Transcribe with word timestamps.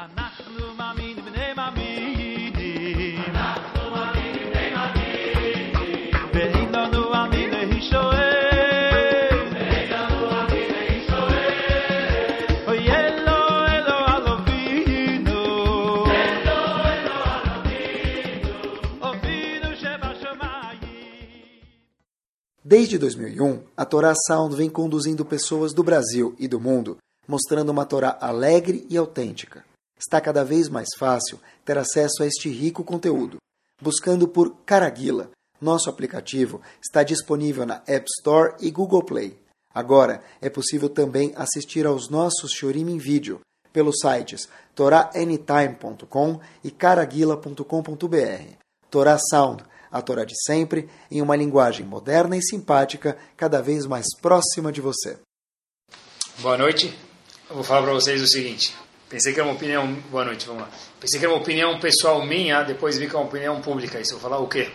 אנחנו 0.00 0.74
מאמינים 0.76 1.24
בני 1.24 1.52
מאמינים 1.56 3.22
ואין 6.34 6.72
לנו 6.74 7.24
אמין 7.24 7.50
להישואל 7.50 8.36
אוי 12.66 12.90
אלו 12.90 13.66
אלו 13.66 13.98
אלובינו 14.16 15.42
אבינו 19.02 19.76
שבשמיים 19.76 20.80
Desde 22.64 22.98
2001, 22.98 23.62
a 23.76 23.84
Torá 23.84 24.12
Sound 24.26 24.56
vem 24.56 24.68
conduzindo 24.68 25.24
pessoas 25.24 25.72
do 25.72 25.82
Brasil 25.82 26.34
e 26.38 26.46
do 26.48 26.60
mundo, 26.60 26.96
mostrando 27.26 27.70
uma 27.70 27.86
Torá 27.86 28.18
alegre 28.20 28.86
e 28.90 28.96
autêntica. 28.96 29.69
Está 30.01 30.19
cada 30.19 30.43
vez 30.43 30.67
mais 30.67 30.87
fácil 30.97 31.39
ter 31.63 31.77
acesso 31.77 32.23
a 32.23 32.25
este 32.25 32.49
rico 32.49 32.83
conteúdo. 32.83 33.37
Buscando 33.79 34.27
por 34.27 34.55
Caraguila, 34.65 35.29
nosso 35.61 35.91
aplicativo 35.91 36.59
está 36.83 37.03
disponível 37.03 37.67
na 37.67 37.83
App 37.85 38.07
Store 38.17 38.55
e 38.59 38.71
Google 38.71 39.03
Play. 39.03 39.39
Agora 39.71 40.23
é 40.41 40.49
possível 40.49 40.89
também 40.89 41.31
assistir 41.35 41.85
aos 41.85 42.09
nossos 42.09 42.51
Shorim 42.51 42.89
em 42.89 42.97
vídeo 42.97 43.41
pelos 43.71 43.99
sites 43.99 44.49
toraanytime.com 44.73 46.39
e 46.63 46.71
caraguila.com.br. 46.71 48.55
Torá 48.89 49.19
Sound, 49.19 49.63
a 49.91 50.01
Torá 50.01 50.25
de 50.25 50.33
sempre, 50.43 50.89
em 51.11 51.21
uma 51.21 51.35
linguagem 51.35 51.85
moderna 51.85 52.35
e 52.35 52.41
simpática, 52.41 53.17
cada 53.37 53.61
vez 53.61 53.85
mais 53.85 54.07
próxima 54.19 54.71
de 54.71 54.81
você. 54.81 55.19
Boa 56.39 56.57
noite. 56.57 56.97
Eu 57.47 57.55
vou 57.55 57.63
falar 57.63 57.83
para 57.83 57.93
vocês 57.93 58.21
o 58.21 58.27
seguinte. 58.27 58.75
Pensei 59.11 59.33
que 59.33 59.41
era 59.41 59.49
uma 59.49 59.55
opinião. 59.55 59.93
Boa 60.09 60.23
noite, 60.23 60.47
vamos 60.47 60.61
lá. 60.61 60.69
Pensei 60.97 61.19
que 61.19 61.25
era 61.25 61.35
uma 61.35 61.41
opinião 61.41 61.77
pessoal 61.81 62.25
minha, 62.25 62.63
depois 62.63 62.97
vi 62.97 63.09
que 63.09 63.15
é 63.15 63.19
uma 63.19 63.27
opinião 63.27 63.59
pública. 63.59 63.99
Isso 63.99 64.13
eu 64.13 64.19
vou 64.19 64.29
falar 64.29 64.41
o 64.41 64.47
quê? 64.47 64.71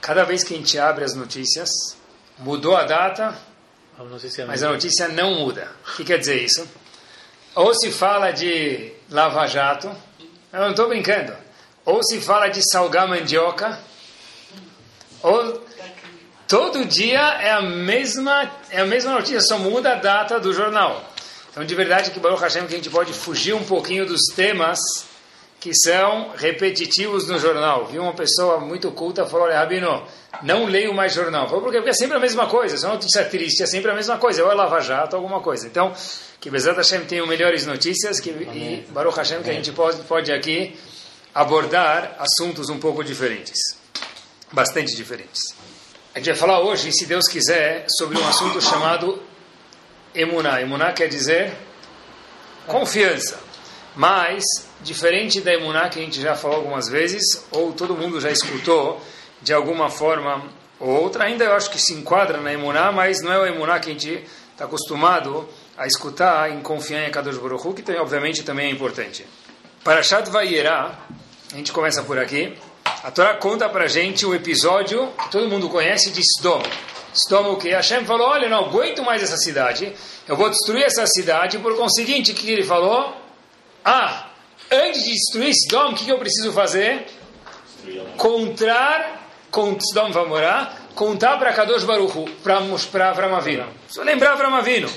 Cada 0.00 0.24
vez 0.24 0.42
que 0.42 0.54
a 0.54 0.56
gente 0.56 0.78
abre 0.78 1.04
as 1.04 1.14
notícias, 1.14 1.68
mudou 2.38 2.74
a 2.74 2.84
data, 2.84 3.36
mas 4.46 4.62
a 4.62 4.70
notícia 4.70 5.08
não 5.08 5.34
muda. 5.34 5.70
O 5.86 5.96
que 5.96 6.04
quer 6.04 6.18
dizer 6.18 6.42
isso? 6.42 6.66
Ou 7.54 7.74
se 7.74 7.92
fala 7.92 8.30
de 8.30 8.90
Lava 9.10 9.46
Jato, 9.46 9.94
eu 10.50 10.60
não 10.60 10.70
estou 10.70 10.88
brincando. 10.88 11.34
Ou 11.84 12.02
se 12.02 12.18
fala 12.18 12.48
de 12.48 12.62
salgar 12.72 13.06
mandioca, 13.06 13.78
ou 15.22 15.62
todo 16.48 16.86
dia 16.86 17.20
é 17.20 17.50
a 17.50 17.60
mesma 17.60 18.50
é 18.70 18.80
a 18.80 18.86
mesma 18.86 19.12
notícia, 19.12 19.42
só 19.42 19.58
muda 19.58 19.92
a 19.92 19.96
data 19.96 20.40
do 20.40 20.54
jornal. 20.54 21.11
Então, 21.52 21.64
de 21.64 21.74
verdade, 21.74 22.10
que 22.10 22.18
Baruch 22.18 22.42
Hashem 22.42 22.66
que 22.66 22.72
a 22.72 22.76
gente 22.76 22.90
pode 22.90 23.12
fugir 23.12 23.54
um 23.54 23.62
pouquinho 23.62 24.06
dos 24.06 24.22
temas 24.34 24.80
que 25.60 25.70
são 25.74 26.32
repetitivos 26.34 27.28
no 27.28 27.38
jornal. 27.38 27.86
Vi 27.86 27.98
uma 27.98 28.14
pessoa 28.14 28.58
muito 28.58 28.90
culta 28.90 29.26
falou, 29.26 29.46
olha, 29.46 29.58
Rabino, 29.58 30.02
não 30.42 30.64
leio 30.64 30.92
mais 30.92 31.12
jornal. 31.12 31.46
Falou, 31.46 31.62
por 31.62 31.70
quê? 31.70 31.76
Porque 31.76 31.90
é 31.90 31.94
sempre 31.94 32.16
a 32.16 32.20
mesma 32.20 32.48
coisa. 32.48 32.76
Se 32.76 32.84
é 32.84 32.88
uma 32.88 32.94
notícia 32.94 33.24
triste, 33.26 33.62
é 33.62 33.66
sempre 33.66 33.90
a 33.90 33.94
mesma 33.94 34.18
coisa. 34.18 34.42
Ou 34.42 34.50
é 34.50 34.54
Lava 34.54 34.80
Jato, 34.80 35.14
alguma 35.14 35.40
coisa. 35.40 35.66
Então, 35.68 35.94
que 36.40 36.50
Bezat 36.50 36.76
Hashem 36.76 37.04
tenha 37.04 37.24
melhores 37.26 37.64
notícias 37.64 38.18
que, 38.18 38.30
e 38.30 38.84
Baruch 38.90 39.16
Hashem 39.16 39.40
que 39.42 39.50
a 39.50 39.52
gente 39.52 39.70
pode, 39.70 40.02
pode 40.02 40.32
aqui 40.32 40.76
abordar 41.32 42.16
assuntos 42.18 42.68
um 42.68 42.80
pouco 42.80 43.04
diferentes. 43.04 43.58
Bastante 44.50 44.96
diferentes. 44.96 45.54
A 46.12 46.18
gente 46.18 46.30
vai 46.30 46.34
falar 46.34 46.60
hoje, 46.60 46.90
se 46.92 47.06
Deus 47.06 47.28
quiser, 47.28 47.86
sobre 47.88 48.18
um 48.18 48.26
assunto 48.26 48.60
chamado 48.60 49.22
Emuná. 50.14 50.60
Emuná 50.60 50.92
quer 50.92 51.08
dizer 51.08 51.52
confiança. 52.66 53.38
Mas, 53.94 54.44
diferente 54.80 55.40
da 55.40 55.52
Emuná 55.52 55.88
que 55.88 55.98
a 55.98 56.02
gente 56.02 56.20
já 56.20 56.34
falou 56.34 56.58
algumas 56.58 56.88
vezes, 56.88 57.44
ou 57.50 57.72
todo 57.72 57.94
mundo 57.94 58.20
já 58.20 58.30
escutou 58.30 59.00
de 59.42 59.52
alguma 59.52 59.90
forma 59.90 60.42
ou 60.80 60.88
outra, 60.88 61.24
ainda 61.24 61.44
eu 61.44 61.52
acho 61.52 61.70
que 61.70 61.80
se 61.80 61.92
enquadra 61.94 62.38
na 62.38 62.52
Emuná, 62.52 62.90
mas 62.90 63.20
não 63.22 63.32
é 63.32 63.38
o 63.38 63.46
Emuná 63.46 63.78
que 63.78 63.90
a 63.90 63.92
gente 63.92 64.24
está 64.50 64.64
acostumado 64.64 65.48
a 65.76 65.86
escutar 65.86 66.50
em 66.50 66.60
confiar 66.60 67.06
em 67.06 67.10
Kadosh 67.10 67.38
Baruch 67.38 67.82
que 67.82 67.92
obviamente 67.92 68.42
também 68.42 68.68
é 68.68 68.70
importante. 68.70 69.26
Parashat 69.84 70.30
Vayera, 70.30 70.96
a 71.52 71.56
gente 71.56 71.72
começa 71.72 72.02
por 72.02 72.18
aqui. 72.18 72.56
A 73.02 73.10
Torá 73.10 73.34
conta 73.34 73.68
para 73.68 73.86
gente 73.88 74.24
o 74.24 74.34
episódio 74.34 75.08
que 75.24 75.30
todo 75.30 75.48
mundo 75.48 75.68
conhece 75.68 76.10
de 76.10 76.20
Sdom. 76.20 76.62
Sdom 77.14 77.52
o 77.52 77.56
que? 77.56 77.70
Hashem 77.70 78.04
falou, 78.04 78.28
olha, 78.28 78.48
não 78.48 78.66
aguento 78.66 79.02
mais 79.02 79.22
essa 79.22 79.36
cidade, 79.36 79.92
eu 80.26 80.36
vou 80.36 80.48
destruir 80.48 80.84
essa 80.84 81.06
cidade, 81.06 81.58
por 81.58 81.76
conseguinte, 81.76 82.32
o 82.32 82.34
que 82.34 82.50
ele 82.50 82.64
falou? 82.64 83.14
Ah, 83.84 84.28
antes 84.70 85.04
de 85.04 85.12
destruir 85.12 85.50
Sdom, 85.50 85.90
o 85.90 85.94
que 85.94 86.08
eu 86.08 86.18
preciso 86.18 86.52
fazer? 86.52 87.06
Contar, 88.16 89.28
com 89.50 89.76
vai 90.12 90.26
morar, 90.26 90.88
contar 90.94 91.36
para 91.38 91.52
Kadosh 91.52 91.84
Baruch 91.84 92.30
para 92.90 93.10
Avramavino. 93.10 93.66
Só 93.88 94.02
lembrar 94.02 94.32
Avramavino. 94.32 94.88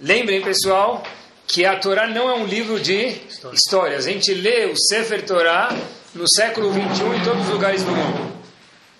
Lembrem, 0.00 0.42
pessoal, 0.42 1.02
que 1.46 1.64
a 1.64 1.78
Torá 1.78 2.06
não 2.06 2.28
é 2.28 2.34
um 2.34 2.44
livro 2.44 2.78
de 2.80 3.20
histórias. 3.52 4.06
A 4.06 4.10
gente 4.10 4.32
lê 4.34 4.66
o 4.66 4.76
Sefer 4.76 5.24
Torá 5.24 5.74
no 6.14 6.28
século 6.28 6.70
21 6.70 7.14
em 7.14 7.24
todos 7.24 7.42
os 7.44 7.48
lugares 7.50 7.82
do 7.82 7.90
mundo. 7.90 8.32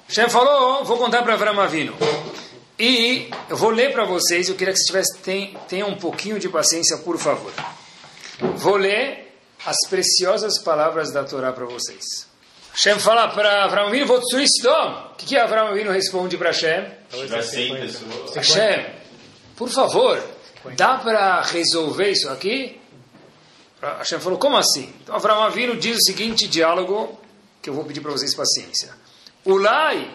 Hashem 0.09 0.29
falou, 0.29 0.85
vou 0.85 0.99
contar 0.99 1.23
para 1.23 1.35
Avramavino. 1.35 1.95
E 2.85 3.31
eu 3.49 3.57
vou 3.57 3.71
ler 3.71 3.93
para 3.93 4.05
vocês, 4.05 4.49
eu 4.49 4.57
queria 4.57 4.75
que 4.75 4.81
vocês 4.81 4.89
tivessem, 4.89 5.57
tenham 5.69 5.89
um 5.91 5.97
pouquinho 5.97 6.41
de 6.41 6.49
paciência, 6.49 6.99
por 6.99 7.17
favor. 7.17 7.53
Vou 8.57 8.75
ler 8.75 9.39
as 9.65 9.77
preciosas 9.89 10.61
palavras 10.61 11.13
da 11.13 11.23
Torá 11.23 11.53
para 11.53 11.65
vocês. 11.65 12.03
Hashem 12.73 12.99
fala 12.99 13.29
para 13.29 13.63
Avram 13.63 13.87
Avinu, 13.87 14.05
vou 14.05 14.19
destruir 14.19 14.49
Sodom. 14.49 15.13
O 15.13 15.15
que, 15.15 15.27
que 15.27 15.37
Avram 15.37 15.69
Avinu 15.69 15.93
responde 15.93 16.37
para 16.37 16.49
Hashem? 16.49 16.91
Hashem, 18.35 18.87
por 19.55 19.69
favor, 19.69 20.21
dá 20.75 20.99
para 20.99 21.41
resolver 21.43 22.11
isso 22.11 22.29
aqui? 22.31 22.81
Hashem 23.81 24.19
falou, 24.19 24.41
como 24.41 24.57
assim? 24.57 24.93
Então 25.05 25.15
Avram 25.15 25.41
Avinu 25.45 25.77
diz 25.77 25.99
o 25.99 26.03
seguinte 26.03 26.49
diálogo, 26.49 27.17
que 27.63 27.71
eu 27.71 27.75
vou 27.75 27.85
pedir 27.85 28.01
para 28.01 28.11
vocês 28.11 28.35
paciência. 28.35 28.93
Ulai, 29.47 30.11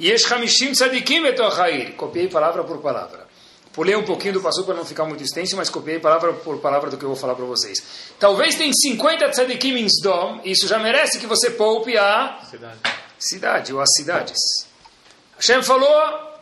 yesh 0.00 0.24
hamishim 0.30 0.72
tzadikim 0.72 1.26
etochair. 1.26 1.92
Copiei 1.96 2.28
palavra 2.28 2.64
por 2.64 2.78
palavra. 2.78 3.28
Pulei 3.72 3.94
um 3.94 4.04
pouquinho 4.04 4.34
do 4.34 4.40
passo 4.40 4.64
para 4.64 4.74
não 4.74 4.84
ficar 4.84 5.04
muito 5.04 5.22
extenso, 5.22 5.56
mas 5.56 5.70
copiei 5.70 6.00
palavra 6.00 6.32
por 6.32 6.58
palavra 6.58 6.90
do 6.90 6.96
que 6.96 7.04
eu 7.04 7.08
vou 7.10 7.16
falar 7.16 7.36
para 7.36 7.44
vocês. 7.44 7.80
Talvez 8.18 8.56
tem 8.56 8.72
50 8.72 9.28
tzadikim 9.30 9.76
em 9.76 9.86
Sdom, 9.86 10.40
isso 10.44 10.66
já 10.66 10.78
merece 10.78 11.20
que 11.20 11.26
você 11.26 11.50
poupe 11.50 11.96
a 11.96 12.40
Cidade. 12.50 12.78
cidade 13.18 13.72
ou 13.72 13.80
as 13.80 13.88
cidades. 13.94 14.38
Hashem 15.36 15.62
falou, 15.62 15.88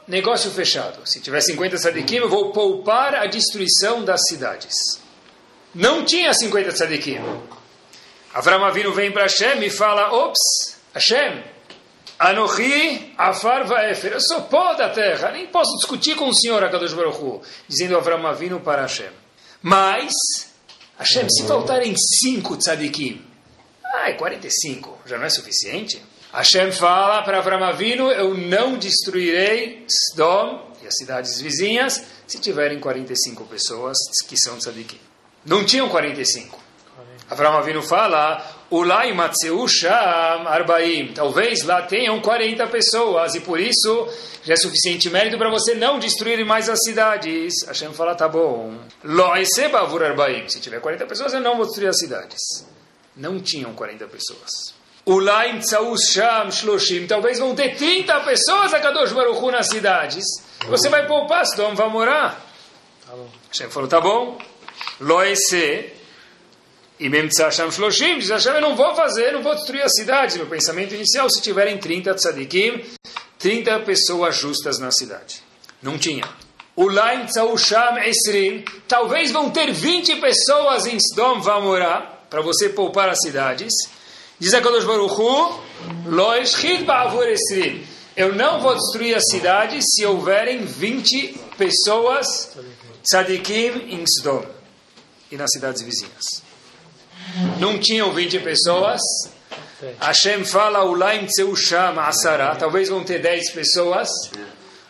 negócio 0.08 0.50
fechado. 0.50 1.06
Se 1.06 1.20
tiver 1.20 1.42
50 1.42 1.76
tzadikim, 1.76 2.16
eu 2.16 2.28
vou 2.30 2.50
poupar 2.50 3.14
a 3.14 3.26
destruição 3.26 4.02
das 4.02 4.22
cidades. 4.26 4.74
Não 5.74 6.04
tinha 6.04 6.32
50 6.32 6.72
tzadikim. 6.72 7.20
Avram 8.32 8.64
Avinu 8.64 8.92
vem 8.92 9.12
para 9.12 9.24
Hashem 9.24 9.62
e 9.64 9.70
fala, 9.70 10.14
ops, 10.14 10.40
Hashem, 10.94 11.44
Anochi 12.18 13.14
afar 13.16 13.64
vaefer. 13.64 14.12
Eu 14.12 14.20
sou 14.20 14.42
pó 14.42 14.74
da 14.74 14.88
terra. 14.88 15.30
Nem 15.30 15.46
posso 15.46 15.76
discutir 15.76 16.16
com 16.16 16.28
o 16.28 16.34
Senhor, 16.34 16.62
Akadosh 16.64 16.92
Baruch 16.92 17.22
Hu, 17.22 17.42
dizendo 17.68 17.96
Avram 17.96 18.26
Avinu 18.26 18.60
para 18.60 18.82
Hashem. 18.82 19.10
Mas, 19.62 20.12
Hashem, 20.98 21.28
se 21.30 21.46
faltarem 21.46 21.94
cinco 21.96 22.56
tzadikim, 22.56 23.24
ah, 23.84 24.10
é 24.10 24.12
45, 24.14 24.98
já 25.06 25.16
não 25.16 25.24
é 25.24 25.30
suficiente? 25.30 26.02
Hashem 26.32 26.72
fala 26.72 27.22
para 27.22 27.38
Avram 27.38 27.62
Avinu, 27.64 28.10
eu 28.10 28.34
não 28.34 28.76
destruirei 28.76 29.86
Sdom 29.88 30.72
e 30.82 30.86
as 30.86 30.94
cidades 30.96 31.40
vizinhas 31.40 32.02
se 32.26 32.38
tiverem 32.38 32.78
45 32.78 33.44
pessoas 33.44 33.96
que 34.28 34.36
são 34.36 34.58
tzadikim. 34.58 35.00
Não 35.46 35.64
tinham 35.64 35.88
45. 35.88 36.58
Avram 37.30 37.56
Avinu 37.56 37.82
fala, 37.82 38.44
Ulai 38.70 39.14
Matseu 39.14 39.66
Sham 39.66 40.46
Arbaim. 40.46 41.12
Talvez 41.14 41.62
lá 41.64 41.82
tenham 41.82 42.20
40 42.20 42.66
pessoas 42.66 43.34
e 43.34 43.40
por 43.40 43.58
isso 43.58 44.08
já 44.44 44.52
é 44.52 44.56
suficiente 44.56 45.08
mérito 45.08 45.38
para 45.38 45.48
você 45.48 45.74
não 45.74 45.98
destruir 45.98 46.44
mais 46.44 46.68
as 46.68 46.78
cidades. 46.84 47.54
Hashem 47.66 47.94
fala, 47.94 48.14
tá 48.14 48.28
bom. 48.28 48.78
Lo 49.02 49.34
Eseba 49.36 49.80
Avur 49.80 50.02
Arbaim. 50.02 50.46
Se 50.48 50.60
tiver 50.60 50.80
40 50.80 51.06
pessoas, 51.06 51.32
eu 51.32 51.40
não 51.40 51.56
vou 51.56 51.64
destruir 51.64 51.88
as 51.88 51.98
cidades. 51.98 52.66
Não 53.16 53.40
tinham 53.40 53.72
40 53.72 54.06
pessoas. 54.06 54.74
Ulai 55.06 55.54
Mtsau 55.54 55.96
Sham 55.96 56.50
Shloshim. 56.50 57.06
Talvez 57.06 57.38
vão 57.38 57.54
ter 57.54 57.74
30 57.74 58.20
pessoas 58.20 58.74
a 58.74 58.80
Kadosh 58.80 59.12
Baruch 59.12 59.40
Hu 59.40 59.50
nas 59.50 59.68
cidades. 59.68 60.24
Você 60.68 60.90
vai 60.90 61.06
poupar, 61.06 61.44
Sdom 61.44 61.74
vai 61.74 61.88
morar. 61.88 62.38
Tá 63.06 63.16
bom. 63.16 63.30
Hashem 63.48 63.70
falou, 63.70 63.88
tá 63.88 63.98
bom. 63.98 64.36
Lo 65.00 65.22
E 67.00 67.08
Memtsasham 67.08 67.70
Shloshim, 67.70 68.18
diz 68.18 68.28
Hashem, 68.28 68.54
eu 68.54 68.60
não 68.60 68.74
vou 68.74 68.94
fazer, 68.94 69.32
não 69.32 69.42
vou 69.42 69.54
destruir 69.54 69.82
as 69.82 69.92
cidades. 69.94 70.36
Meu 70.36 70.46
pensamento 70.46 70.94
inicial, 70.94 71.30
se 71.30 71.40
tiverem 71.40 71.78
30 71.78 72.14
tzadikim, 72.14 72.84
30 73.38 73.80
pessoas 73.80 74.36
justas 74.36 74.78
na 74.80 74.90
cidade. 74.90 75.42
Não 75.80 75.96
tinha. 75.96 76.28
Ulaim 76.76 77.26
Tzausham 77.26 77.98
Esrim, 77.98 78.64
talvez 78.86 79.30
vão 79.30 79.50
ter 79.50 79.72
20 79.72 80.16
pessoas 80.16 80.86
em 80.86 80.96
Sdom 80.96 81.40
vão 81.40 81.62
morar. 81.62 82.26
para 82.28 82.42
você 82.42 82.68
poupar 82.68 83.08
as 83.08 83.18
cidades. 83.20 83.72
Diz 84.38 84.52
a 84.54 84.60
Kadosh 84.60 84.84
Baruch 84.84 85.14
Hu, 85.14 85.60
Lo 86.06 86.34
eshchit 86.34 86.84
ba'avur 86.84 87.26
esrim. 87.28 87.84
Eu 88.16 88.34
não 88.34 88.60
vou 88.60 88.74
destruir 88.74 89.14
a 89.16 89.20
cidade 89.20 89.78
se 89.82 90.04
houverem 90.04 90.64
20 90.64 91.38
pessoas 91.56 92.50
tzadikim 93.02 93.88
em 93.88 94.04
Sdom 94.04 94.44
e 95.30 95.36
nas 95.36 95.50
cidades 95.52 95.82
vizinhas. 95.82 96.47
Não 97.58 97.78
tinham 97.78 98.12
20 98.12 98.40
pessoas. 98.40 99.00
Hashem 100.00 100.44
fala, 100.44 100.84
Ulaim 100.84 101.26
tseu 101.26 101.54
sham 101.54 101.98
asara. 102.00 102.56
Talvez 102.56 102.88
vão 102.88 103.04
ter 103.04 103.20
10 103.20 103.50
pessoas. 103.52 104.08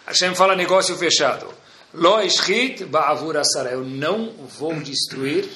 Hashem 0.07 0.35
fala, 0.35 0.57
negócio 0.57 0.97
fechado. 0.97 1.53
Lo 1.95 2.21
eshchit 2.21 2.85
ba'avur 2.85 3.37
asara. 3.37 3.71
Eu 3.71 3.85
não 3.85 4.33
vou 4.59 4.75
destruir 4.75 5.49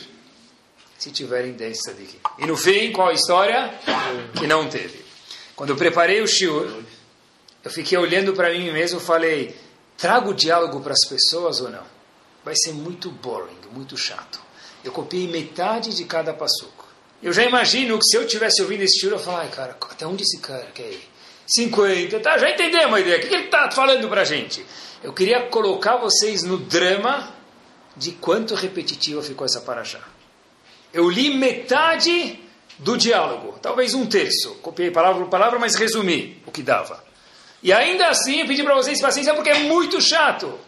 se 0.98 1.10
tiverem 1.10 1.52
10 1.52 1.78
tzadikim. 1.78 2.20
E 2.38 2.46
no 2.46 2.56
fim, 2.56 2.92
qual 2.92 3.08
a 3.08 3.12
história? 3.12 3.74
Que 4.38 4.46
não 4.46 4.68
teve. 4.68 5.04
Quando 5.56 5.70
eu 5.70 5.76
preparei 5.76 6.20
o 6.20 6.26
shiur, 6.26 6.82
eu 7.64 7.70
fiquei 7.70 7.96
olhando 7.98 8.32
para 8.32 8.50
mim 8.50 8.70
mesmo 8.72 8.98
e 8.98 9.02
falei, 9.02 9.56
trago 9.96 10.34
diálogo 10.34 10.80
para 10.80 10.92
as 10.92 11.08
pessoas 11.08 11.60
ou 11.60 11.70
não? 11.70 11.84
Vai 12.44 12.54
ser 12.56 12.72
muito 12.72 13.10
boring, 13.10 13.56
muito 13.72 13.96
chato. 13.96 14.40
Eu 14.84 14.90
copiei 14.92 15.28
metade 15.28 15.94
de 15.94 16.04
cada 16.04 16.32
passuco. 16.32 16.71
Eu 17.22 17.32
já 17.32 17.44
imagino 17.44 17.98
que 17.98 18.04
se 18.04 18.16
eu 18.16 18.26
tivesse 18.26 18.60
ouvindo 18.62 18.82
esse 18.82 18.98
shiur, 18.98 19.12
eu 19.12 19.18
falar, 19.18 19.42
ai 19.42 19.48
cara, 19.48 19.76
até 19.90 20.06
onde 20.06 20.22
esse 20.22 20.40
cara 20.40 20.66
quer 20.74 20.90
ir? 20.90 21.08
50, 21.46 22.20
tá? 22.20 22.38
Já 22.38 22.50
entendemos 22.50 22.94
a 22.94 23.00
ideia. 23.00 23.18
O 23.18 23.20
que 23.28 23.34
ele 23.34 23.44
está 23.44 23.70
falando 23.70 24.08
para 24.08 24.22
a 24.22 24.24
gente? 24.24 24.64
Eu 25.02 25.12
queria 25.12 25.42
colocar 25.42 25.96
vocês 25.96 26.42
no 26.42 26.58
drama 26.58 27.32
de 27.96 28.12
quanto 28.12 28.54
repetitiva 28.54 29.22
ficou 29.22 29.44
essa 29.44 29.60
paraxá. 29.60 30.00
Eu 30.92 31.08
li 31.08 31.34
metade 31.34 32.40
do 32.78 32.96
diálogo, 32.96 33.58
talvez 33.60 33.94
um 33.94 34.06
terço. 34.06 34.54
Copiei 34.56 34.90
palavra 34.90 35.22
por 35.22 35.30
palavra, 35.30 35.58
mas 35.58 35.74
resumi 35.74 36.42
o 36.46 36.50
que 36.50 36.62
dava. 36.62 37.02
E 37.62 37.72
ainda 37.72 38.08
assim 38.08 38.40
eu 38.40 38.46
pedi 38.46 38.62
para 38.62 38.74
vocês 38.74 39.00
paciência 39.00 39.34
porque 39.34 39.50
é 39.50 39.60
muito 39.60 40.00
chato. 40.00 40.58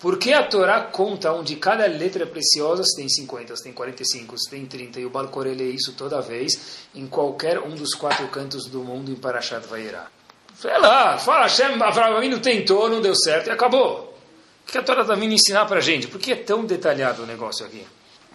Porque 0.00 0.32
a 0.32 0.44
Torá 0.44 0.80
conta 0.82 1.32
onde 1.32 1.56
cada 1.56 1.84
letra 1.86 2.22
é 2.22 2.26
preciosa, 2.26 2.84
se 2.84 2.96
tem 2.96 3.08
50, 3.08 3.56
se 3.56 3.64
tem 3.64 3.72
45, 3.72 4.38
se 4.38 4.50
tem 4.50 4.64
30, 4.64 5.00
e 5.00 5.06
o 5.06 5.10
Balcoré 5.10 5.54
lê 5.54 5.70
isso 5.70 5.92
toda 5.94 6.20
vez, 6.20 6.86
em 6.94 7.06
qualquer 7.06 7.58
um 7.58 7.74
dos 7.74 7.94
quatro 7.94 8.28
cantos 8.28 8.66
do 8.66 8.80
mundo 8.84 9.10
em 9.10 9.16
Parashat 9.16 9.66
Vayera. 9.66 10.06
Sei 10.56 10.78
lá, 10.78 11.18
fala, 11.18 11.42
Hashem, 11.42 11.82
Avraham 11.82 12.38
tentou, 12.38 12.88
não 12.88 13.00
deu 13.00 13.14
certo 13.14 13.48
e 13.48 13.50
acabou. 13.50 14.16
O 14.62 14.70
que 14.70 14.78
a 14.78 14.82
Torá 14.82 15.02
está 15.02 15.14
vindo 15.14 15.32
ensinar 15.32 15.66
para 15.66 15.78
a 15.78 15.82
gente? 15.82 16.06
Por 16.06 16.20
que 16.20 16.32
é 16.32 16.36
tão 16.36 16.64
detalhado 16.64 17.22
o 17.22 17.26
negócio 17.26 17.64
aqui? 17.64 17.84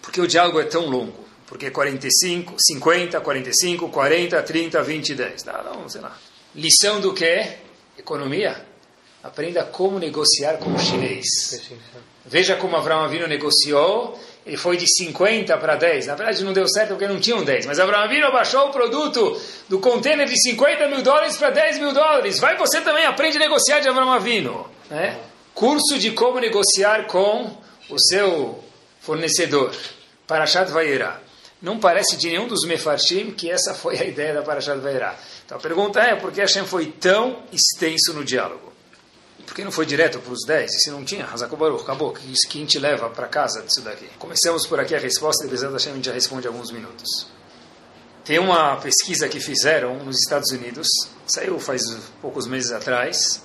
Porque 0.02 0.20
o 0.20 0.26
diálogo 0.26 0.60
é 0.60 0.64
tão 0.64 0.86
longo. 0.86 1.24
Porque 1.46 1.70
45, 1.70 2.56
50, 2.58 3.20
45, 3.20 3.88
40, 3.88 4.42
30, 4.42 4.82
20, 4.82 5.14
10. 5.14 5.44
Não, 5.44 5.64
não, 5.64 5.88
sei 5.88 6.00
lá. 6.00 6.16
Lição 6.54 7.00
do 7.00 7.14
que? 7.14 7.56
Economia. 7.98 8.66
Aprenda 9.24 9.64
como 9.64 9.98
negociar 9.98 10.58
com 10.58 10.74
o 10.74 10.78
chinês. 10.78 11.24
Veja 12.26 12.56
como 12.56 12.76
Abraão 12.76 13.04
Avino 13.04 13.26
negociou. 13.26 14.20
Ele 14.44 14.58
foi 14.58 14.76
de 14.76 14.86
50 14.86 15.56
para 15.56 15.76
10. 15.76 16.08
Na 16.08 16.14
verdade 16.14 16.44
não 16.44 16.52
deu 16.52 16.68
certo 16.68 16.90
porque 16.90 17.08
não 17.08 17.18
tinham 17.18 17.42
10. 17.42 17.64
Mas 17.64 17.80
Abraão 17.80 18.04
Avino 18.04 18.30
baixou 18.30 18.68
o 18.68 18.70
produto 18.70 19.40
do 19.66 19.78
container 19.78 20.28
de 20.28 20.38
50 20.38 20.88
mil 20.88 21.00
dólares 21.00 21.38
para 21.38 21.48
10 21.48 21.78
mil 21.78 21.94
dólares. 21.94 22.38
Vai 22.38 22.58
você 22.58 22.82
também, 22.82 23.06
aprende 23.06 23.38
a 23.38 23.40
negociar 23.40 23.80
de 23.80 23.88
Abraão 23.88 24.12
Avino. 24.12 24.68
Né? 24.90 25.18
Curso 25.54 25.98
de 25.98 26.10
como 26.10 26.38
negociar 26.38 27.06
com 27.06 27.50
o 27.88 27.98
seu 27.98 28.62
fornecedor. 29.00 29.74
Parashat 30.26 30.70
Vayera. 30.70 31.18
Não 31.62 31.78
parece 31.78 32.18
de 32.18 32.28
nenhum 32.28 32.46
dos 32.46 32.66
Mefarshim 32.66 33.30
que 33.30 33.50
essa 33.50 33.72
foi 33.72 33.98
a 33.98 34.04
ideia 34.04 34.34
da 34.34 34.42
Parashat 34.42 34.80
Vayera. 34.80 35.16
Então 35.46 35.56
a 35.56 35.60
pergunta 35.62 35.98
é, 36.00 36.14
por 36.14 36.30
que 36.30 36.42
Hashem 36.42 36.66
foi 36.66 36.88
tão 36.88 37.42
extenso 37.50 38.12
no 38.12 38.22
diálogo? 38.22 38.73
Por 39.46 39.54
que 39.54 39.64
não 39.64 39.70
foi 39.70 39.86
direto 39.86 40.18
para 40.18 40.32
os 40.32 40.44
10? 40.46 40.72
E 40.72 40.78
se 40.80 40.90
não 40.90 41.04
tinha, 41.04 41.26
Hazakobaru, 41.26 41.76
acabou. 41.76 42.12
Que 42.12 42.32
isso 42.32 42.48
que 42.48 42.58
a 42.58 42.60
gente 42.60 42.78
leva 42.78 43.10
para 43.10 43.26
casa 43.26 43.62
disso 43.62 43.82
daqui. 43.82 44.08
Começamos 44.18 44.66
por 44.66 44.80
aqui 44.80 44.94
a 44.94 44.98
resposta, 44.98 45.46
e 45.46 45.50
Hashem 45.50 45.92
a 45.92 45.94
gente 45.94 46.06
já 46.06 46.12
responde 46.12 46.46
alguns 46.46 46.70
minutos. 46.70 47.28
Tem 48.24 48.38
uma 48.38 48.76
pesquisa 48.76 49.28
que 49.28 49.38
fizeram 49.38 50.02
nos 50.02 50.18
Estados 50.18 50.50
Unidos, 50.50 50.88
saiu 51.26 51.58
faz 51.60 51.82
poucos 52.22 52.46
meses 52.46 52.72
atrás, 52.72 53.42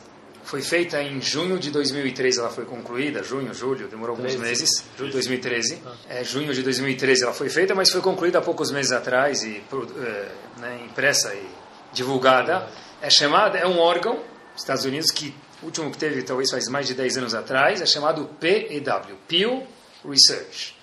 foi 0.49 0.61
feita 0.61 1.01
em 1.03 1.21
junho 1.21 1.59
de 1.59 1.69
2013, 1.69 2.39
ela 2.39 2.49
foi 2.49 2.63
concluída, 2.63 3.21
junho, 3.21 3.53
julho, 3.53 3.89
demorou 3.89 4.15
alguns 4.15 4.35
13. 4.35 4.41
meses, 4.41 4.83
julho 4.97 5.09
de 5.09 5.13
2013. 5.13 5.83
É, 6.09 6.23
junho 6.23 6.53
de 6.53 6.63
2013 6.63 7.23
ela 7.23 7.33
foi 7.33 7.49
feita, 7.49 7.75
mas 7.75 7.91
foi 7.91 8.01
concluída 8.01 8.39
há 8.39 8.41
poucos 8.41 8.71
meses 8.71 8.91
atrás, 8.93 9.43
e 9.43 9.61
é, 10.01 10.31
né, 10.57 10.81
impressa 10.85 11.35
e 11.35 11.47
divulgada. 11.91 12.67
É 13.01 13.09
chamada, 13.09 13.57
é 13.57 13.67
um 13.67 13.77
órgão, 13.79 14.23
Estados 14.55 14.85
Unidos, 14.85 15.11
que 15.11 15.35
o 15.61 15.65
último 15.65 15.91
que 15.91 15.97
teve 15.97 16.23
talvez 16.23 16.49
faz 16.49 16.67
mais 16.67 16.87
de 16.87 16.93
10 16.93 17.17
anos 17.17 17.33
atrás, 17.33 17.81
é 17.81 17.85
chamado 17.85 18.29
PEW, 18.39 19.17
Pew 19.27 19.67
Research. 20.07 20.75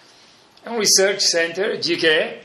É 0.64 0.70
um 0.70 0.78
research 0.78 1.22
center 1.22 1.78
de 1.78 1.96
quê? 1.96 2.40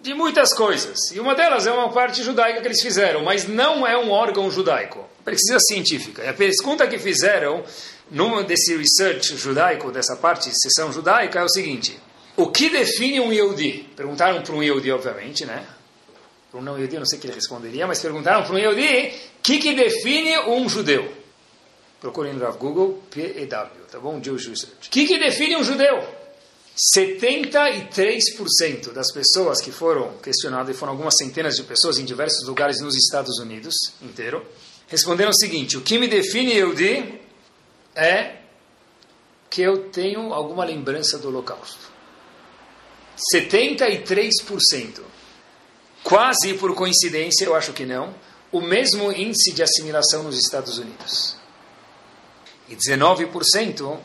De 0.00 0.14
muitas 0.14 0.54
coisas. 0.54 1.10
E 1.12 1.18
uma 1.18 1.34
delas 1.34 1.66
é 1.66 1.72
uma 1.72 1.90
parte 1.90 2.22
judaica 2.22 2.60
que 2.60 2.66
eles 2.68 2.80
fizeram, 2.80 3.24
mas 3.24 3.46
não 3.46 3.86
é 3.86 3.98
um 3.98 4.10
órgão 4.10 4.50
judaico. 4.50 5.04
Precisa 5.24 5.58
científica. 5.58 6.22
E 6.22 6.28
a 6.28 6.32
pergunta 6.32 6.86
que 6.86 6.98
fizeram 6.98 7.64
numa 8.10 8.44
desse 8.44 8.76
research 8.76 9.36
judaico, 9.36 9.90
dessa 9.90 10.16
parte, 10.16 10.50
sessão 10.52 10.92
judaica, 10.92 11.40
é 11.40 11.44
o 11.44 11.48
seguinte: 11.48 11.98
o 12.36 12.46
que 12.46 12.70
define 12.70 13.20
um 13.20 13.32
Yehudi? 13.32 13.90
Perguntaram 13.96 14.40
para 14.40 14.54
um 14.54 14.62
Yehudi, 14.62 14.92
obviamente, 14.92 15.44
né? 15.44 15.66
Para 16.50 16.60
um 16.60 16.62
não 16.62 16.76
Yehudi, 16.76 16.94
eu 16.94 17.00
não 17.00 17.06
sei 17.06 17.18
o 17.18 17.20
que 17.20 17.26
ele 17.26 17.34
responderia, 17.34 17.86
mas 17.86 18.00
perguntaram 18.00 18.44
para 18.44 18.54
um 18.54 18.58
Yehudi 18.58 19.08
o 19.08 19.42
que, 19.42 19.58
que 19.58 19.74
define 19.74 20.38
um 20.46 20.68
judeu. 20.68 21.17
Procurem 22.00 22.32
no 22.32 22.52
Google, 22.54 23.02
PEW, 23.10 23.86
tá 23.90 23.98
bom? 23.98 24.22
Jewish 24.22 24.48
Research. 24.48 24.88
O 24.88 24.90
que, 24.90 25.06
que 25.06 25.18
define 25.18 25.56
um 25.56 25.64
judeu? 25.64 26.02
73% 26.96 28.92
das 28.92 29.10
pessoas 29.12 29.60
que 29.60 29.72
foram 29.72 30.16
questionadas, 30.18 30.74
e 30.74 30.78
foram 30.78 30.92
algumas 30.92 31.16
centenas 31.16 31.56
de 31.56 31.64
pessoas 31.64 31.98
em 31.98 32.04
diversos 32.04 32.46
lugares 32.46 32.80
nos 32.80 32.94
Estados 32.94 33.40
Unidos 33.40 33.74
inteiro, 34.00 34.46
responderam 34.86 35.30
o 35.30 35.36
seguinte: 35.36 35.76
o 35.76 35.80
que 35.80 35.98
me 35.98 36.06
define 36.06 36.52
Yehudi 36.52 37.20
é 37.96 38.36
que 39.50 39.60
eu 39.62 39.90
tenho 39.90 40.32
alguma 40.32 40.64
lembrança 40.64 41.18
do 41.18 41.26
Holocausto. 41.28 41.90
73%. 43.34 45.00
Quase 46.04 46.54
por 46.54 46.76
coincidência, 46.76 47.44
eu 47.44 47.56
acho 47.56 47.72
que 47.72 47.84
não, 47.84 48.14
o 48.52 48.60
mesmo 48.60 49.10
índice 49.10 49.52
de 49.52 49.64
assimilação 49.64 50.22
nos 50.22 50.38
Estados 50.38 50.78
Unidos. 50.78 51.36
E 52.68 52.76
19%, 52.76 53.98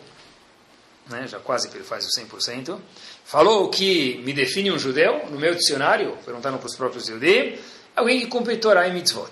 né, 1.10 1.28
já 1.28 1.40
quase 1.40 1.70
que 1.70 1.78
ele 1.78 1.84
faz 1.84 2.06
o 2.06 2.10
100%, 2.10 2.80
falou 3.26 3.70
que 3.70 4.22
me 4.26 4.34
define 4.34 4.72
um 4.72 4.80
judeu, 4.80 5.26
no 5.30 5.40
meu 5.40 5.54
dicionário, 5.56 6.18
perguntando 6.26 6.58
para 6.58 6.68
os 6.68 6.76
próprios 6.76 7.08
judeus, 7.08 7.60
alguém 7.96 8.20
que 8.20 8.28
cumpre 8.28 8.58
Torah 8.58 8.88
e 8.88 8.94
mitzvot. 8.94 9.32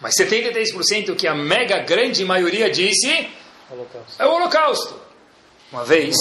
Mas 0.00 0.14
73% 0.14 1.16
que 1.16 1.26
a 1.26 1.34
mega 1.34 1.78
grande 1.78 2.24
maioria 2.24 2.70
disse 2.70 3.28
Holocausto. 3.70 4.22
é 4.22 4.26
o 4.26 4.34
Holocausto. 4.34 5.00
Uma 5.72 5.84
vez, 5.84 6.14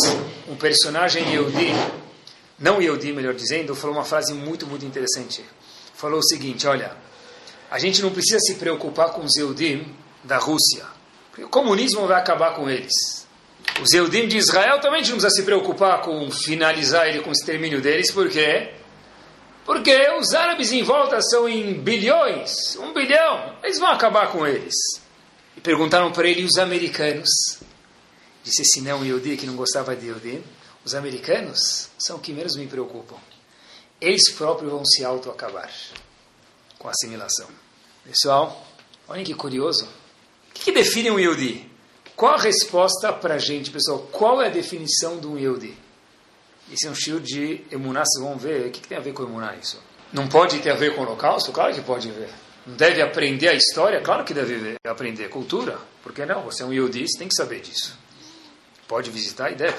um 0.47 0.55
personagem 0.55 1.29
Yehudi, 1.29 1.71
não 2.57 2.81
Yehudi, 2.81 3.13
melhor 3.13 3.33
dizendo, 3.33 3.75
falou 3.75 3.95
uma 3.95 4.05
frase 4.05 4.33
muito, 4.33 4.65
muito 4.65 4.85
interessante. 4.85 5.43
Falou 5.93 6.19
o 6.19 6.23
seguinte, 6.23 6.65
olha, 6.65 6.95
a 7.69 7.77
gente 7.77 8.01
não 8.01 8.11
precisa 8.11 8.39
se 8.39 8.55
preocupar 8.55 9.11
com 9.11 9.23
os 9.23 9.35
Yehudim 9.35 9.93
da 10.23 10.37
Rússia, 10.37 10.85
porque 11.35 11.43
o 11.43 11.49
comunismo 11.49 12.07
vai 12.07 12.17
acabar 12.17 12.55
com 12.55 12.69
eles. 12.69 13.27
Os 13.81 13.91
Yehudim 13.91 14.25
de 14.25 14.37
Israel 14.37 14.79
também 14.79 15.01
não 15.01 15.09
precisa 15.09 15.29
se 15.29 15.43
preocupar 15.43 16.01
com 16.01 16.31
finalizar 16.31 17.09
ele 17.09 17.19
com 17.19 17.29
o 17.29 17.33
extermínio 17.33 17.81
deles, 17.81 18.09
por 18.09 18.29
quê? 18.29 18.73
Porque 19.65 19.93
os 20.17 20.33
árabes 20.33 20.71
em 20.71 20.81
volta 20.81 21.21
são 21.21 21.49
em 21.49 21.73
bilhões, 21.73 22.77
um 22.77 22.93
bilhão, 22.93 23.57
eles 23.61 23.77
vão 23.79 23.89
acabar 23.89 24.31
com 24.31 24.47
eles. 24.47 24.73
E 25.57 25.59
perguntaram 25.59 26.09
para 26.09 26.25
ele 26.25 26.45
os 26.45 26.57
americanos. 26.57 27.29
Disse 28.41 28.61
esse 28.61 28.79
não 28.79 29.03
Yehudi 29.03 29.35
que 29.35 29.45
não 29.45 29.57
gostava 29.57 29.93
de 29.93 30.05
Yehudi. 30.05 30.41
Os 30.85 30.95
americanos 30.95 31.89
são 31.97 32.15
os 32.15 32.21
que 32.21 32.31
menos 32.31 32.55
me 32.55 32.65
preocupam. 32.65 33.17
Eles 33.99 34.31
próprios 34.31 34.71
vão 34.71 34.85
se 34.85 35.03
auto-acabar 35.03 35.69
com 36.79 36.87
a 36.87 36.91
assimilação. 36.91 37.49
Pessoal, 38.05 38.65
olhem 39.09 39.25
que 39.25 39.33
curioso. 39.33 39.85
Que, 40.55 40.63
que 40.63 40.71
define 40.71 41.11
um 41.11 41.19
Yehudi? 41.19 41.69
Qual 42.15 42.33
a 42.33 42.41
resposta 42.41 43.11
para 43.11 43.35
a 43.35 43.37
gente, 43.37 43.69
pessoal? 43.69 43.99
Qual 44.11 44.41
é 44.41 44.47
a 44.47 44.49
definição 44.49 45.19
de 45.19 45.27
um 45.27 45.37
Yehudi? 45.37 45.77
Esse 46.71 46.87
é 46.87 46.89
um 46.89 46.95
shiur 46.95 47.19
de 47.19 47.61
emuná, 47.69 48.03
vocês 48.05 48.23
vão 48.23 48.37
ver. 48.37 48.67
O 48.67 48.71
que, 48.71 48.79
que 48.79 48.87
tem 48.87 48.97
a 48.97 49.01
ver 49.01 49.13
com 49.13 49.23
emuná 49.23 49.55
isso? 49.55 49.79
Não 50.13 50.27
pode 50.27 50.59
ter 50.59 50.71
a 50.71 50.75
ver 50.75 50.95
com 50.95 51.01
o 51.01 51.03
holocausto? 51.03 51.51
Claro 51.51 51.73
que 51.73 51.81
pode 51.81 52.09
ver. 52.09 52.29
Não 52.65 52.75
deve 52.75 53.01
aprender 53.01 53.49
a 53.49 53.53
história? 53.53 53.99
Claro 54.01 54.23
que 54.23 54.33
deve 54.33 54.55
ver. 54.55 54.75
aprender 54.87 55.29
cultura. 55.29 55.77
Por 56.01 56.13
que 56.13 56.25
não? 56.25 56.43
Você 56.43 56.63
é 56.63 56.65
um 56.65 56.73
Yehudi, 56.73 57.05
você 57.07 57.19
tem 57.19 57.27
que 57.27 57.35
saber 57.35 57.59
disso. 57.59 57.97
Pode 58.87 59.11
visitar 59.11 59.51
e 59.51 59.55
deve. 59.55 59.77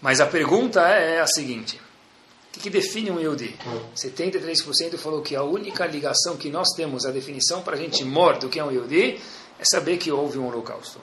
Mas 0.00 0.20
a 0.20 0.26
pergunta 0.26 0.80
é 0.82 1.20
a 1.20 1.26
seguinte. 1.26 1.76
O 1.76 2.52
que, 2.52 2.60
que 2.60 2.70
define 2.70 3.10
um 3.10 3.18
Yehudi? 3.18 3.56
73% 3.96 4.98
falou 4.98 5.22
que 5.22 5.34
a 5.34 5.42
única 5.42 5.86
ligação 5.86 6.36
que 6.36 6.50
nós 6.50 6.68
temos, 6.76 7.06
a 7.06 7.10
definição 7.10 7.62
para 7.62 7.74
a 7.74 7.78
gente 7.78 8.04
mor 8.04 8.38
do 8.38 8.48
que 8.48 8.58
é 8.58 8.64
um 8.64 8.70
Yehudi, 8.70 9.20
é 9.60 9.64
saber 9.64 9.98
que 9.98 10.10
houve 10.10 10.38
um 10.38 10.46
holocausto. 10.46 10.98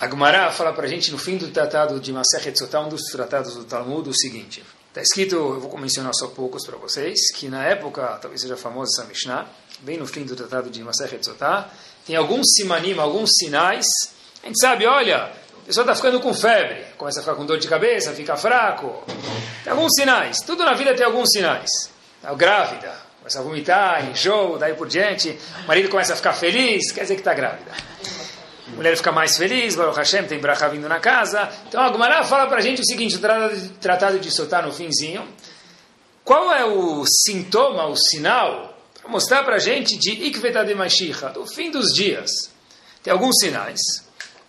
A 0.00 0.08
Gemara 0.08 0.50
fala 0.50 0.72
para 0.72 0.86
a 0.86 0.88
gente 0.88 1.12
no 1.12 1.18
fim 1.18 1.36
do 1.36 1.48
tratado 1.48 2.00
de 2.00 2.12
Masechet 2.12 2.58
Sotah, 2.58 2.80
um 2.80 2.88
dos 2.88 3.02
tratados 3.02 3.54
do 3.54 3.62
Talmud, 3.62 4.10
o 4.10 4.12
seguinte. 4.12 4.64
Está 4.88 5.00
escrito, 5.00 5.36
eu 5.36 5.60
vou 5.60 5.78
mencionar 5.78 6.12
só 6.12 6.26
poucos 6.26 6.66
para 6.66 6.76
vocês, 6.76 7.32
que 7.32 7.48
na 7.48 7.64
época, 7.64 8.18
talvez 8.20 8.40
seja 8.40 8.56
famosa 8.56 8.90
essa 8.92 9.08
Mishnah, 9.08 9.46
bem 9.80 9.96
no 9.96 10.06
fim 10.06 10.24
do 10.24 10.34
tratado 10.34 10.68
de 10.68 10.82
Masechet 10.82 11.24
Sotah, 11.24 11.70
tem 12.04 12.16
alguns 12.16 12.46
simanim, 12.56 12.98
alguns 12.98 13.30
sinais. 13.38 13.86
A 14.42 14.48
gente 14.48 14.60
sabe, 14.60 14.84
olha, 14.84 15.26
a 15.62 15.64
pessoa 15.64 15.84
está 15.84 15.94
ficando 15.94 16.18
com 16.18 16.34
febre, 16.34 16.84
começa 16.98 17.20
a 17.20 17.22
ficar 17.22 17.36
com 17.36 17.46
dor 17.46 17.58
de 17.58 17.68
cabeça, 17.68 18.12
fica 18.12 18.36
fraco. 18.36 19.04
Tem 19.62 19.72
alguns 19.72 19.92
sinais. 19.94 20.38
Tudo 20.40 20.64
na 20.64 20.74
vida 20.74 20.92
tem 20.96 21.06
alguns 21.06 21.30
sinais. 21.30 21.70
Está 22.16 22.34
grávida, 22.34 22.92
começa 23.22 23.38
a 23.38 23.42
vomitar, 23.42 24.10
enjoo, 24.10 24.58
daí 24.58 24.74
por 24.74 24.88
diante. 24.88 25.38
O 25.62 25.68
marido 25.68 25.88
começa 25.88 26.12
a 26.12 26.16
ficar 26.16 26.32
feliz, 26.32 26.90
quer 26.90 27.02
dizer 27.02 27.14
que 27.14 27.20
está 27.20 27.32
grávida. 27.32 27.70
A 28.66 28.70
mulher 28.74 28.96
fica 28.96 29.12
mais 29.12 29.36
feliz, 29.36 29.76
Baruch 29.76 29.96
Hashem, 29.96 30.24
tem 30.24 30.40
bracha 30.40 30.68
vindo 30.68 30.88
na 30.88 30.98
casa. 30.98 31.48
Então 31.68 31.80
a 31.80 31.92
Gemara 31.92 32.24
fala 32.24 32.46
para 32.48 32.58
a 32.58 32.60
gente 32.60 32.82
o 32.82 32.84
seguinte, 32.84 33.14
o 33.14 33.20
tratado 33.20 33.56
de, 33.56 33.68
tratado 33.68 34.18
de 34.18 34.30
soltar 34.30 34.64
no 34.64 34.72
finzinho. 34.72 35.26
Qual 36.24 36.52
é 36.52 36.64
o 36.64 37.04
sintoma, 37.06 37.86
o 37.86 37.96
sinal, 37.96 38.76
para 39.00 39.08
mostrar 39.08 39.44
para 39.44 39.56
a 39.56 39.60
gente 39.60 39.96
de 39.96 40.10
Ikveta 40.10 40.64
de 40.64 40.74
Mashiach, 40.74 41.32
do 41.32 41.46
fim 41.46 41.70
dos 41.70 41.92
dias? 41.92 42.50
Tem 43.04 43.12
alguns 43.12 43.36
sinais. 43.38 43.80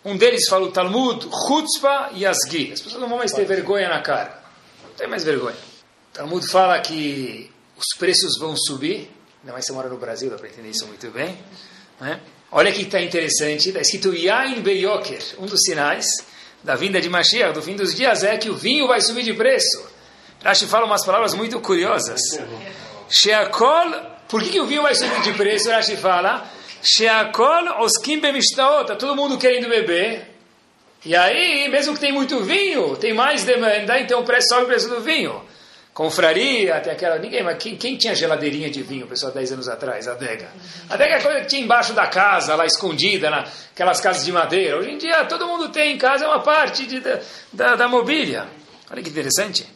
Um 0.03 0.17
deles 0.17 0.47
fala 0.49 0.65
o 0.65 0.71
Talmud, 0.71 1.27
Chutzpah 1.47 2.09
e 2.13 2.25
Asgi. 2.25 2.71
As 2.73 2.81
pessoas 2.81 3.01
não 3.01 3.09
vão 3.09 3.19
mais 3.19 3.31
ter 3.31 3.45
vergonha 3.45 3.87
na 3.87 4.01
cara. 4.01 4.41
Não 4.83 4.93
tem 4.95 5.07
mais 5.07 5.23
vergonha. 5.23 5.55
O 6.11 6.13
Talmud 6.13 6.47
fala 6.47 6.79
que 6.79 7.52
os 7.77 7.97
preços 7.97 8.37
vão 8.39 8.55
subir. 8.55 9.09
Ainda 9.41 9.53
mais 9.53 9.65
você 9.65 9.73
mora 9.73 9.89
no 9.89 9.97
Brasil, 9.97 10.29
dá 10.29 10.37
para 10.37 10.47
entender 10.47 10.69
isso 10.69 10.85
muito 10.87 11.09
bem. 11.11 11.37
Né? 11.99 12.19
Olha 12.51 12.71
que 12.71 12.83
está 12.83 13.01
interessante, 13.01 13.69
está 13.69 13.81
escrito 13.81 14.13
Yain 14.13 14.61
Beyoker, 14.61 15.21
um 15.39 15.45
dos 15.45 15.61
sinais 15.61 16.05
da 16.63 16.75
vinda 16.75 17.01
de 17.01 17.09
Mashiach, 17.09 17.53
do 17.53 17.61
fim 17.61 17.75
dos 17.75 17.93
dias, 17.93 18.23
é 18.23 18.37
que 18.37 18.49
o 18.49 18.55
vinho 18.55 18.87
vai 18.87 19.01
subir 19.01 19.23
de 19.23 19.33
preço. 19.33 19.83
Rashi 20.43 20.65
fala 20.65 20.85
umas 20.85 21.05
palavras 21.05 21.33
muito 21.33 21.59
curiosas. 21.59 22.19
Sheakol, 23.09 23.91
por 24.29 24.41
que, 24.41 24.49
que 24.49 24.59
o 24.61 24.65
vinho 24.65 24.81
vai 24.81 24.95
subir 24.95 25.21
de 25.21 25.33
preço? 25.33 25.69
Rashi 25.69 25.97
fala, 25.97 26.49
Sheakol 26.81 27.81
oskim 27.81 28.19
bemishtaot, 28.19 28.81
está 28.81 28.95
todo 28.95 29.15
mundo 29.15 29.37
querendo 29.37 29.67
beber. 29.67 30.27
E 31.05 31.15
aí, 31.15 31.67
mesmo 31.69 31.93
que 31.93 31.99
tem 31.99 32.13
muito 32.13 32.39
vinho, 32.43 32.95
tem 32.95 33.13
mais 33.13 33.43
demanda, 33.43 33.99
então 33.99 34.21
o 34.21 34.23
preço 34.23 34.47
sobe 34.49 34.63
o 34.63 34.67
preço 34.67 34.87
do 34.87 35.01
vinho. 35.01 35.41
Confraria, 35.93 36.79
tem 36.81 36.91
aquela. 36.91 37.19
Ninguém, 37.19 37.43
mas 37.43 37.61
quem, 37.61 37.75
quem 37.75 37.95
tinha 37.95 38.15
geladeirinha 38.15 38.69
de 38.69 38.81
vinho, 38.81 39.05
pessoal, 39.05 39.31
10 39.31 39.51
anos 39.51 39.67
atrás? 39.67 40.07
A 40.07 40.13
adega. 40.13 40.49
A 40.89 40.95
adega 40.95 41.15
é 41.15 41.21
coisa 41.21 41.41
que 41.41 41.45
tinha 41.45 41.61
embaixo 41.61 41.93
da 41.93 42.07
casa, 42.07 42.55
lá 42.55 42.65
escondida, 42.65 43.29
naquelas 43.29 44.01
casas 44.01 44.25
de 44.25 44.31
madeira. 44.31 44.79
Hoje 44.79 44.89
em 44.89 44.97
dia, 44.97 45.23
todo 45.25 45.45
mundo 45.45 45.69
tem 45.69 45.93
em 45.93 45.97
casa, 45.97 46.25
é 46.25 46.27
uma 46.27 46.41
parte 46.41 46.87
de, 46.87 46.99
da, 46.99 47.19
da, 47.51 47.75
da 47.75 47.87
mobília. 47.87 48.47
Olha 48.89 49.03
que 49.03 49.09
interessante. 49.09 49.67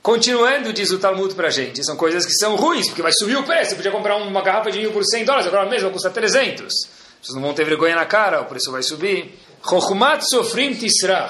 Continuando, 0.00 0.72
diz 0.72 0.92
o 0.92 1.00
Talmud 1.00 1.34
para 1.34 1.50
gente, 1.50 1.84
são 1.84 1.96
coisas 1.96 2.24
que 2.24 2.32
são 2.34 2.54
ruins, 2.54 2.86
porque 2.86 3.02
vai 3.02 3.12
subir 3.12 3.36
o 3.36 3.42
preço. 3.42 3.70
Você 3.70 3.76
podia 3.76 3.90
comprar 3.90 4.16
uma 4.18 4.42
garrafa 4.42 4.70
de 4.70 4.78
vinho 4.78 4.92
por 4.92 5.04
100 5.04 5.24
dólares, 5.24 5.48
agora 5.48 5.68
mesmo 5.68 5.90
custa 5.90 6.10
300. 6.10 6.72
Vocês 7.20 7.34
não 7.34 7.42
vão 7.42 7.52
ter 7.52 7.64
vergonha 7.64 7.96
na 7.96 8.06
cara, 8.06 8.40
o 8.40 8.44
preço 8.44 8.70
vai 8.70 8.84
subir. 8.84 9.36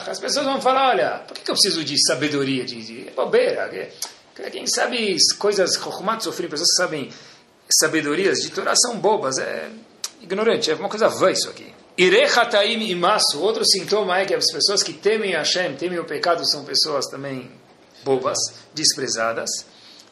As 0.06 0.20
pessoas 0.20 0.44
vão 0.44 0.60
falar, 0.60 0.90
olha, 0.90 1.22
por 1.26 1.38
que 1.38 1.50
eu 1.50 1.54
preciso 1.54 1.82
de 1.82 1.96
sabedoria, 2.06 2.66
de, 2.66 2.82
de 2.82 3.10
bobeira? 3.12 3.70
Quem 4.50 4.66
sabe 4.66 5.16
coisas, 5.38 5.76
Chokhmat 5.76 6.22
sofrim, 6.22 6.48
pessoas 6.48 6.68
que 6.70 6.76
sabem 6.76 7.10
sabedorias 7.70 8.38
de 8.38 8.50
Torá 8.50 8.74
são 8.76 8.98
bobas, 8.98 9.38
é 9.38 9.70
ignorante, 10.20 10.70
é 10.70 10.74
uma 10.74 10.90
coisa 10.90 11.08
vã 11.08 11.30
isso 11.30 11.48
aqui. 11.48 11.72
Irechataim 11.96 12.90
imasu, 12.90 13.40
outro 13.40 13.64
sintoma 13.64 14.18
é 14.18 14.26
que 14.26 14.34
as 14.34 14.52
pessoas 14.52 14.82
que 14.82 14.92
temem 14.92 15.32
Hashem, 15.32 15.76
temem 15.76 15.98
o 15.98 16.04
pecado, 16.04 16.46
são 16.46 16.64
pessoas 16.64 17.06
também 17.06 17.50
bobas, 18.04 18.36
desprezadas. 18.74 19.48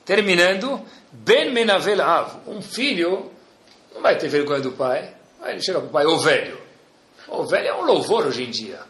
Terminando, 0.07 0.81
Ben 1.13 1.53
Menavel 1.53 2.01
Av, 2.01 2.41
um 2.47 2.63
filho 2.63 3.31
não 3.95 4.01
vai 4.01 4.17
ter 4.17 4.29
vergonha 4.29 4.61
do 4.61 4.73
pai, 4.73 5.15
aí 5.43 5.53
ele 5.53 5.63
chega 5.63 5.81
para 5.81 5.89
o 5.89 5.93
pai, 5.93 6.07
ô 6.07 6.19
velho. 6.19 6.59
O 7.29 7.45
velho 7.45 7.69
é 7.69 7.75
um 7.75 7.85
louvor 7.85 8.27
hoje 8.27 8.43
em 8.43 8.51
dia. 8.51 8.81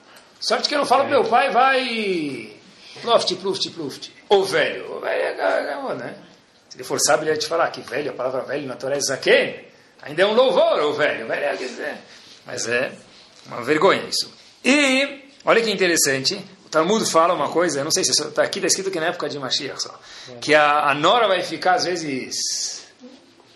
Sorte 0.41 0.69
que 0.69 0.75
eu 0.75 0.79
não 0.79 0.87
falo 0.87 1.05
para 1.05 1.11
meu 1.11 1.25
pai, 1.25 1.51
vai. 1.51 2.57
Ploft, 3.03 3.35
pluft, 3.37 3.71
pluft. 3.71 4.14
O 4.29 4.45
velho. 4.45 4.97
O 4.97 5.01
velho 5.01 5.23
é, 5.23 5.95
né? 5.95 6.17
Se 6.69 6.77
ele 6.77 6.85
for 6.85 6.99
sábio, 7.01 7.25
ele 7.25 7.31
vai 7.33 7.39
te 7.39 7.47
falar 7.47 7.71
que 7.71 7.81
velho, 7.81 8.11
a 8.11 8.15
palavra 8.15 8.43
velho 8.43 8.67
na 8.67 8.77
Torá 8.77 8.97
é 8.97 9.01
zaken. 9.01 9.65
Ainda 10.03 10.23
é 10.23 10.27
um 10.27 10.35
louvor, 10.35 10.81
o 10.81 10.93
velho. 10.93 11.25
O 11.25 11.29
velho 11.29 11.45
é, 11.45 11.57
dizer. 11.57 11.97
Mas 12.45 12.69
é 12.69 12.93
uma 13.47 13.63
vergonha 13.63 14.03
isso. 14.05 14.33
E, 14.65 15.31
olha 15.45 15.63
que 15.63 15.71
interessante, 15.71 16.35
o 16.65 16.69
Talmud 16.69 17.05
fala 17.11 17.35
uma 17.35 17.51
coisa, 17.51 17.81
eu 17.81 17.85
não 17.85 17.91
sei 17.91 18.05
se 18.05 18.11
está 18.11 18.43
aqui, 18.43 18.59
está 18.59 18.67
escrito 18.67 18.91
que 18.91 18.99
na 18.99 19.07
época 19.07 19.29
de 19.29 19.39
Mashiach 19.39 19.83
só, 19.83 19.99
que 20.41 20.55
a, 20.55 20.91
a 20.91 20.95
Nora 20.95 21.29
vai 21.29 21.43
ficar, 21.43 21.75
às 21.75 21.85
vezes, 21.85 22.87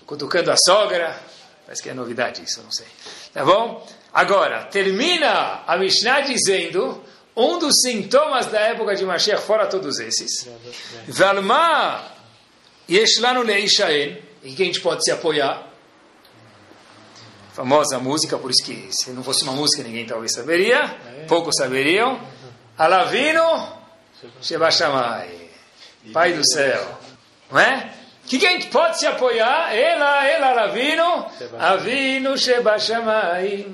cutucando 0.07 0.51
a 0.51 0.57
sogra. 0.57 1.19
Parece 1.65 1.83
que 1.83 1.91
é 1.91 1.95
novidade 1.95 2.43
isso, 2.43 2.63
não 2.63 2.73
sei. 2.73 2.87
Tá 3.35 3.45
bom? 3.45 3.87
Agora, 4.13 4.65
termina 4.65 5.63
a 5.67 5.77
Mishnah 5.77 6.21
dizendo 6.23 7.03
um 7.39 7.59
dos 7.59 7.81
sintomas 7.81 8.47
da 8.47 8.59
época 8.59 8.97
de 8.97 9.05
Mashiach, 9.05 9.41
fora 9.43 9.67
todos 9.67 10.01
esses. 10.01 10.49
Valma 11.07 12.05
yeshlanu 12.91 13.43
leishaen, 13.43 14.19
em 14.43 14.55
que 14.55 14.63
a 14.63 14.67
gente 14.67 14.81
pode 14.81 15.05
se 15.05 15.13
apoiar. 15.13 15.69
Famosa 17.53 17.99
música, 17.99 18.37
por 18.39 18.51
isso 18.51 18.65
que 18.65 18.89
se 18.91 19.11
não 19.11 19.23
fosse 19.23 19.45
uma 19.45 19.53
música 19.53 19.83
ninguém 19.83 20.07
talvez 20.07 20.33
saberia, 20.33 20.97
poucos 21.29 21.55
saberiam. 21.57 22.21
Alavino 22.77 23.73
Shebashamai, 24.43 25.29
Pai 26.13 26.33
do 26.33 26.45
céu. 26.47 26.99
Não 27.51 27.59
é? 27.59 27.93
Que, 28.27 28.39
que 28.39 28.47
a 28.47 28.51
gente 28.51 28.67
pode 28.67 28.99
se 28.99 29.07
apoiar? 29.07 29.75
Ela, 29.75 30.27
ela, 30.27 30.49
Alavino, 30.51 31.27
Avino 31.59 32.37
Shebashamai. 32.37 33.67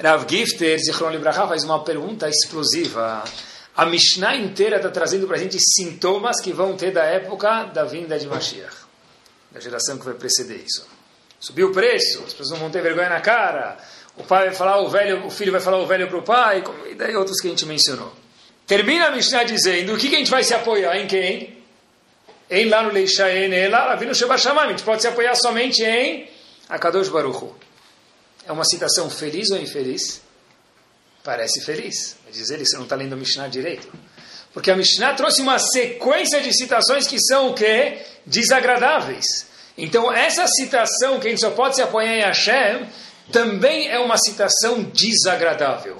Rav 0.00 0.26
Gifter, 0.28 0.78
Zichron 0.78 1.10
Libraha, 1.10 1.48
faz 1.48 1.64
uma 1.64 1.82
pergunta 1.82 2.28
explosiva. 2.28 3.24
A 3.76 3.84
Mishnah 3.84 4.36
inteira 4.36 4.76
está 4.76 4.90
trazendo 4.90 5.26
para 5.26 5.34
a 5.34 5.38
gente 5.40 5.58
sintomas 5.58 6.40
que 6.40 6.52
vão 6.52 6.76
ter 6.76 6.92
da 6.92 7.02
época 7.02 7.64
da 7.64 7.84
vinda 7.84 8.16
de 8.16 8.28
Mashiach, 8.28 8.76
da 9.50 9.58
geração 9.58 9.98
que 9.98 10.04
vai 10.04 10.14
preceder 10.14 10.62
isso. 10.64 10.86
Subiu 11.40 11.70
o 11.70 11.72
preço, 11.72 12.22
as 12.24 12.32
pessoas 12.32 12.60
vão 12.60 12.70
ter 12.70 12.80
vergonha 12.80 13.08
na 13.08 13.20
cara, 13.20 13.76
o 14.16 14.22
pai 14.22 14.46
vai 14.46 14.54
falar 14.54 14.80
o 14.80 14.88
velho, 14.88 15.26
o 15.26 15.30
filho 15.30 15.50
vai 15.50 15.60
falar 15.60 15.78
o 15.78 15.86
velho 15.86 16.06
para 16.06 16.18
o 16.18 16.22
pai, 16.22 16.62
e 16.90 16.94
daí 16.94 17.16
outros 17.16 17.40
que 17.40 17.48
a 17.48 17.50
gente 17.50 17.66
mencionou. 17.66 18.12
Termina 18.68 19.06
a 19.06 19.10
Mishnah 19.10 19.42
dizendo 19.42 19.94
o 19.94 19.98
que, 19.98 20.08
que 20.08 20.14
a 20.14 20.18
gente 20.18 20.30
vai 20.30 20.44
se 20.44 20.54
apoiar 20.54 20.96
em 20.96 21.08
quem? 21.08 21.58
Em 22.48 22.68
lá 22.68 22.82
no 22.84 22.92
Leishaen, 22.92 23.52
ela, 23.52 23.96
vindo 23.96 24.14
Shebashamam. 24.14 24.64
A 24.64 24.68
gente 24.68 24.82
pode 24.84 25.02
se 25.02 25.08
apoiar 25.08 25.34
somente 25.34 25.82
em 25.82 26.28
Akadosh 26.68 27.08
Baruch 27.08 27.44
Hu. 27.44 27.67
É 28.48 28.52
uma 28.52 28.64
citação 28.64 29.10
feliz 29.10 29.50
ou 29.50 29.58
infeliz? 29.58 30.22
Parece 31.22 31.60
feliz. 31.60 32.16
Mas 32.24 32.34
diz 32.34 32.48
ele, 32.48 32.64
você 32.64 32.76
não 32.76 32.84
está 32.84 32.96
lendo 32.96 33.12
a 33.12 33.16
Mishnah 33.16 33.46
direito. 33.46 33.92
Porque 34.54 34.70
a 34.70 34.76
Mishnah 34.76 35.12
trouxe 35.12 35.42
uma 35.42 35.58
sequência 35.58 36.40
de 36.40 36.56
citações 36.56 37.06
que 37.06 37.20
são 37.20 37.50
o 37.50 37.54
quê? 37.54 37.98
Desagradáveis. 38.24 39.46
Então, 39.76 40.10
essa 40.10 40.46
citação, 40.46 41.20
que 41.20 41.26
a 41.26 41.30
gente 41.30 41.40
só 41.40 41.50
pode 41.50 41.76
se 41.76 41.82
apoiar 41.82 42.16
em 42.16 42.22
Hashem, 42.22 42.88
também 43.30 43.90
é 43.90 43.98
uma 43.98 44.16
citação 44.16 44.82
desagradável. 44.82 45.98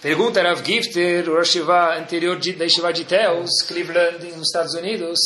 Pergunta 0.00 0.42
Rav 0.42 0.64
Gifter, 0.64 1.28
o 1.28 1.44
Shiva 1.44 1.98
anterior 1.98 2.38
de, 2.38 2.54
da 2.54 2.66
Shiva 2.66 2.94
de 2.94 3.04
Teos, 3.04 3.50
Cleveland, 3.68 4.24
nos 4.32 4.48
Estados 4.48 4.74
Unidos. 4.74 5.18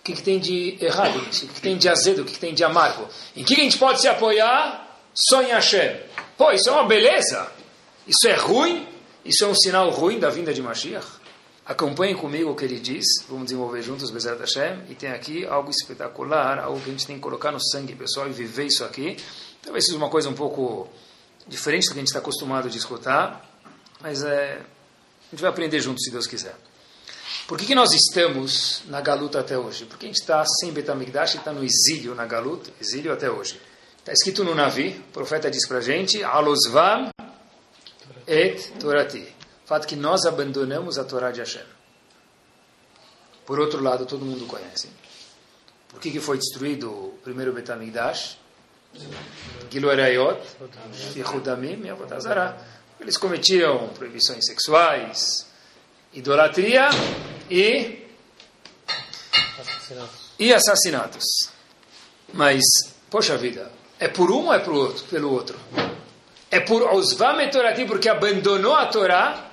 O 0.00 0.02
que, 0.04 0.12
que 0.12 0.22
tem 0.22 0.38
de 0.38 0.76
errado? 0.82 1.18
O 1.18 1.24
que, 1.30 1.46
que 1.46 1.60
tem 1.62 1.78
de 1.78 1.88
azedo? 1.88 2.20
O 2.20 2.24
que, 2.26 2.34
que 2.34 2.38
tem 2.38 2.54
de 2.54 2.62
amargo? 2.62 3.08
Em 3.34 3.42
que 3.42 3.54
a 3.54 3.64
gente 3.64 3.78
pode 3.78 4.02
se 4.02 4.06
apoiar? 4.06 4.85
Só 5.16 5.42
em 5.42 5.48
Hashem. 5.48 5.98
Pô, 6.36 6.52
isso 6.52 6.68
é 6.68 6.72
uma 6.72 6.84
beleza. 6.84 7.50
Isso 8.06 8.28
é 8.28 8.34
ruim? 8.34 8.86
Isso 9.24 9.44
é 9.44 9.48
um 9.48 9.54
sinal 9.54 9.88
ruim 9.90 10.18
da 10.18 10.28
vinda 10.28 10.52
de 10.52 10.60
Mashiach? 10.60 11.06
Acompanhe 11.64 12.14
comigo 12.14 12.50
o 12.50 12.54
que 12.54 12.64
ele 12.64 12.78
diz. 12.78 13.06
Vamos 13.28 13.46
desenvolver 13.46 13.80
juntos 13.82 14.10
Bezerra 14.10 14.40
Hashem. 14.40 14.82
E 14.90 14.94
tem 14.94 15.10
aqui 15.10 15.46
algo 15.46 15.70
espetacular, 15.70 16.58
algo 16.58 16.78
que 16.80 16.90
a 16.90 16.92
gente 16.92 17.06
tem 17.06 17.16
que 17.16 17.22
colocar 17.22 17.50
no 17.50 17.58
sangue, 17.58 17.96
pessoal, 17.96 18.28
e 18.28 18.32
viver 18.32 18.66
isso 18.66 18.84
aqui. 18.84 19.16
Talvez 19.62 19.86
seja 19.86 19.96
uma 19.96 20.10
coisa 20.10 20.28
um 20.28 20.34
pouco 20.34 20.86
diferente 21.48 21.86
do 21.86 21.94
que 21.94 21.98
a 21.98 22.02
gente 22.02 22.08
está 22.08 22.18
acostumado 22.18 22.66
a 22.66 22.70
escutar. 22.70 23.44
Mas 24.02 24.22
é, 24.22 24.60
a 24.60 25.30
gente 25.30 25.40
vai 25.40 25.50
aprender 25.50 25.80
juntos, 25.80 26.04
se 26.04 26.10
Deus 26.10 26.26
quiser. 26.26 26.54
Por 27.48 27.56
que, 27.56 27.64
que 27.64 27.74
nós 27.74 27.92
estamos 27.92 28.82
na 28.86 29.00
Galuta 29.00 29.40
até 29.40 29.56
hoje? 29.56 29.86
Porque 29.86 30.04
a 30.04 30.08
gente 30.08 30.20
está 30.20 30.44
sem 30.44 30.72
Betamigdash 30.72 31.34
e 31.34 31.38
está 31.38 31.52
no 31.52 31.64
exílio 31.64 32.14
na 32.14 32.26
Galuta, 32.26 32.70
exílio 32.80 33.12
até 33.12 33.30
hoje. 33.30 33.58
Está 34.06 34.12
escrito 34.12 34.44
no 34.44 34.54
Navi, 34.54 35.04
o 35.08 35.12
profeta 35.12 35.50
diz 35.50 35.66
para 35.66 35.78
a 35.78 35.80
gente, 35.80 36.22
Alosvam 36.22 37.10
et 38.24 38.70
Torati. 38.78 39.34
O 39.64 39.66
fato 39.66 39.84
que 39.84 39.96
nós 39.96 40.24
abandonamos 40.24 40.96
a 40.96 41.02
Torá 41.02 41.32
de 41.32 41.40
Hashem. 41.40 41.66
Por 43.44 43.58
outro 43.58 43.82
lado, 43.82 44.06
todo 44.06 44.24
mundo 44.24 44.46
conhece. 44.46 44.90
Por 45.88 45.98
que, 45.98 46.12
que 46.12 46.20
foi 46.20 46.38
destruído 46.38 46.88
o 46.88 47.18
primeiro 47.24 47.52
Betamigdash? 47.52 48.38
Gilo 49.72 49.90
Erayot, 49.90 50.40
Fichudamim 51.12 51.82
e 51.82 51.90
Avodazara. 51.90 52.64
Eles 53.00 53.16
cometiam 53.16 53.88
proibições 53.88 54.46
sexuais, 54.46 55.48
idolatria 56.12 56.90
e, 57.50 58.06
e 60.38 60.54
assassinatos. 60.54 61.24
Mas, 62.32 62.62
poxa 63.10 63.36
vida, 63.36 63.74
é 63.98 64.08
por 64.08 64.30
um 64.30 64.46
ou 64.46 64.52
é 64.52 64.58
por 64.58 64.74
outro, 64.74 65.04
pelo 65.04 65.32
outro? 65.32 65.58
É 66.50 66.60
por 66.60 66.82
Osvam 66.82 67.50
Torati 67.50 67.84
porque 67.84 68.08
abandonou 68.08 68.74
a 68.74 68.86
Torá 68.86 69.50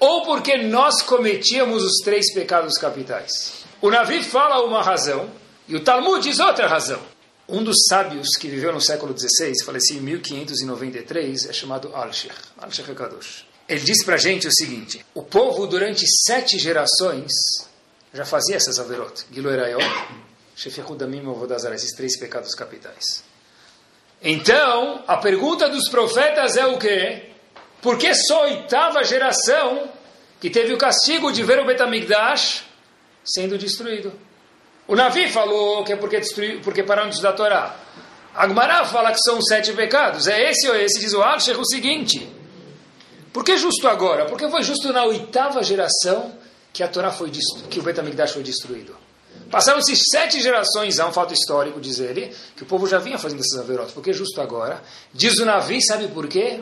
ou 0.00 0.24
porque 0.24 0.56
nós 0.56 1.02
cometíamos 1.02 1.82
os 1.82 1.98
três 2.02 2.32
pecados 2.32 2.76
capitais? 2.78 3.64
O 3.80 3.90
Navi 3.90 4.22
fala 4.22 4.64
uma 4.64 4.82
razão 4.82 5.30
e 5.68 5.76
o 5.76 5.80
Talmud 5.80 6.22
diz 6.22 6.38
outra 6.38 6.66
razão. 6.66 7.00
Um 7.46 7.62
dos 7.62 7.76
sábios 7.88 8.28
que 8.40 8.48
viveu 8.48 8.72
no 8.72 8.80
século 8.80 9.14
XVI, 9.16 9.52
faleceu 9.64 9.98
em 9.98 10.00
1593, 10.00 11.46
é 11.50 11.52
chamado 11.52 11.90
Al-Sheikh, 11.94 12.34
Al-Sheikh 12.58 12.90
HaKadosh. 12.90 13.44
Ele 13.68 13.80
diz 13.80 14.02
para 14.02 14.14
a 14.14 14.18
gente 14.18 14.48
o 14.48 14.52
seguinte, 14.52 15.04
o 15.14 15.22
povo 15.22 15.66
durante 15.66 16.06
sete 16.26 16.58
gerações 16.58 17.32
já 18.14 18.24
fazia 18.24 18.56
essas 18.56 18.78
averot, 18.78 19.26
Gilo 19.30 19.50
Erayot, 19.50 19.84
Shefechudamim 20.56 21.20
Avodazara, 21.20 21.74
esses 21.74 21.92
três 21.92 22.18
pecados 22.18 22.54
capitais. 22.54 23.22
Então, 24.22 25.02
a 25.06 25.16
pergunta 25.16 25.68
dos 25.68 25.88
profetas 25.88 26.56
é 26.56 26.66
o 26.66 26.78
quê? 26.78 27.30
Por 27.82 27.98
que 27.98 28.14
só 28.14 28.40
a 28.40 28.44
oitava 28.44 29.04
geração 29.04 29.90
que 30.40 30.48
teve 30.48 30.72
o 30.72 30.78
castigo 30.78 31.30
de 31.30 31.42
ver 31.42 31.60
o 31.60 31.66
Betamigdash 31.66 32.64
sendo 33.24 33.58
destruído? 33.58 34.12
O 34.86 34.94
Navi 34.94 35.28
falou 35.28 35.84
que 35.84 35.92
é 35.92 35.96
porque, 35.96 36.20
destruiu, 36.20 36.60
porque 36.60 36.82
pararam 36.82 37.08
de 37.08 37.14
estudar 37.14 37.30
a 37.30 37.34
Torá. 37.34 37.76
Agmará 38.34 38.84
fala 38.84 39.12
que 39.12 39.20
são 39.20 39.40
sete 39.40 39.72
pecados. 39.72 40.26
É 40.26 40.50
esse 40.50 40.68
ou 40.68 40.74
esse? 40.74 41.00
Diz 41.00 41.12
o 41.12 41.22
Alshech 41.22 41.58
o 41.58 41.64
seguinte. 41.64 42.28
Por 43.32 43.44
que 43.44 43.56
justo 43.56 43.88
agora? 43.88 44.26
Porque 44.26 44.48
foi 44.48 44.62
justo 44.62 44.92
na 44.92 45.04
oitava 45.04 45.62
geração 45.62 46.36
que 46.72 46.82
a 46.82 46.88
Torá 46.88 47.10
foi 47.10 47.30
que 47.70 47.80
o 47.80 47.82
Betamigdash 47.82 48.32
foi 48.32 48.42
destruído. 48.42 49.03
Passaram-se 49.54 49.94
sete 49.94 50.40
gerações, 50.40 50.98
há 50.98 51.06
um 51.06 51.12
fato 51.12 51.32
histórico, 51.32 51.80
diz 51.80 52.00
ele, 52.00 52.34
que 52.56 52.64
o 52.64 52.66
povo 52.66 52.88
já 52.88 52.98
vinha 52.98 53.16
fazendo 53.16 53.38
esses 53.38 53.56
averotes. 53.56 53.94
Por 53.94 54.02
que 54.02 54.12
justo 54.12 54.40
agora? 54.40 54.82
Diz 55.12 55.38
o 55.38 55.44
Navi, 55.44 55.80
sabe 55.80 56.08
por 56.08 56.26
quê? 56.26 56.58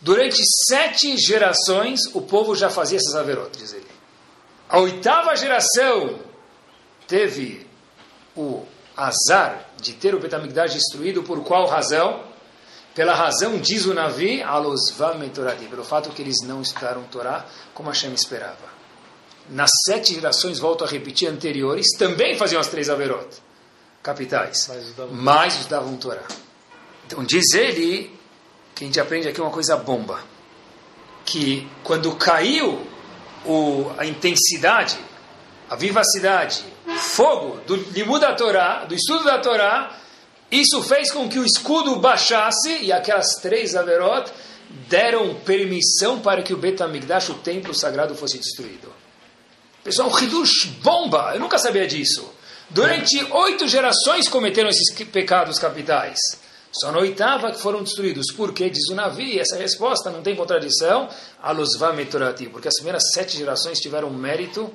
Durante 0.00 0.40
sete 0.68 1.16
gerações, 1.16 2.02
o 2.14 2.22
povo 2.22 2.54
já 2.54 2.70
fazia 2.70 2.98
esses 2.98 3.16
averotes, 3.16 3.58
diz 3.58 3.72
ele. 3.72 3.86
A 4.68 4.78
oitava 4.78 5.34
geração 5.34 6.20
teve 7.08 7.66
o 8.36 8.62
azar 8.96 9.70
de 9.82 9.92
ter 9.92 10.14
o 10.14 10.20
Betamigdash 10.20 10.74
destruído 10.74 11.24
por 11.24 11.42
qual 11.42 11.66
razão? 11.66 12.22
Pela 12.94 13.12
razão, 13.12 13.58
diz 13.58 13.86
o 13.86 13.92
Navi, 13.92 14.40
pelo 15.68 15.84
fato 15.84 16.10
que 16.10 16.22
eles 16.22 16.42
não 16.44 16.62
estudaram 16.62 17.02
Torá 17.02 17.44
como 17.74 17.88
Hashem 17.88 18.14
esperava. 18.14 18.73
Nas 19.48 19.70
sete 19.86 20.14
gerações, 20.14 20.58
volto 20.58 20.84
a 20.84 20.86
repetir, 20.86 21.28
anteriores, 21.28 21.88
também 21.98 22.36
faziam 22.36 22.60
as 22.60 22.68
três 22.68 22.88
averot, 22.88 23.28
capitais, 24.02 24.70
mas 25.12 25.56
estudavam 25.56 25.96
Torá. 25.96 26.22
Então 27.06 27.22
diz 27.22 27.52
ele, 27.52 28.10
que 28.74 28.84
a 28.84 28.86
gente 28.86 28.98
aprende 28.98 29.28
aqui 29.28 29.40
uma 29.40 29.50
coisa 29.50 29.76
bomba, 29.76 30.20
que 31.24 31.68
quando 31.82 32.14
caiu 32.16 32.80
o, 33.44 33.90
a 33.98 34.06
intensidade, 34.06 34.98
a 35.68 35.76
vivacidade, 35.76 36.64
fogo 36.98 37.60
do 37.66 37.76
limud 37.76 38.20
da 38.20 38.34
Torá, 38.34 38.84
do 38.84 38.94
estudo 38.94 39.24
da 39.24 39.38
Torá, 39.38 39.98
isso 40.50 40.82
fez 40.82 41.10
com 41.10 41.28
que 41.28 41.38
o 41.38 41.44
escudo 41.44 41.96
baixasse 41.96 42.78
e 42.82 42.92
aquelas 42.92 43.34
três 43.36 43.74
averot 43.74 44.30
deram 44.88 45.34
permissão 45.34 46.20
para 46.20 46.42
que 46.42 46.54
o 46.54 46.56
Betamigdash, 46.56 47.30
o 47.30 47.34
templo 47.34 47.74
sagrado, 47.74 48.14
fosse 48.14 48.38
destruído. 48.38 48.93
Pessoal, 49.84 50.10
um 50.10 50.18
hidush 50.18 50.66
bomba, 50.82 51.32
eu 51.34 51.40
nunca 51.40 51.58
sabia 51.58 51.86
disso. 51.86 52.26
Durante 52.70 53.22
oito 53.22 53.68
gerações 53.68 54.26
cometeram 54.28 54.70
esses 54.70 54.90
pecados 55.12 55.58
capitais. 55.58 56.18
Só 56.72 56.90
na 56.90 56.98
oitava 56.98 57.52
que 57.52 57.60
foram 57.60 57.82
destruídos. 57.84 58.32
Por 58.32 58.54
quê? 58.54 58.70
Diz 58.70 58.88
o 58.88 58.94
Navi, 58.94 59.38
essa 59.38 59.56
resposta 59.56 60.10
não 60.10 60.22
tem 60.22 60.34
contradição. 60.34 61.08
Alosva 61.40 61.92
metorati, 61.92 62.46
porque 62.46 62.66
as 62.66 62.74
primeiras 62.74 63.02
sete 63.12 63.36
gerações 63.36 63.78
tiveram 63.78 64.08
mérito 64.10 64.72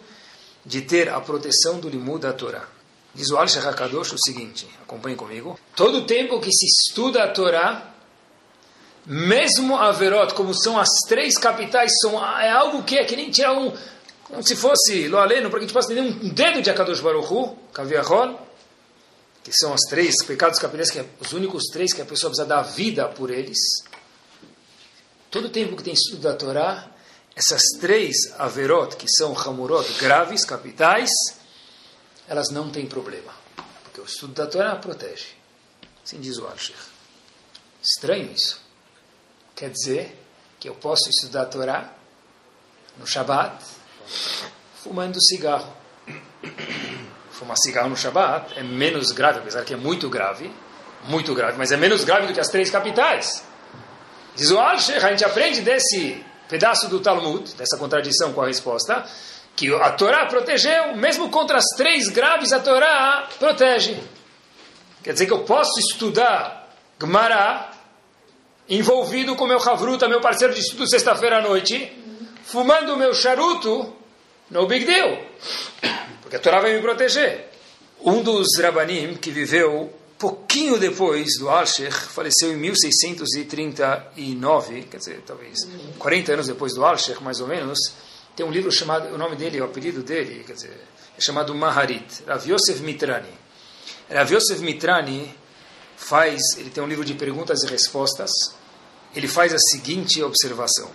de 0.64 0.82
ter 0.82 1.10
a 1.10 1.20
proteção 1.20 1.80
do 1.80 1.90
limud 1.90 2.22
da 2.22 2.32
Torá. 2.32 2.68
Diz 3.14 3.32
o 3.32 3.38
al 3.38 3.46
HaKadosh 3.46 4.14
o 4.14 4.18
seguinte, 4.24 4.68
acompanhe 4.84 5.16
comigo. 5.16 5.60
Todo 5.76 6.06
tempo 6.06 6.40
que 6.40 6.52
se 6.52 6.68
estuda 6.68 7.24
a 7.24 7.28
Torá, 7.28 7.96
mesmo 9.06 9.76
a 9.76 9.92
Verot, 9.92 10.36
como 10.36 10.54
são 10.54 10.78
as 10.78 10.90
três 11.08 11.36
capitais, 11.38 11.92
são, 12.00 12.24
é 12.40 12.52
algo 12.52 12.84
que 12.84 12.98
é 12.98 13.04
que 13.04 13.16
nem 13.16 13.32
tirar 13.32 13.54
um, 13.54 13.74
como 14.30 14.44
se 14.44 14.56
fosse 14.56 15.08
lo 15.08 15.18
aleno, 15.18 15.50
para 15.50 15.60
que 15.60 15.66
a 15.66 15.68
gente 15.68 15.74
possa 15.74 15.92
entender 15.92 16.24
um 16.24 16.30
dedo 16.30 16.62
de 16.62 16.70
Akadosh 16.70 17.02
Baruch 17.02 17.34
Hu, 17.34 17.58
Kaviahol, 17.74 18.48
que 19.44 19.52
são 19.52 19.74
os 19.74 19.82
três 19.90 20.24
pecados 20.24 20.60
capitais, 20.60 20.92
que 20.92 21.00
é 21.00 21.06
os 21.20 21.34
únicos 21.34 21.64
três 21.74 21.92
que 21.92 22.02
a 22.02 22.06
pessoa 22.06 22.30
precisa 22.30 22.48
dar 22.48 22.62
vida 22.62 23.08
por 23.10 23.32
eles. 23.32 23.58
Todo 25.32 25.50
tempo 25.50 25.76
que 25.76 25.84
tem 25.84 25.94
estudo 25.94 26.22
da 26.22 26.36
Torá, 26.36 26.92
essas 27.36 27.62
três 27.82 28.16
averot, 28.38 28.96
que 28.98 29.08
são 29.08 29.36
hamurot 29.36 29.92
graves, 29.94 30.46
capitais, 30.46 31.10
elas 32.28 32.50
não 32.52 32.70
têm 32.70 32.86
problema. 32.86 33.34
Porque 33.84 34.00
o 34.00 34.06
estudo 34.06 34.34
da 34.34 34.46
Torá 34.46 34.76
protege. 34.76 35.30
Assim 36.04 36.20
diz 36.20 36.38
o 36.38 36.46
Alshir. 36.46 36.76
Estranho 37.82 38.32
isso. 38.32 38.62
Quer 39.56 39.72
dizer 39.72 40.16
que 40.60 40.70
eu 40.70 40.76
posso 40.76 41.10
estudar 41.10 41.44
a 41.44 41.46
Torá 41.46 41.94
no 42.98 43.08
Shabat 43.08 43.79
fumando 44.84 45.22
cigarro. 45.22 45.72
Fumar 47.32 47.58
cigarro 47.58 47.90
no 47.90 47.96
Shabat 47.96 48.58
é 48.58 48.64
menos 48.64 49.12
grave, 49.12 49.40
apesar 49.40 49.64
que 49.64 49.74
é 49.74 49.78
muito 49.78 50.10
grave, 50.10 50.52
muito 51.06 51.34
grave, 51.34 51.58
mas 51.58 51.72
é 51.72 51.78
menos 51.78 52.04
grave 52.04 52.28
do 52.28 52.34
que 52.34 52.40
as 52.40 52.50
três 52.50 52.70
capitais. 52.70 53.44
Diz 54.36 54.52
o 54.52 54.58
Alshir, 54.58 55.04
a 55.04 55.10
gente 55.10 55.24
aprende 55.24 55.62
desse 55.62 56.24
pedaço 56.48 56.88
do 56.90 57.00
Talmud, 57.00 57.54
dessa 57.56 57.78
contradição 57.78 58.34
com 58.34 58.42
a 58.42 58.48
resposta, 58.48 59.06
que 59.56 59.74
a 59.74 59.92
Torá 59.92 60.26
protegeu, 60.26 60.96
mesmo 60.96 61.30
contra 61.30 61.58
as 61.58 61.66
três 61.76 62.08
graves, 62.08 62.52
a 62.54 62.60
Torá 62.60 63.28
protege. 63.38 64.02
Quer 65.04 65.14
dizer 65.14 65.26
que 65.26 65.34
eu 65.34 65.44
posso 65.44 65.80
estudar 65.80 66.70
Gemara 67.00 67.70
envolvido 68.68 69.36
com 69.36 69.48
meu 69.48 69.58
Havruta, 69.58 70.08
meu 70.08 70.22
parceiro 70.22 70.54
de 70.54 70.60
estudo 70.60 70.88
sexta-feira 70.90 71.40
à 71.40 71.42
noite, 71.42 71.92
fumando 72.44 72.94
o 72.94 72.98
meu 72.98 73.14
charuto, 73.14 73.96
no 74.52 74.68
big 74.68 74.86
deal. 74.86 75.18
Porque 76.22 76.36
a 76.36 76.40
Torá 76.40 76.62
vai 76.62 76.74
me 76.74 76.82
proteger. 76.82 77.50
Um 78.02 78.24
dos 78.24 78.48
Rabanim 78.60 79.16
que 79.16 79.32
viveu 79.32 79.94
pouquinho 80.20 80.78
depois 80.78 81.40
do 81.40 81.50
Alsher, 81.50 81.92
faleceu 81.92 82.52
em 82.52 82.58
1639, 82.58 84.84
quer 84.84 84.98
dizer, 84.98 85.24
talvez 85.26 85.60
40 85.98 86.34
anos 86.34 86.46
depois 86.48 86.74
do 86.74 86.84
Alsher, 86.84 87.24
mais 87.24 87.40
ou 87.40 87.48
menos, 87.48 87.80
tem 88.36 88.46
um 88.46 88.52
livro 88.52 88.70
chamado, 88.70 89.08
o 89.14 89.18
nome 89.18 89.38
dele, 89.38 89.62
o 89.62 89.64
apelido 89.64 90.04
dele, 90.04 90.44
quer 90.46 90.52
dizer, 90.54 90.78
é 91.18 91.22
chamado 91.22 91.56
Maharit, 91.56 92.26
Rav 92.28 92.46
Yosef 92.46 92.82
Mitrani. 92.82 93.32
Rav 94.10 94.34
Yosef 94.34 94.62
Mitrani 94.62 95.34
faz, 95.96 96.42
ele 96.58 96.70
tem 96.70 96.84
um 96.84 96.88
livro 96.88 97.06
de 97.06 97.14
perguntas 97.14 97.64
e 97.64 97.68
respostas, 97.68 98.32
ele 99.16 99.30
faz 99.30 99.54
a 99.54 99.58
seguinte 99.58 100.22
observação. 100.22 100.92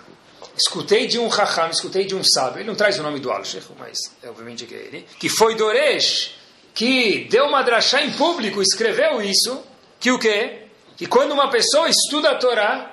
Escutei 0.56 1.06
de 1.06 1.18
um 1.18 1.28
Raham, 1.28 1.70
escutei 1.70 2.04
de 2.04 2.14
um 2.14 2.22
sábio, 2.22 2.60
ele 2.60 2.68
não 2.68 2.76
traz 2.76 2.98
o 2.98 3.02
nome 3.02 3.18
do 3.18 3.30
Alsher, 3.30 3.62
mas 3.78 3.98
é, 4.22 4.28
obviamente 4.28 4.66
que 4.66 4.74
é 4.74 4.78
ele, 4.78 5.06
que 5.18 5.28
foi 5.28 5.56
Doresh, 5.56 6.32
que 6.72 7.26
deu 7.30 7.46
uma 7.46 7.62
drachá 7.62 8.02
em 8.02 8.12
público, 8.12 8.62
escreveu 8.62 9.20
isso, 9.20 9.62
que 9.98 10.12
o 10.12 10.18
quê? 10.18 10.66
Que 10.96 11.06
quando 11.06 11.32
uma 11.32 11.50
pessoa 11.50 11.88
estuda 11.88 12.30
a 12.30 12.34
Torá, 12.36 12.92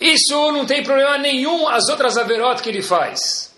isso 0.00 0.50
não 0.50 0.66
tem 0.66 0.82
problema 0.82 1.16
nenhum 1.16 1.68
as 1.68 1.88
outras 1.88 2.16
averot 2.16 2.60
que 2.60 2.68
ele 2.68 2.82
faz. 2.82 3.54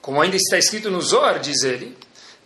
Como 0.00 0.20
ainda 0.20 0.36
está 0.36 0.56
escrito 0.56 0.90
no 0.90 1.02
Zohar, 1.02 1.38
diz 1.40 1.62
ele, 1.62 1.96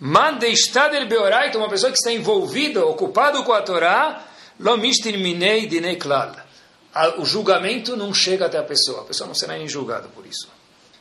Mande 0.03 0.47
estader 0.47 1.07
beorait, 1.07 1.55
uma 1.59 1.69
pessoa 1.69 1.93
que 1.93 1.99
está 1.99 2.11
envolvida, 2.11 2.85
ocupado 2.87 3.45
com 3.45 3.53
a 3.53 3.61
Torá, 3.61 4.25
lo 4.59 4.79
mishtir 4.79 5.19
minei 5.19 5.67
dinei 5.67 5.97
klal. 5.97 6.35
O 7.19 7.25
julgamento 7.25 7.97
não 7.97 8.13
chega 8.13 8.47
até 8.47 8.59
a 8.59 8.65
pessoa, 8.65 9.03
a 9.03 9.05
pessoa 9.05 9.29
não 9.29 9.35
será 9.35 9.57
nem 9.57 9.69
julgada 9.69 10.09
por 10.09 10.27
isso. 10.27 10.49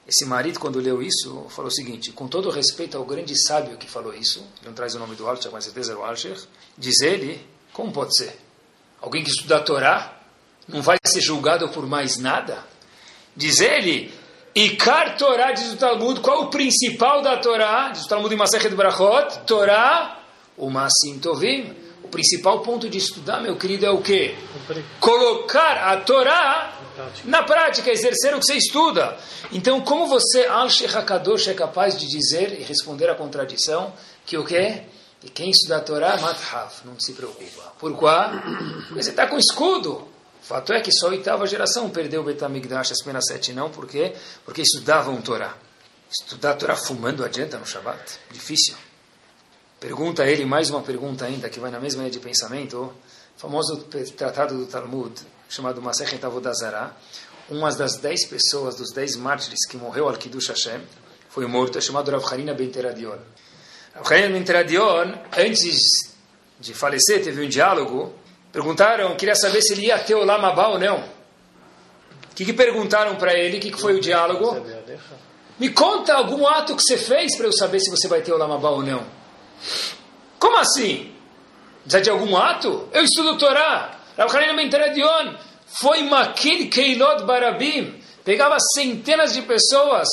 Esse 0.08 0.26
marido, 0.26 0.60
quando 0.60 0.80
leu 0.80 1.02
isso, 1.02 1.46
falou 1.50 1.70
o 1.70 1.74
seguinte: 1.74 2.12
com 2.12 2.28
todo 2.28 2.50
respeito 2.50 2.98
ao 2.98 3.06
grande 3.06 3.36
sábio 3.48 3.78
que 3.78 3.90
falou 3.90 4.14
isso, 4.14 4.46
não 4.66 4.74
traz 4.74 4.96
o 4.96 5.00
nome 5.00 5.16
do 5.16 5.28
Alcher, 5.28 5.52
mas 5.52 5.66
certeza 5.66 5.92
era 5.92 6.00
o 6.00 6.04
Alcher, 6.04 6.38
diz 6.78 7.02
ele: 7.02 7.44
como 7.74 7.92
pode 7.92 8.16
ser? 8.18 8.36
Alguém 9.02 9.24
que 9.24 9.30
estuda 9.30 9.58
a 9.58 9.62
Torá 9.62 10.20
não 10.68 10.82
vai 10.82 10.98
ser 11.06 11.22
julgado 11.22 11.70
por 11.70 11.86
mais 11.88 12.18
nada? 12.18 12.64
Diz 13.36 13.60
ele: 13.60 14.14
E 14.54 14.76
Kar 14.76 15.18
Torá, 15.18 15.52
diz 15.52 15.74
o 15.74 15.78
Talmud, 15.78 16.20
qual 16.22 16.44
o 16.44 16.50
principal 16.50 17.22
da 17.22 17.38
Torá? 17.38 17.90
Diz 17.90 18.06
o 18.06 18.08
Talmud 18.10 18.34
em 18.34 18.38
Masechet 18.38 18.76
Brachot, 18.76 19.46
Torá, 19.46 20.20
o 20.58 20.70
Masim 20.70 21.20
Tovim. 21.20 21.74
O 22.10 22.18
principal 22.20 22.62
ponto 22.62 22.90
de 22.90 22.98
estudar, 22.98 23.40
meu 23.40 23.56
querido, 23.56 23.86
é 23.86 23.92
o 23.92 24.02
quê? 24.02 24.36
Colocar 25.00 25.94
a 25.94 25.98
Torá 25.98 26.74
na 27.24 27.44
prática, 27.44 27.92
exercer 27.92 28.34
o 28.34 28.40
que 28.40 28.48
você 28.48 28.56
estuda. 28.56 29.16
Então, 29.52 29.80
como 29.82 30.08
você, 30.08 30.46
Al-Sheikh 30.46 30.98
HaKadosh, 30.98 31.50
é 31.50 31.54
capaz 31.54 31.96
de 31.96 32.08
dizer 32.08 32.60
e 32.60 32.64
responder 32.64 33.12
à 33.12 33.16
contradição 33.16 33.94
que 34.26 34.36
o 34.36 34.44
quê? 34.44 34.82
E 35.24 35.30
quem 35.30 35.52
estuda 35.52 35.78
a 35.78 35.82
Torá, 35.82 36.18
Mathav, 36.18 36.74
não 36.84 37.00
se 37.00 37.14
preocupa. 37.14 37.74
Por 37.78 37.92
quê? 37.92 38.06
Porque 38.88 39.04
você 39.04 39.12
está 39.12 39.28
com 39.28 39.38
escudo. 39.38 40.08
O 40.42 40.46
fato 40.46 40.74
é 40.74 40.82
que 40.82 40.92
só 40.92 41.08
a 41.08 41.10
oitava 41.12 41.46
geração 41.46 41.92
perdeu 41.92 42.22
o 42.22 42.24
Betamigdash, 42.24 42.92
as 42.92 43.04
penas 43.04 43.26
sete 43.28 43.54
não, 43.54 43.70
por 43.70 43.86
quê? 43.88 44.16
Porque 44.44 44.64
estudavam 44.64 45.22
Torá. 45.22 45.54
Estudar 46.10 46.54
a 46.54 46.56
Torá 46.56 46.76
fumando 46.76 47.24
adianta 47.24 47.60
no 47.60 47.68
Shabat? 47.68 48.02
Difícil. 48.32 48.74
Pergunta 49.80 50.24
a 50.24 50.30
ele 50.30 50.46
mais 50.46 50.70
uma 50.70 50.82
pergunta 50.82 51.24
ainda, 51.24 51.50
que 51.50 51.58
vai 51.58 51.72
na 51.72 51.80
mesma 51.80 52.02
linha 52.02 52.12
de 52.12 52.20
pensamento. 52.20 52.78
O 52.78 53.40
famoso 53.40 53.78
tratado 54.18 54.58
do 54.58 54.66
Talmud, 54.66 55.14
chamado 55.48 55.82
Masechet 55.82 56.24
Avodazara. 56.26 56.92
Uma 57.50 57.72
das 57.72 57.96
dez 57.96 58.28
pessoas, 58.28 58.76
dos 58.76 58.92
dez 58.92 59.16
mártires 59.16 59.66
que 59.70 59.78
morreu 59.78 60.10
al 60.10 60.18
Kiddush 60.18 60.50
Hashem, 60.50 60.82
foi 61.30 61.48
morto, 61.48 61.78
é 61.78 61.82
chamado 61.82 62.12
Rav 62.12 62.26
Harina 62.26 62.54
Ben 62.54 62.70
Teradion. 62.70 63.18
Rav 63.96 64.06
Harina 64.06 64.34
Ben 64.34 64.44
Teradion, 64.44 65.14
antes 65.38 66.14
de 66.60 66.74
falecer, 66.74 67.24
teve 67.24 67.46
um 67.46 67.48
diálogo. 67.48 68.14
Perguntaram, 68.52 69.16
queria 69.16 69.36
saber 69.36 69.62
se 69.62 69.72
ele 69.72 69.86
ia 69.86 69.98
ter 70.00 70.16
o 70.16 70.26
Lamabá 70.26 70.68
ou 70.68 70.78
não. 70.78 70.98
O 70.98 72.36
que, 72.36 72.44
que 72.44 72.54
perguntaram 72.54 73.16
para 73.16 73.34
ele? 73.34 73.60
O 73.60 73.62
que, 73.62 73.72
que 73.72 73.80
foi 73.80 73.96
o 73.96 74.02
diálogo? 74.02 74.62
Me 75.58 75.70
conta 75.70 76.16
algum 76.16 76.46
ato 76.46 76.76
que 76.76 76.84
você 76.84 76.98
fez 76.98 77.38
para 77.38 77.46
eu 77.46 77.54
saber 77.54 77.80
se 77.80 77.90
você 77.90 78.10
vai 78.10 78.22
ter 78.22 78.34
o 78.34 78.38
Lamabá 78.38 78.72
ou 78.72 78.84
não. 78.84 79.19
Como 80.38 80.58
assim? 80.58 81.12
Precisa 81.84 82.02
de 82.02 82.10
algum 82.10 82.38
ato? 82.38 82.88
Eu 82.94 83.04
estudo 83.04 83.38
Torá. 83.38 84.00
Rav 84.18 84.36
Hanina 84.36 84.56
Ben 84.56 84.70
Teradion 84.70 85.34
foi 85.82 86.04
Makil 86.04 86.70
Keilot 86.70 87.24
Barabim. 87.24 88.00
Pegava 88.24 88.58
centenas 88.76 89.34
de 89.34 89.42
pessoas 89.42 90.08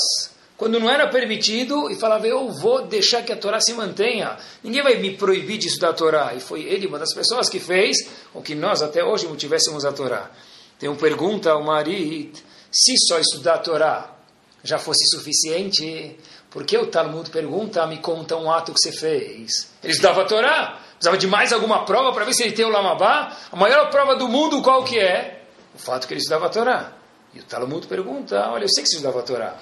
quando 0.57 0.81
não 0.81 0.89
era 0.89 1.07
permitido 1.09 1.91
e 1.91 1.97
falava, 1.97 2.27
eu 2.27 2.51
vou 2.51 2.87
deixar 2.87 3.23
que 3.23 3.33
a 3.33 3.37
Torá 3.37 3.61
se 3.61 3.75
mantenha. 3.75 4.39
Ninguém 4.65 4.83
vai 4.83 4.97
me 4.97 5.15
proibir 5.17 5.59
de 5.59 5.69
estudar 5.69 5.91
a 5.91 5.93
Torá. 5.93 6.35
E 6.35 6.41
foi 6.41 6.63
ele 6.63 6.87
uma 6.87 6.99
das 6.99 7.13
pessoas 7.13 7.49
que 7.49 7.61
fez 7.61 7.97
com 8.33 8.41
que 8.41 8.55
nós 8.55 8.81
até 8.81 9.05
hoje 9.05 9.29
tivéssemos 9.37 9.85
a 9.85 9.93
Torá. 9.93 10.31
Tem 10.79 10.89
uma 10.89 10.99
pergunta 10.99 11.51
ao 11.51 11.63
Marit, 11.63 12.43
se 12.73 12.95
só 13.07 13.19
estudar 13.19 13.55
a 13.55 13.59
Torá 13.59 14.17
já 14.65 14.79
fosse 14.79 15.07
suficiente, 15.15 16.17
por 16.57 16.65
que 16.65 16.79
o 16.79 16.87
Talmud 16.87 17.29
pergunta, 17.29 17.87
me 17.87 17.99
conta 17.99 18.35
um 18.35 18.51
ato 18.51 18.73
que 18.73 18.81
você 18.81 18.91
fez? 18.91 19.75
Ele 19.85 19.93
estudava 19.93 20.23
a 20.23 20.25
Torá, 20.25 20.81
precisava 20.93 21.19
de 21.19 21.27
mais 21.27 21.53
alguma 21.53 21.85
prova 21.85 22.15
para 22.15 22.25
ver 22.25 22.33
se 22.33 22.45
ele 22.45 22.53
tem 22.53 22.65
o 22.65 22.71
Lamabá? 22.71 23.37
A 23.53 23.57
maior 23.57 23.91
prova 23.91 24.17
do 24.17 24.27
mundo 24.27 24.63
qual 24.63 24.83
que 24.83 24.99
é? 24.99 25.45
O 25.75 25.79
fato 25.79 26.09
que 26.09 26.15
ele 26.15 26.21
estudava 26.21 26.47
a 26.47 26.49
Torá. 26.49 26.95
E 27.35 27.41
o 27.41 27.43
Talmud 27.43 27.87
pergunta, 27.87 28.49
olha, 28.49 28.65
eu 28.65 28.71
sei 28.71 28.83
que 28.83 28.89
você 28.89 28.97
estudava 28.97 29.21
a 29.21 29.23
Torá, 29.23 29.55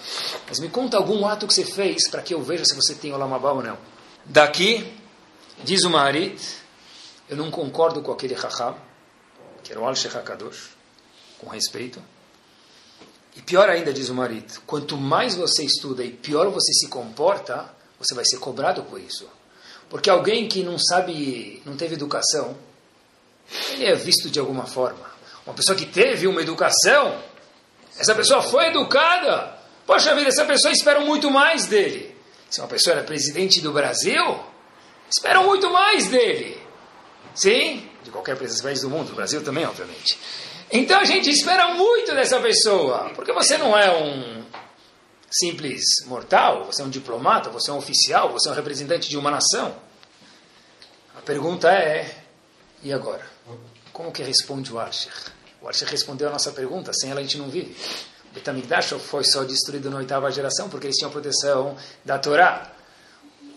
mas 0.49 0.61
me 0.61 0.69
conta 0.69 0.97
algum 0.97 1.27
ato 1.27 1.49
que 1.49 1.55
você 1.55 1.65
fez 1.65 2.09
para 2.09 2.23
que 2.23 2.33
eu 2.33 2.41
veja 2.41 2.65
se 2.65 2.77
você 2.77 2.95
tem 2.95 3.13
o 3.13 3.17
Lamabá 3.17 3.51
ou 3.51 3.61
não. 3.61 3.77
Daqui, 4.25 4.97
diz 5.65 5.83
o 5.83 5.91
Maharit, 5.91 6.41
eu 7.29 7.37
não 7.37 7.51
concordo 7.51 8.03
com 8.03 8.13
aquele 8.13 8.37
Chacham, 8.37 8.77
que 9.65 9.73
era 9.73 9.81
o 9.81 9.85
Al-Sheikh 9.85 10.17
HaKadosh, 10.17 10.71
com 11.39 11.49
respeito, 11.49 12.01
e 13.37 13.43
pior 13.43 13.69
ainda, 13.69 13.93
diz 13.93 14.09
o 14.09 14.15
marido, 14.15 14.61
quanto 14.67 14.97
mais 14.97 15.35
você 15.35 15.65
estuda 15.65 16.05
e 16.05 16.11
pior 16.11 16.49
você 16.51 16.73
se 16.73 16.89
comporta, 16.89 17.69
você 17.99 18.15
vai 18.15 18.25
ser 18.25 18.39
cobrado 18.39 18.83
por 18.85 19.01
isso. 19.01 19.29
Porque 19.89 20.09
alguém 20.09 20.49
que 20.49 20.63
não 20.63 20.79
sabe, 20.79 21.61
não 21.65 21.77
teve 21.77 21.95
educação, 21.95 22.57
ele 23.73 23.87
é 23.87 23.95
visto 23.95 24.31
de 24.31 24.39
alguma 24.39 24.67
forma. 24.67 25.13
Uma 25.47 25.55
pessoa 25.55 25.77
que 25.77 25.87
teve 25.87 26.27
uma 26.27 26.41
educação, 26.41 27.21
essa 27.99 28.15
pessoa 28.15 28.43
foi 28.43 28.67
educada. 28.69 29.59
Poxa 29.87 30.15
vida, 30.15 30.29
essa 30.29 30.45
pessoa 30.45 30.73
espera 30.73 31.01
muito 31.01 31.31
mais 31.31 31.67
dele. 31.67 32.17
Se 32.49 32.61
uma 32.61 32.69
pessoa 32.69 32.97
era 32.97 33.05
presidente 33.05 33.61
do 33.61 33.73
Brasil, 33.73 34.41
esperam 35.11 35.45
muito 35.45 35.71
mais 35.71 36.07
dele. 36.07 36.61
Sim, 37.35 37.89
de 38.03 38.11
qualquer 38.11 38.37
país 38.37 38.81
do 38.81 38.89
mundo, 38.89 39.09
do 39.09 39.15
Brasil 39.15 39.43
também, 39.43 39.67
obviamente. 39.67 40.19
Então 40.77 40.99
a 40.99 41.05
gente 41.05 41.31
espera 41.31 41.73
muito 41.75 42.13
dessa 42.17 42.41
pessoa, 42.41 43.13
porque 43.15 43.33
você 43.33 43.57
não 43.57 43.79
é 43.79 43.97
um 43.97 44.45
simples 45.31 45.85
mortal, 46.07 46.65
você 46.65 46.83
é 46.83 46.85
um 46.85 46.91
diplomata, 46.91 47.49
você 47.49 47.71
é 47.71 47.73
um 47.73 47.77
oficial, 47.79 48.33
você 48.33 48.49
é 48.49 48.51
um 48.53 48.57
representante 48.57 49.09
de 49.09 49.17
uma 49.17 49.31
nação. 49.31 49.73
A 51.17 51.21
pergunta 51.21 51.71
é: 51.71 52.25
e 52.83 52.93
agora? 52.93 53.25
Como 53.93 54.11
que 54.11 54.25
responde 54.25 54.73
o 54.73 54.81
Archer? 54.81 55.13
O 55.63 55.69
Archer 55.69 55.87
respondeu 55.87 56.27
a 56.27 56.33
nossa 56.33 56.51
pergunta, 56.51 56.93
sem 56.93 57.09
ela 57.09 57.21
a 57.21 57.23
gente 57.23 57.39
não 57.39 57.49
vive. 57.49 57.71
O 58.33 58.35
Betamigdash 58.35 58.95
foi 58.99 59.23
só 59.23 59.45
destruído 59.45 59.89
na 59.89 59.99
oitava 59.99 60.29
geração 60.33 60.69
porque 60.69 60.89
eles 60.89 60.97
tinham 60.97 61.11
proteção 61.13 61.77
da 62.05 62.19
Torá. 62.19 62.73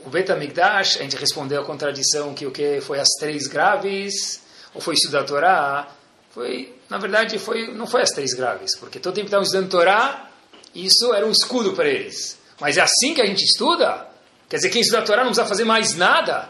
O 0.06 0.10
Betamigdash, 0.12 0.98
a 0.98 1.02
gente 1.02 1.16
respondeu 1.16 1.64
a 1.64 1.66
contradição 1.66 2.36
que 2.36 2.46
o 2.46 2.52
que 2.52 2.80
foi 2.80 3.00
as 3.00 3.10
três 3.20 3.48
graves, 3.48 4.40
ou 4.72 4.80
foi 4.80 4.94
isso 4.94 5.10
da 5.10 5.24
Torá, 5.24 5.97
foi, 6.38 6.72
na 6.88 7.00
verdade, 7.00 7.40
foi, 7.40 7.74
não 7.74 7.88
foi 7.88 8.04
as 8.04 8.12
três 8.12 8.32
graves, 8.36 8.76
porque 8.78 9.00
todo 9.00 9.16
tempo 9.16 9.26
estavam 9.26 9.44
estudando 9.44 9.72
Torá, 9.72 10.30
isso 10.76 11.12
era 11.12 11.26
um 11.26 11.32
escudo 11.32 11.74
para 11.74 11.90
eles. 11.90 12.38
Mas 12.60 12.78
é 12.78 12.82
assim 12.82 13.16
que 13.16 13.22
a 13.24 13.26
gente 13.26 13.44
estuda? 13.44 14.08
Quer 14.48 14.58
dizer, 14.58 14.70
quem 14.70 14.82
estuda 14.82 15.00
a 15.00 15.02
Torá 15.02 15.24
não 15.24 15.32
precisa 15.32 15.48
fazer 15.48 15.64
mais 15.64 15.96
nada? 15.96 16.48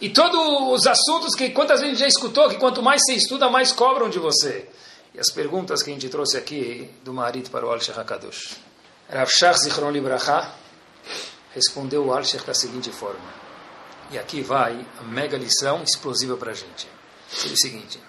E 0.00 0.10
todos 0.10 0.40
os 0.72 0.88
assuntos 0.88 1.36
que 1.36 1.50
quantas 1.50 1.80
vezes 1.80 2.00
já 2.00 2.08
escutou, 2.08 2.48
que 2.48 2.56
quanto 2.56 2.82
mais 2.82 3.00
você 3.04 3.12
estuda, 3.12 3.48
mais 3.48 3.70
cobram 3.70 4.10
de 4.10 4.18
você. 4.18 4.68
E 5.14 5.20
as 5.20 5.30
perguntas 5.30 5.84
que 5.84 5.90
a 5.90 5.92
gente 5.92 6.08
trouxe 6.08 6.36
aqui 6.36 6.90
do 7.04 7.14
marido 7.14 7.48
para 7.48 7.64
o 7.64 7.70
Al-Sheikh 7.70 8.00
HaKadosh. 8.00 8.56
Rav 9.08 9.30
Shach 9.30 9.60
Zichron 9.60 9.92
Libraha 9.92 10.52
respondeu 11.54 12.06
o 12.06 12.12
Al-Sheikh 12.12 12.44
da 12.44 12.54
seguinte 12.54 12.90
forma. 12.90 13.32
E 14.10 14.18
aqui 14.18 14.40
vai 14.40 14.84
a 14.98 15.04
mega 15.04 15.38
lição 15.38 15.84
explosiva 15.84 16.36
para 16.36 16.50
a 16.50 16.54
gente. 16.54 16.88
É 17.46 17.52
o 17.52 17.56
seguinte. 17.56 18.00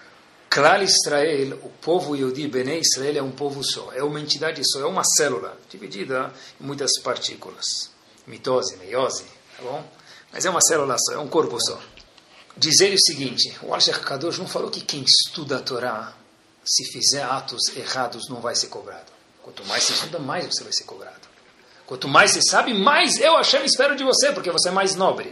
Klal 0.50 0.82
Israel, 0.82 1.60
o 1.62 1.70
povo 1.70 2.16
Yodi, 2.16 2.48
Bene 2.48 2.80
Israel, 2.80 3.18
é 3.18 3.22
um 3.22 3.32
povo 3.32 3.64
só, 3.64 3.92
é 3.94 4.04
uma 4.04 4.20
entidade 4.20 4.60
só, 4.68 4.82
é 4.82 4.86
uma 4.86 5.04
célula, 5.04 5.56
dividida 5.70 6.34
em 6.60 6.64
muitas 6.66 7.00
partículas. 7.04 7.92
Mitose, 8.26 8.76
meiose, 8.78 9.26
tá 9.56 9.62
bom? 9.62 9.88
Mas 10.34 10.46
é 10.46 10.50
uma 10.50 10.62
célula 10.62 10.98
só, 10.98 11.14
é 11.14 11.20
um 11.20 11.28
corpo 11.28 11.60
só. 11.62 11.80
Dizer 12.58 12.92
o 12.92 13.00
seguinte, 13.00 13.56
o 13.62 13.74
Al-Sheikh 13.76 14.00
Kadosh 14.00 14.40
não 14.40 14.48
falou 14.48 14.72
que 14.72 14.82
quem 14.82 15.04
estuda 15.04 15.58
a 15.58 15.62
Torá, 15.62 16.16
se 16.66 16.84
fizer 16.92 17.24
atos 17.24 17.70
errados, 17.76 18.28
não 18.28 18.42
vai 18.42 18.56
ser 18.56 18.68
cobrado. 18.68 19.12
Quanto 19.44 19.64
mais 19.66 19.84
você 19.84 19.94
estuda, 19.94 20.18
mais 20.18 20.46
você 20.46 20.64
vai 20.64 20.74
ser 20.74 20.84
cobrado. 20.84 21.30
Quanto 21.86 22.08
mais 22.08 22.32
você 22.32 22.42
sabe, 22.42 22.74
mais 22.74 23.20
eu, 23.20 23.36
Hashem, 23.38 23.64
espero 23.66 23.96
de 23.96 24.04
você, 24.04 24.32
porque 24.32 24.52
você 24.52 24.70
é 24.70 24.72
mais 24.72 24.96
nobre. 24.96 25.32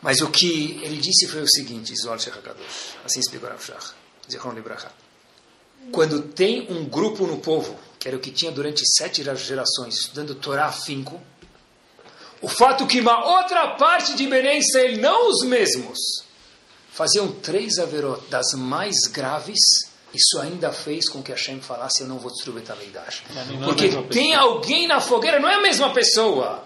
Mas 0.00 0.20
o 0.20 0.30
que 0.30 0.80
ele 0.82 0.98
disse 0.98 1.26
foi 1.26 1.42
o 1.42 1.48
seguinte, 1.48 1.92
diz 1.92 2.04
o 2.04 2.10
Al-Sheikh 2.10 2.40
Kadosh, 2.40 2.96
assim 3.04 3.18
explicou 3.18 3.48
Rav 3.48 3.60
Shach. 3.60 3.94
Zichron 4.30 4.52
Libraha. 4.52 4.90
Quando 5.92 6.22
tem 6.22 6.70
um 6.70 6.84
grupo 6.84 7.26
no 7.26 7.38
povo, 7.38 7.78
que 7.98 8.08
era 8.08 8.16
o 8.16 8.20
que 8.20 8.30
tinha 8.30 8.50
durante 8.50 8.82
sete 8.86 9.22
gerações, 9.22 9.94
estudando 9.94 10.34
Torá 10.34 10.66
afinco, 10.66 11.20
o 12.40 12.48
fato 12.48 12.86
que 12.86 13.00
uma 13.00 13.38
outra 13.38 13.76
parte 13.76 14.14
de 14.14 14.26
Benem 14.26 14.58
Israel, 14.58 14.98
não 14.98 15.30
os 15.30 15.42
mesmos, 15.44 15.98
faziam 16.90 17.32
três 17.32 17.78
averot 17.78 18.22
das 18.28 18.52
mais 18.54 19.06
graves, 19.10 19.58
isso 20.14 20.38
ainda 20.40 20.72
fez 20.72 21.08
com 21.08 21.22
que 21.22 21.32
Hashem 21.32 21.60
falasse, 21.60 22.02
eu 22.02 22.08
não 22.08 22.18
vou 22.18 22.30
destruir 22.30 22.60
Betamigdash. 22.60 23.22
Porque 23.64 23.88
tem 24.10 24.34
alguém 24.34 24.86
na 24.86 25.00
fogueira, 25.00 25.40
não 25.40 25.48
é 25.48 25.54
a 25.54 25.62
mesma 25.62 25.92
pessoa. 25.92 26.64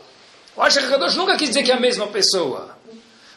O 0.55 0.62
Asher 0.62 0.88
Kadosh 0.88 1.16
nunca 1.16 1.37
quis 1.37 1.48
dizer 1.48 1.62
que 1.62 1.72
é 1.72 1.75
a 1.75 1.81
mesma 1.81 2.07
pessoa. 2.09 2.77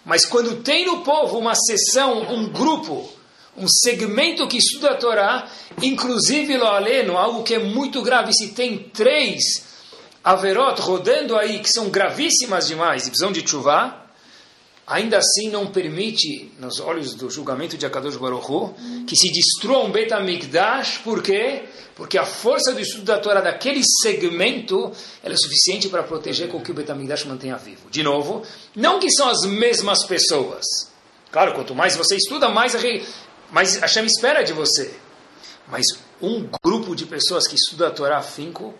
Mas 0.04 0.26
quando 0.26 0.62
tem 0.62 0.86
no 0.86 1.02
povo 1.02 1.38
uma 1.38 1.56
sessão, 1.56 2.22
um 2.32 2.50
grupo, 2.50 3.10
um 3.58 3.68
segmento 3.68 4.48
que 4.48 4.58
estuda 4.58 4.92
a 4.92 4.96
Torá, 4.96 5.50
inclusive 5.82 6.58
lo 6.58 6.68
aleno, 6.68 7.18
algo 7.18 7.44
que 7.44 7.54
é 7.54 7.60
muito 7.60 8.02
grave, 8.02 8.34
se 8.34 8.50
tem 8.50 8.78
três 8.78 9.64
averot 10.24 10.82
rodando 10.82 11.38
aí, 11.38 11.60
que 11.60 11.70
são 11.70 11.90
gravíssimas 11.90 12.68
demais 12.68 13.06
e 13.06 13.10
precisam 13.10 13.32
de 13.32 13.48
chuva, 13.48 14.06
ainda 14.86 15.18
assim 15.18 15.50
não 15.50 15.68
permite, 15.68 16.52
nos 16.60 16.80
olhos 16.80 17.14
do 17.14 17.30
julgamento 17.30 17.78
de 17.78 17.86
Akadosh 17.86 18.18
Baruch 18.18 18.52
Hu, 18.52 18.74
que 19.08 19.16
se 19.16 19.32
destrua 19.32 19.84
um 19.84 19.92
Bet 19.92 20.12
HaMikdash, 20.12 21.00
por 21.04 21.22
quê? 21.22 21.64
Porque 21.96 22.18
a 22.18 22.26
força 22.26 22.74
do 22.74 22.80
estudo 22.82 23.06
da 23.06 23.20
Torá 23.20 23.40
daquele 23.40 23.82
segmento 24.02 24.92
é 25.24 25.36
suficiente 25.36 25.88
para 25.88 26.04
proteger 26.04 26.50
com 26.50 26.60
que 26.60 26.72
o 26.72 26.74
Bet 26.74 26.92
HaMikdash 26.92 27.26
mantenha 27.26 27.56
vivo. 27.58 27.90
De 27.90 28.04
novo, 28.04 28.44
não 28.76 29.00
que 29.00 29.10
são 29.12 29.30
as 29.30 29.46
mesmas 29.46 30.04
pessoas. 30.06 30.66
Claro, 31.32 31.54
quanto 31.54 31.76
mais 31.76 31.96
você 31.96 32.16
estuda, 32.16 32.50
mais 32.50 32.76
mas 33.52 33.78
Hashem 33.78 34.06
espera 34.06 34.44
de 34.44 34.54
você. 34.54 34.94
Mas 35.68 35.86
um 36.22 36.48
grupo 36.64 36.96
de 36.96 37.06
pessoas 37.06 37.48
que 37.48 37.56
estuda 37.56 37.88
a 37.88 37.92
Torá 37.92 38.18
afinco, 38.18 38.74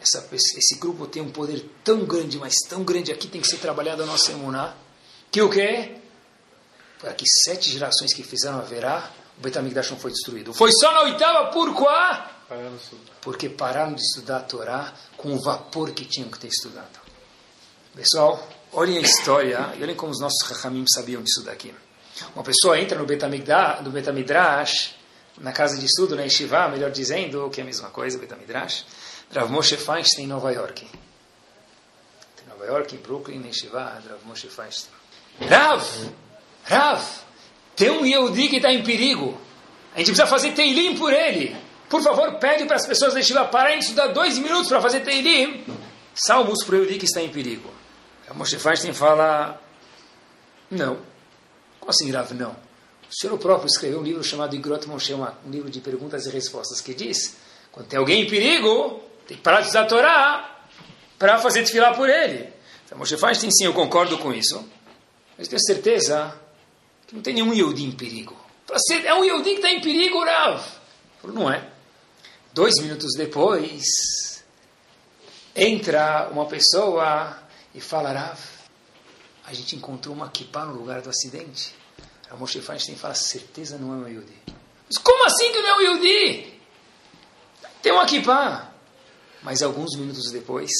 essa, 0.00 0.28
esse 0.32 0.76
grupo 0.78 1.06
tem 1.06 1.22
um 1.22 1.30
poder 1.30 1.64
tão 1.84 2.04
grande, 2.04 2.38
mas 2.38 2.54
tão 2.68 2.82
grande 2.82 3.12
aqui 3.12 3.28
tem 3.28 3.40
que 3.40 3.48
ser 3.48 3.58
trabalhado 3.58 4.02
a 4.02 4.06
nossa 4.06 4.32
emuná, 4.32 4.74
que 5.30 5.40
o 5.40 5.48
quê? 5.48 5.96
Para 6.98 7.14
que 7.14 7.24
sete 7.44 7.70
gerações 7.70 8.12
que 8.12 8.22
fizeram 8.22 8.58
haverá, 8.58 9.10
o 9.38 9.40
Betamigdash 9.40 9.90
não 9.90 9.98
foi 9.98 10.10
destruído. 10.10 10.52
Foi 10.52 10.70
só 10.72 10.92
na 10.92 11.02
oitava, 11.02 11.50
por 11.50 11.74
quê? 11.74 11.84
Porque 13.20 13.48
pararam 13.48 13.94
de 13.94 14.02
estudar 14.02 14.38
a 14.38 14.40
Torá 14.40 14.92
com 15.16 15.32
o 15.34 15.40
vapor 15.40 15.92
que 15.92 16.04
tinham 16.04 16.28
que 16.28 16.38
ter 16.38 16.48
estudado. 16.48 17.00
Pessoal, 17.94 18.46
olhem 18.72 18.98
a 18.98 19.00
história 19.00 19.74
e 19.78 19.82
olhem 19.82 19.96
como 19.96 20.12
os 20.12 20.20
nossos 20.20 20.42
Rahamim 20.42 20.84
sabiam 20.86 21.22
disso 21.22 21.42
daqui. 21.42 21.74
Uma 22.34 22.44
pessoa 22.44 22.78
entra 22.78 22.98
no 22.98 23.04
Betamigdash, 23.04 23.82
no 23.82 23.90
Betamidrash, 23.90 24.94
na 25.38 25.52
casa 25.52 25.78
de 25.78 25.86
estudo, 25.86 26.14
na 26.14 26.22
Yeshiva, 26.22 26.68
melhor 26.68 26.90
dizendo, 26.90 27.48
que 27.50 27.60
é 27.60 27.62
a 27.62 27.66
mesma 27.66 27.90
coisa, 27.90 28.18
Betamidrash, 28.18 28.84
Rav 29.34 29.50
Moshe 29.50 29.76
Feinstein 29.76 30.24
em 30.24 30.28
Nova 30.28 30.52
York. 30.52 30.86
Em 30.86 32.48
Nova 32.48 32.66
York, 32.66 32.94
em 32.94 32.98
Brooklyn, 32.98 33.38
na 33.38 33.46
Yeshiva, 33.46 33.82
Rav 33.82 34.24
Moshe 34.24 34.48
Feinstein. 34.48 34.92
Rav! 35.48 35.82
Rav! 36.64 37.02
Tem 37.74 37.90
um 37.90 38.04
Yehudi 38.04 38.48
que 38.48 38.56
está 38.56 38.72
em 38.72 38.82
perigo. 38.82 39.38
A 39.94 39.98
gente 39.98 40.08
precisa 40.08 40.26
fazer 40.26 40.52
Teilim 40.52 40.96
por 40.96 41.12
ele. 41.12 41.56
Por 41.88 42.02
favor, 42.02 42.38
pede 42.38 42.64
para 42.64 42.76
as 42.76 42.86
pessoas 42.86 43.14
da 43.14 43.20
Yeshiva 43.20 43.44
pararem 43.46 43.78
de 43.78 43.84
estudar 43.84 44.08
dois 44.08 44.38
minutos 44.38 44.68
para 44.68 44.80
fazer 44.80 45.00
Teilim. 45.00 45.64
Salmos 46.14 46.64
para 46.64 46.74
o 46.74 46.78
Yehudi 46.78 46.98
que 46.98 47.06
está 47.06 47.22
em 47.22 47.30
perigo. 47.30 47.70
A 48.28 48.34
Moshe 48.34 48.58
Feinstein 48.58 48.92
fala, 48.92 49.60
não. 50.70 51.11
Como 51.82 51.90
assim, 51.90 52.08
Rav, 52.12 52.32
não? 52.34 52.52
O 52.52 52.56
senhor 53.12 53.36
próprio 53.38 53.66
escreveu 53.66 53.98
um 53.98 54.04
livro 54.04 54.22
chamado 54.22 54.54
Igrot 54.54 54.86
Moshe, 54.88 55.12
um 55.12 55.26
livro 55.50 55.68
de 55.68 55.80
perguntas 55.80 56.26
e 56.26 56.30
respostas, 56.30 56.80
que 56.80 56.94
diz, 56.94 57.36
quando 57.72 57.88
tem 57.88 57.98
alguém 57.98 58.22
em 58.22 58.26
perigo, 58.30 59.02
tem 59.26 59.36
que 59.36 59.42
parar 59.42 59.62
de 59.62 59.76
a 59.76 59.84
Torá 59.84 60.64
para 61.18 61.40
fazer 61.40 61.62
desfilar 61.62 61.96
por 61.96 62.08
ele. 62.08 62.52
Então, 62.86 62.96
Moshe 62.96 63.16
Feinstein, 63.16 63.50
sim, 63.50 63.64
eu 63.64 63.74
concordo 63.74 64.16
com 64.18 64.32
isso. 64.32 64.64
Mas 65.36 65.48
tenho 65.48 65.60
certeza 65.60 66.32
que 67.08 67.16
não 67.16 67.20
tem 67.20 67.34
nenhum 67.34 67.52
Yehudi 67.52 67.82
em 67.84 67.90
perigo. 67.90 68.36
"Cê- 68.86 69.04
É 69.04 69.12
um 69.12 69.24
Yehudi 69.24 69.50
que 69.50 69.56
está 69.56 69.70
em 69.72 69.80
perigo, 69.80 70.22
Rav. 70.24 70.62
Falou, 71.20 71.34
não 71.36 71.50
é. 71.52 71.68
Dois 72.54 72.74
minutos 72.80 73.08
depois, 73.16 73.82
entra 75.56 76.28
uma 76.30 76.46
pessoa 76.46 77.36
e 77.74 77.80
fala, 77.80 78.12
Rav, 78.12 78.38
a 79.44 79.52
gente 79.52 79.76
encontrou 79.76 80.14
uma 80.14 80.28
kippah 80.28 80.64
no 80.66 80.74
lugar 80.74 81.02
do 81.02 81.10
acidente. 81.10 81.74
A 82.30 82.36
Moshe 82.36 82.60
Feinstein 82.60 82.96
fala, 82.96 83.14
certeza 83.14 83.76
não 83.76 83.92
é 83.92 83.96
um 83.96 84.08
Yehudi. 84.08 84.38
Mas 84.86 84.98
como 84.98 85.26
assim 85.26 85.52
que 85.52 85.60
não 85.60 85.68
é 85.68 85.76
um 85.76 85.80
Yehudi? 85.80 86.60
Tem 87.82 87.92
uma 87.92 88.06
kippah. 88.06 88.72
Mas 89.42 89.62
alguns 89.62 89.96
minutos 89.96 90.30
depois, 90.30 90.70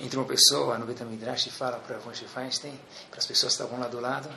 entra 0.00 0.18
uma 0.18 0.26
pessoa 0.26 0.78
no 0.78 0.86
Betamidrash 0.86 1.46
e 1.46 1.50
fala 1.50 1.78
para 1.78 1.98
Moshe 2.00 2.24
Feinstein, 2.24 2.78
para 3.10 3.18
as 3.18 3.26
pessoas 3.26 3.54
que 3.54 3.62
estavam 3.62 3.80
lá 3.80 3.88
do 3.88 4.00
lado, 4.00 4.30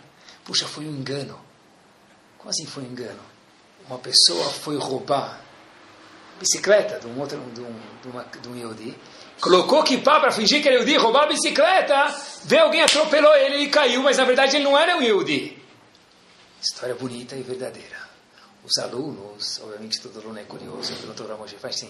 puxa, 0.44 0.68
foi 0.68 0.86
um 0.86 0.92
engano. 0.92 1.40
Como 2.38 2.50
assim 2.50 2.66
foi 2.66 2.84
um 2.84 2.88
engano? 2.88 3.22
Uma 3.88 3.98
pessoa 3.98 4.50
foi 4.50 4.78
roubar 4.78 5.42
bicicleta 6.42 7.00
de 7.00 7.08
um 7.08 7.20
outro, 7.20 7.40
de 7.54 7.62
um, 7.62 7.80
de 8.02 8.08
uma, 8.08 8.24
de 8.24 8.50
um 8.50 8.56
colocou 9.42 9.84
kippah 9.84 10.20
para 10.20 10.32
fingir 10.32 10.62
que 10.62 10.68
era 10.68 10.78
Yehudi, 10.78 10.96
roubar 10.98 11.24
a 11.24 11.28
bicicleta, 11.28 12.16
veio 12.46 12.64
alguém 12.64 12.84
atropelou 12.84 13.36
ele 13.36 13.64
e 13.64 13.70
caiu, 13.70 14.04
mas 14.04 14.18
na 14.18 14.24
verdade 14.24 14.56
ele 14.56 14.64
não 14.64 14.78
era 14.78 14.96
um 14.96 15.02
Yehudi. 15.02 15.58
História 16.62 16.94
bonita 16.96 17.36
e 17.36 17.42
verdadeira. 17.42 18.00
Os 18.64 18.78
alunos, 18.78 19.60
obviamente 19.64 20.00
todo 20.00 20.20
aluno 20.20 20.38
é 20.40 20.44
curioso, 20.44 20.94
perguntou 20.94 21.26
para 21.26 21.36
Moshe 21.36 21.58
Feinstein. 21.58 21.90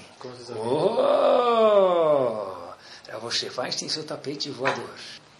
Oh! 0.56 1.52
Moshe 3.22 3.50
Feinstein 3.50 3.90
seu 3.90 4.06
tapete 4.06 4.50
voador. 4.50 4.90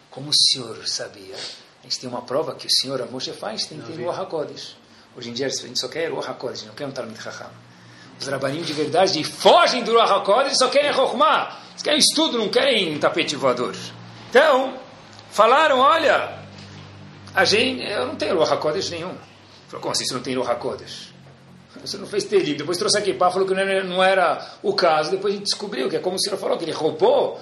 Como 0.10 0.30
o 0.30 0.34
senhor 0.34 0.86
sabia? 0.86 1.36
A 1.80 1.84
gente 1.84 2.02
tem 2.02 2.10
uma 2.10 2.22
prova 2.22 2.54
que 2.54 2.68
o 2.68 2.70
senhor 2.70 3.10
Moshe 3.10 3.32
Feinstein 3.32 3.80
tem 3.80 3.96
Ruach 3.96 4.20
HaKodesh. 4.20 4.76
Hoje 5.16 5.30
em 5.30 5.34
dia 5.34 5.48
a 5.48 5.50
gente 5.50 5.80
só 5.80 5.88
quer 5.88 6.12
Ruach 6.12 6.30
HaKodesh, 6.30 6.66
não 6.66 6.76
quer 6.76 6.86
um 6.86 6.92
Talmud 6.92 7.18
Chacham. 7.22 7.50
Os 8.22 8.28
rabanim 8.28 8.62
de 8.62 8.72
verdade 8.72 9.24
fogem 9.24 9.84
do 9.84 9.94
Ruach 9.94 10.12
HaKodesh, 10.12 10.58
só 10.60 10.70
querem 10.70 10.94
Chokhmah. 10.94 11.58
Eles 11.72 11.82
querem 11.82 12.00
estudo, 12.00 12.38
não 12.38 12.50
querem 12.50 13.00
tapete 13.00 13.36
voador. 13.36 13.76
Então, 14.30 14.78
falaram, 15.32 15.80
olha, 15.80 16.38
a 17.34 17.44
gente, 17.44 17.84
eu 17.84 18.06
não 18.06 18.16
tenho 18.16 18.36
Ruach 18.36 18.54
HaKodesh 18.54 18.92
nenhum. 18.92 19.16
Falou, 19.68 19.82
como 19.82 19.92
assim 19.92 20.06
você 20.06 20.14
não 20.14 20.22
tem 20.22 20.36
Ruach 20.36 20.52
HaKodesh? 20.52 21.12
Você 21.84 21.98
não 21.98 22.06
fez 22.06 22.26
Telim. 22.26 22.54
Depois 22.54 22.78
trouxe 22.78 23.00
aqui 23.00 23.12
pá, 23.12 23.32
falou 23.32 23.48
que 23.48 23.56
não 23.56 23.62
era, 23.62 23.84
não 23.84 24.04
era 24.04 24.48
o 24.62 24.76
caso. 24.76 25.10
Depois 25.10 25.34
a 25.34 25.38
gente 25.38 25.46
descobriu 25.46 25.90
que 25.90 25.96
é 25.96 26.00
como 26.00 26.16
o 26.16 26.20
senhor 26.20 26.38
falou, 26.38 26.58
que 26.60 26.66
ele 26.66 26.72
roubou. 26.72 27.40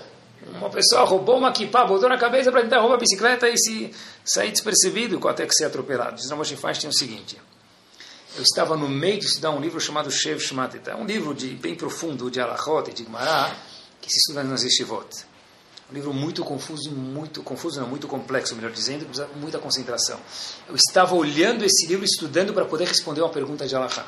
Uma 0.55 0.69
pessoa 0.69 1.03
roubou 1.03 1.37
uma 1.37 1.51
kippah, 1.51 1.83
botou 1.83 2.07
na 2.07 2.17
cabeça 2.17 2.49
para 2.51 2.61
tentar 2.61 2.79
roubar 2.79 2.95
a 2.95 2.99
bicicleta 2.99 3.49
e 3.49 3.57
se 3.57 3.91
sair 4.23 4.51
despercebido 4.51 5.27
até 5.27 5.45
que 5.45 5.53
ser 5.53 5.65
atropelado. 5.65 6.15
Diz 6.15 6.29
Ramoshe 6.29 6.55
Feinstein 6.55 6.89
o 6.89 6.93
seguinte. 6.93 7.37
Eu 8.35 8.43
estava 8.43 8.77
no 8.77 8.87
meio 8.87 9.19
de 9.19 9.25
estudar 9.25 9.51
um 9.51 9.59
livro 9.59 9.79
chamado 9.81 10.11
Shev 10.11 10.39
Shmateta. 10.39 10.91
É 10.91 10.95
um 10.95 11.05
livro 11.05 11.33
de, 11.33 11.47
bem 11.55 11.75
profundo 11.75 12.29
de 12.29 12.39
Alachot 12.39 12.89
e 12.89 12.93
de 12.93 13.03
Gemara 13.03 13.55
que 14.01 14.09
se 14.09 14.17
estuda 14.19 14.43
nas 14.43 14.63
Yeshivot. 14.63 15.25
Um 15.91 15.95
livro 15.95 16.13
muito 16.13 16.43
confuso, 16.43 16.91
muito 16.91 17.41
confuso, 17.41 17.81
não, 17.81 17.87
muito 17.87 18.07
complexo, 18.07 18.55
melhor 18.55 18.71
dizendo, 18.71 19.05
precisa 19.05 19.27
muita 19.35 19.57
concentração. 19.57 20.19
Eu 20.67 20.75
estava 20.75 21.15
olhando 21.15 21.65
esse 21.65 21.87
livro, 21.87 22.05
estudando 22.05 22.53
para 22.53 22.63
poder 22.65 22.87
responder 22.87 23.21
uma 23.21 23.29
pergunta 23.29 23.67
de 23.67 23.75
Alachá. 23.75 24.05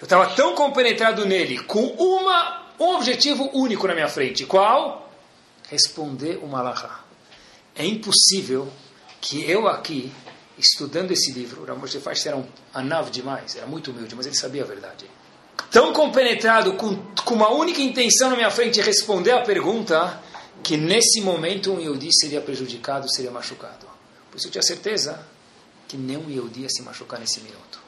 Eu 0.00 0.04
estava 0.04 0.28
tão 0.34 0.54
compenetrado 0.54 1.24
nele, 1.26 1.58
com 1.64 1.84
uma, 1.84 2.68
um 2.78 2.94
objetivo 2.94 3.50
único 3.52 3.86
na 3.88 3.94
minha 3.94 4.08
frente. 4.08 4.46
Qual? 4.46 5.12
Responder 5.68 6.38
uma 6.40 6.60
Alachá. 6.60 7.00
É 7.74 7.84
impossível 7.84 8.72
que 9.20 9.42
eu 9.50 9.66
aqui, 9.66 10.12
estudando 10.58 11.10
esse 11.10 11.32
livro, 11.32 11.62
o 11.62 11.64
Ramoshe 11.64 11.98
Faish 11.98 12.26
era 12.26 12.36
um 12.36 12.46
anav 12.72 13.10
demais, 13.10 13.56
era 13.56 13.66
muito 13.66 13.90
humilde, 13.90 14.14
mas 14.14 14.26
ele 14.26 14.36
sabia 14.36 14.62
a 14.62 14.66
verdade. 14.66 15.06
Tão 15.70 15.92
compenetrado, 15.92 16.74
com, 16.74 16.96
com 17.24 17.34
uma 17.34 17.50
única 17.50 17.80
intenção 17.80 18.30
na 18.30 18.36
minha 18.36 18.50
frente, 18.50 18.80
responder 18.80 19.32
a 19.32 19.42
pergunta, 19.42 20.20
que 20.62 20.76
nesse 20.76 21.20
momento 21.20 21.72
um 21.72 21.80
Yehudi 21.80 22.10
seria 22.12 22.40
prejudicado, 22.40 23.10
seria 23.12 23.30
machucado. 23.30 23.86
Por 24.30 24.38
isso 24.38 24.46
eu 24.46 24.52
tinha 24.52 24.62
certeza 24.62 25.26
que 25.88 25.96
nenhum 25.96 26.30
Yehudi 26.30 26.62
ia 26.62 26.68
se 26.68 26.82
machucar 26.82 27.18
nesse 27.18 27.40
minuto. 27.40 27.82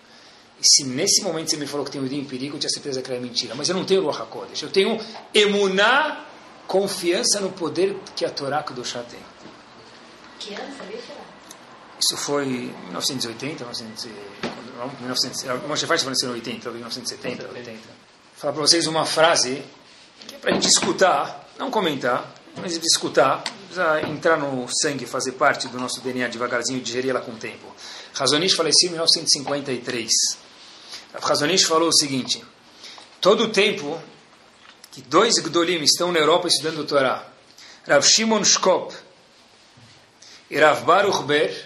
E 0.61 0.65
se 0.65 0.85
nesse 0.85 1.23
momento 1.23 1.51
você 1.51 1.57
me 1.57 1.67
falou 1.67 1.85
que 1.85 1.93
tem 1.93 2.01
um 2.01 2.05
Yehudi 2.05 2.21
em 2.21 2.25
perigo, 2.25 2.57
eu 2.57 2.61
tinha 2.61 2.71
certeza 2.71 3.03
que 3.03 3.11
era 3.11 3.21
mentira. 3.21 3.55
Mas 3.55 3.69
eu 3.69 3.75
não 3.75 3.85
tenho 3.85 4.03
Ruach 4.03 4.23
HaKodesh. 4.23 4.63
Eu 4.63 4.71
tenho 4.71 4.99
emuná, 5.33 6.25
confiança 6.67 7.41
no 7.41 7.53
poder 7.53 7.97
que 8.15 8.25
a 8.25 8.31
Torá 8.31 8.63
Kedoshá 8.63 9.03
tem. 9.03 9.21
Que 10.39 10.55
ano, 10.55 10.77
sabia? 10.77 11.26
Isso 11.99 12.17
foi 12.17 12.45
em 12.45 12.75
1980, 12.89 13.65
1900, 13.65 14.09
Moshe 15.67 15.87
Faish 15.87 16.03
faleceu 16.03 16.31
em 16.31 16.33
80, 16.35 16.71
1970, 16.71 17.49
80. 17.49 17.81
Falar 18.37 18.53
para 18.53 18.63
vocês 18.63 18.87
uma 18.87 19.07
frase 19.07 19.63
que 20.27 20.35
é 20.35 20.39
para 20.39 20.51
a 20.51 20.55
gente 20.55 20.67
escutar, 20.67 21.49
não 21.59 21.71
comentar, 21.71 22.35
mas 22.57 22.77
escutar, 22.77 23.43
precisa 23.43 24.01
entrar 24.03 24.37
no 24.37 24.67
sangue, 24.69 25.07
fazer 25.07 25.33
parte 25.33 25.69
do 25.69 25.79
nosso 25.79 26.01
DNA 26.01 26.29
devagarzinho, 26.29 26.81
digerir 26.81 27.11
ela 27.11 27.21
com 27.21 27.33
o 27.33 27.37
tempo. 27.37 27.67
Razonish 28.15 28.55
faleceu 28.55 28.89
em 28.89 28.93
1953. 28.93 30.11
Razonish 31.23 31.65
falou 31.65 31.89
o 31.89 31.93
seguinte, 31.93 32.45
todo 33.21 33.45
o 33.45 33.49
tempo 33.49 34.01
que 34.91 35.03
dois 35.03 35.39
Gdolim 35.39 35.83
estão 35.83 36.13
na 36.13 36.19
Europa 36.19 36.49
estudando 36.49 36.79
o 36.79 36.85
Torá, 36.85 37.27
Rav 37.87 38.05
Shimon 38.05 38.45
Shkop 38.45 38.95
e 40.51 40.59
Rav 40.59 40.85
Baruch 40.85 41.23
Ber, 41.25 41.66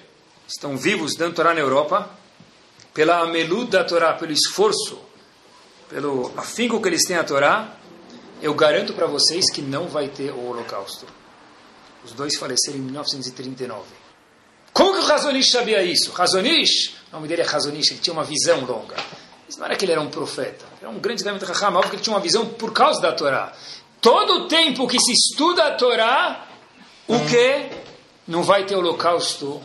estão 0.50 0.76
vivos 0.76 1.14
dando 1.14 1.34
Torá 1.34 1.54
na 1.54 1.60
Europa, 1.60 2.10
pela 2.92 3.20
amelud 3.20 3.70
da 3.70 3.84
Torá, 3.84 4.14
pelo 4.14 4.32
esforço, 4.32 4.98
pelo 5.88 6.32
afinco 6.36 6.80
que 6.82 6.88
eles 6.88 7.04
têm 7.04 7.16
a 7.16 7.24
Torá, 7.24 7.76
eu 8.42 8.52
garanto 8.54 8.92
para 8.92 9.06
vocês 9.06 9.50
que 9.50 9.62
não 9.62 9.86
vai 9.86 10.08
ter 10.08 10.32
o 10.32 10.48
Holocausto. 10.48 11.06
Os 12.04 12.12
dois 12.12 12.36
faleceram 12.36 12.78
em 12.78 12.82
1939. 12.82 13.82
Como 14.72 14.92
que 14.92 14.98
o 14.98 15.02
Razonish 15.02 15.50
sabia 15.50 15.82
isso? 15.82 16.10
Razonish, 16.12 16.94
o 17.10 17.16
nome 17.16 17.28
dele 17.28 17.42
é 17.42 17.44
Razonish, 17.44 17.92
ele 17.92 18.00
tinha 18.00 18.14
uma 18.14 18.24
visão 18.24 18.64
longa. 18.64 18.96
Isso 19.48 19.58
não 19.58 19.66
era 19.66 19.76
que 19.76 19.84
ele 19.84 19.92
era 19.92 20.00
um 20.00 20.10
profeta, 20.10 20.64
era 20.80 20.90
um 20.90 20.98
grande 20.98 21.22
David 21.22 21.44
Raham, 21.44 21.74
óbvio 21.74 21.90
que 21.90 21.96
ele 21.96 22.02
tinha 22.02 22.14
uma 22.14 22.22
visão 22.22 22.46
por 22.46 22.72
causa 22.72 23.00
da 23.00 23.12
Torá. 23.12 23.52
Todo 24.00 24.44
o 24.44 24.48
tempo 24.48 24.88
que 24.88 24.98
se 24.98 25.12
estuda 25.12 25.64
a 25.64 25.74
Torá, 25.74 26.48
o 27.06 27.18
que? 27.26 27.70
Não 28.26 28.42
vai 28.42 28.64
ter 28.64 28.76
holocausto 28.76 29.60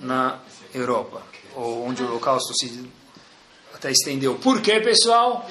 na 0.00 0.40
Europa, 0.74 1.22
ou 1.54 1.86
onde 1.86 2.02
o 2.02 2.06
holocausto 2.06 2.54
se 2.54 2.90
até 3.74 3.90
estendeu. 3.90 4.36
Por 4.36 4.60
quê, 4.60 4.80
pessoal? 4.80 5.48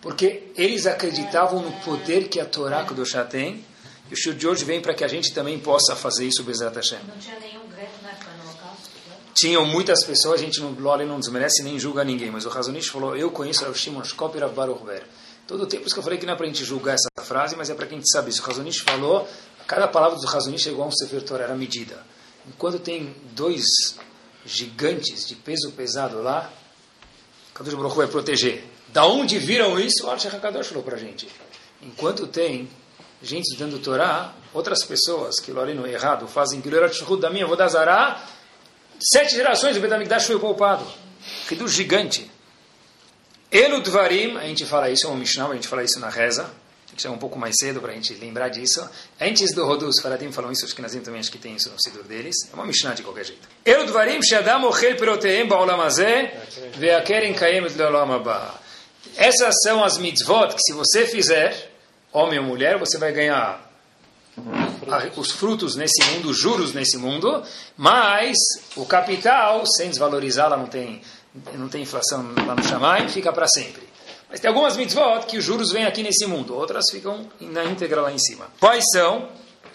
Porque 0.00 0.52
eles 0.56 0.86
acreditavam 0.86 1.62
no 1.62 1.72
poder 1.80 2.28
que 2.28 2.40
a 2.40 2.44
Torá 2.44 2.84
Kedoshá 2.84 3.24
tem, 3.24 3.64
e 4.10 4.14
o 4.14 4.16
Shur 4.16 4.34
de 4.34 4.46
hoje 4.46 4.64
vem 4.64 4.80
para 4.80 4.94
que 4.94 5.04
a 5.04 5.08
gente 5.08 5.32
também 5.34 5.58
possa 5.58 5.96
fazer 5.96 6.26
isso, 6.26 6.44
Hashem. 6.44 6.98
Não 7.08 7.18
tinha 7.18 7.38
nenhum 7.40 7.66
greco 7.68 8.00
na 8.02 8.10
época 8.10 8.30
no 8.38 8.44
holocausto? 8.44 8.90
né? 9.08 9.16
Tinham 9.34 9.66
muitas 9.66 10.04
pessoas, 10.04 10.40
a 10.40 10.44
gente 10.44 10.60
não, 10.60 10.70
Loli 10.72 11.04
não 11.04 11.18
desmerece 11.18 11.62
nem 11.64 11.78
julga 11.78 12.04
ninguém, 12.04 12.30
mas 12.30 12.46
o 12.46 12.48
Razonish 12.48 12.88
falou, 12.88 13.16
eu 13.16 13.30
conheço 13.32 13.68
o 13.68 13.74
Shimon 13.74 14.04
Shkop 14.04 14.36
e 14.36 14.40
Rav 14.40 14.54
Baruch 14.54 14.84
Ber. 14.84 15.04
Todo 15.46 15.64
o 15.64 15.66
tempo, 15.66 15.82
por 15.82 15.86
isso 15.86 15.94
que 15.94 15.98
eu 15.98 16.04
falei 16.04 16.18
que 16.18 16.26
não 16.26 16.34
é 16.34 16.36
para 16.36 16.46
a 16.46 16.48
gente 16.48 16.64
julgar 16.64 16.94
essa 16.94 17.08
frase, 17.24 17.56
mas 17.56 17.68
é 17.68 17.74
para 17.74 17.86
que 17.86 17.94
a 17.94 17.96
gente 17.96 18.10
sabe 18.10 18.30
isso. 18.30 18.42
O 18.42 18.44
Razonish 18.44 18.80
falou, 18.80 19.28
cada 19.66 19.88
palavra 19.88 20.18
do 20.18 20.26
Razonish 20.26 20.68
é 20.68 20.70
igual 20.70 20.86
a 20.86 20.88
um 20.88 20.92
Sefer 20.92 21.22
Torah, 21.22 21.44
era 21.44 21.56
medida. 21.56 22.00
Enquanto 22.48 22.78
tem 22.78 23.14
dois 23.32 23.64
gigantes 24.44 25.26
de 25.26 25.34
peso 25.34 25.72
pesado 25.72 26.22
lá, 26.22 26.52
Kadosh 27.52 27.74
Baruch 27.74 27.96
vai 27.96 28.06
proteger. 28.06 28.64
Da 28.88 29.06
onde 29.06 29.38
viram 29.38 29.78
isso? 29.78 30.06
O 30.06 30.10
Arshach 30.10 30.36
HaKadosh 30.36 30.68
falou 30.68 30.82
para 30.82 30.96
a 30.96 30.98
gente. 30.98 31.28
Enquanto 31.82 32.26
tem 32.26 32.68
gente 33.22 33.44
estudando 33.44 33.78
Torá, 33.78 34.34
outras 34.52 34.84
pessoas 34.84 35.40
que 35.40 35.50
no 35.74 35.86
errado 35.86 36.28
fazem 36.28 36.60
da 37.20 37.30
minha, 37.30 37.46
vou 37.46 37.56
dar 37.56 37.68
zará, 37.68 38.22
sete 39.00 39.34
gerações 39.34 39.76
o 39.76 39.80
Betamigdash 39.80 40.26
foi 40.26 40.38
poupado. 40.38 40.86
Que 41.48 41.54
do 41.54 41.66
gigante. 41.66 42.30
Elo 43.50 43.80
Dvarim, 43.80 44.36
a 44.36 44.42
gente 44.42 44.64
fala 44.64 44.90
isso, 44.90 45.06
é 45.06 45.10
um 45.10 45.16
Mishnah, 45.16 45.48
a 45.48 45.54
gente 45.54 45.68
fala 45.68 45.82
isso 45.82 45.98
na 45.98 46.08
reza. 46.08 46.50
Que 46.96 47.02
chegar 47.02 47.14
um 47.14 47.18
pouco 47.18 47.38
mais 47.38 47.54
cedo 47.60 47.80
para 47.80 47.92
a 47.92 47.94
gente 47.94 48.14
lembrar 48.14 48.48
disso. 48.48 48.88
Antes 49.20 49.54
do 49.54 49.66
Rodus, 49.66 50.00
Faradim 50.00 50.32
falam 50.32 50.50
isso, 50.50 50.64
acho 50.64 50.74
que 50.74 50.80
Nazim 50.80 51.00
também 51.00 51.20
acho 51.20 51.30
que 51.30 51.36
tem 51.36 51.54
isso 51.54 51.70
no 51.70 51.78
Sidur 51.78 52.04
deles. 52.04 52.34
É 52.50 52.54
uma 52.54 52.64
Mishnah 52.64 52.94
de 52.94 53.02
qualquer 53.02 53.26
jeito. 53.26 53.46
Elo 53.64 53.84
Dvarim, 53.84 54.22
Shadam 54.22 54.64
Ochel 54.64 54.96
Peroteem 54.96 55.46
Ba'olam 55.46 55.80
Hazeh, 55.82 56.32
Ve'akerem 56.78 57.34
Kayemet 57.34 57.76
Le'olam 57.76 58.10
Haba. 58.12 58.54
Essas 59.14 59.54
são 59.62 59.84
as 59.84 59.98
mitzvot 59.98 60.54
que 60.54 60.60
se 60.60 60.72
você 60.72 61.06
fizer, 61.06 61.70
homem 62.12 62.38
ou 62.38 62.46
mulher, 62.46 62.78
você 62.78 62.96
vai 62.96 63.12
ganhar 63.12 63.62
os 65.16 65.30
frutos 65.30 65.76
nesse 65.76 66.02
mundo, 66.10 66.30
os 66.30 66.38
juros 66.38 66.72
nesse 66.72 66.96
mundo, 66.96 67.42
mas 67.76 68.36
o 68.74 68.86
capital, 68.86 69.66
sem 69.66 69.90
desvalorizá-la, 69.90 70.56
não 70.56 70.66
tem 70.66 71.02
não 71.52 71.68
tem 71.68 71.82
inflação 71.82 72.32
lá 72.46 72.54
no 72.54 72.64
Shammai, 72.64 73.08
fica 73.08 73.30
para 73.32 73.46
sempre. 73.46 73.85
Mas 74.30 74.40
tem 74.40 74.48
algumas 74.48 74.76
mitzvot 74.76 75.26
que 75.26 75.38
os 75.38 75.44
juros 75.44 75.72
vêm 75.72 75.84
aqui 75.84 76.02
nesse 76.02 76.26
mundo, 76.26 76.54
outras 76.54 76.84
ficam 76.90 77.28
na 77.40 77.64
íntegra 77.64 78.00
lá 78.00 78.12
em 78.12 78.18
cima. 78.18 78.46
Quais 78.58 78.84
são? 78.92 79.28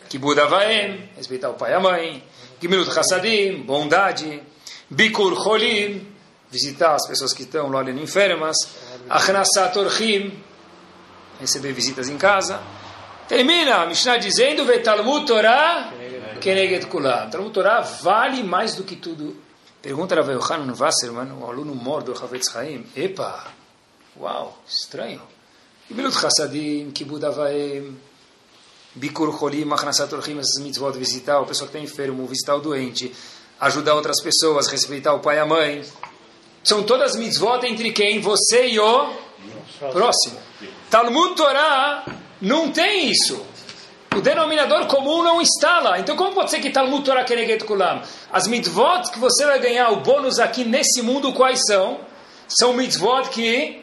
Kibbud 0.09 0.39
Avaim, 0.39 1.09
respeitar 1.15 1.49
o 1.49 1.53
pai 1.53 1.71
e 1.71 1.73
a 1.73 1.79
mãe. 1.79 2.23
Gimilut 2.61 2.89
Hassadim, 2.97 3.63
bondade. 3.63 4.43
Bikur 4.89 5.41
Cholim, 5.41 6.05
visitar 6.49 6.95
as 6.95 7.07
pessoas 7.07 7.33
que 7.33 7.43
estão 7.43 7.69
lá 7.69 7.81
enfermas. 7.89 8.57
Achnasat 9.09 9.77
Orchim, 9.77 10.33
receber 11.39 11.71
visitas 11.71 12.09
em 12.09 12.17
casa. 12.17 12.59
Termina 13.27 13.77
a 13.77 13.85
Mishnah 13.85 14.17
dizendo: 14.17 14.65
Vetalmud 14.65 15.25
Torah 15.25 15.93
Keneged 16.41 16.87
Kulam. 16.87 17.29
Talmud 17.29 17.53
Torah 17.53 17.79
vale 17.79 18.43
mais 18.43 18.75
do 18.75 18.83
que 18.83 18.97
tudo 18.97 19.37
Pergunta 19.81 20.13
Rav 20.13 20.29
Yohanan 20.29 20.75
Wasserman, 20.75 21.31
um 21.31 21.43
aluno 21.49 21.73
mor 21.73 22.03
do 22.03 22.13
Havetz 22.13 22.55
Haim, 22.55 22.85
epa, 22.95 23.47
uau, 24.21 24.57
estranho. 24.67 25.21
Gemilut 25.89 26.13
Chassadim, 26.13 26.91
Kibud 26.91 27.25
Avaim, 27.25 27.97
Bikur 28.95 29.35
Cholim, 29.37 29.65
Machnasat 29.65 30.13
Orchim, 30.13 30.37
essas 30.37 30.61
mitzvot, 30.61 30.91
visitar 30.91 31.39
o 31.39 31.45
pessoal 31.45 31.69
que 31.69 31.77
está 31.77 31.91
enfermo, 31.93 32.27
visitar 32.27 32.55
o 32.55 32.61
doente, 32.61 33.11
ajudar 33.59 33.95
outras 33.95 34.21
pessoas, 34.21 34.67
respeitar 34.67 35.13
o 35.13 35.19
pai 35.19 35.37
e 35.37 35.39
a 35.39 35.45
mãe. 35.45 35.83
São 36.63 36.83
todas 36.83 37.15
mitzvot 37.15 37.65
entre 37.65 37.91
quem? 37.91 38.21
Você 38.21 38.67
e 38.67 38.79
o 38.79 39.13
próximo. 39.91 40.37
Talmud 40.89 41.35
Torah 41.35 42.05
não 42.39 42.71
tem 42.71 43.09
isso. 43.09 43.43
O 44.15 44.21
denominador 44.21 44.85
comum 44.87 45.23
não 45.23 45.41
está 45.41 45.79
lá. 45.79 45.99
Então, 45.99 46.15
como 46.15 46.33
pode 46.33 46.51
ser 46.51 46.59
que 46.59 46.69
Talmud 46.69 47.03
Torah 47.03 47.23
Keneget 47.23 47.63
Kulam? 47.63 48.01
As 48.31 48.45
mitzvot 48.45 49.09
que 49.11 49.17
você 49.17 49.45
vai 49.45 49.59
ganhar 49.59 49.89
o 49.89 50.01
bônus 50.01 50.37
aqui 50.37 50.63
nesse 50.63 51.01
mundo, 51.01 51.33
quais 51.33 51.61
são? 51.65 52.01
São 52.47 52.73
mitzvot 52.73 53.29
que 53.29 53.81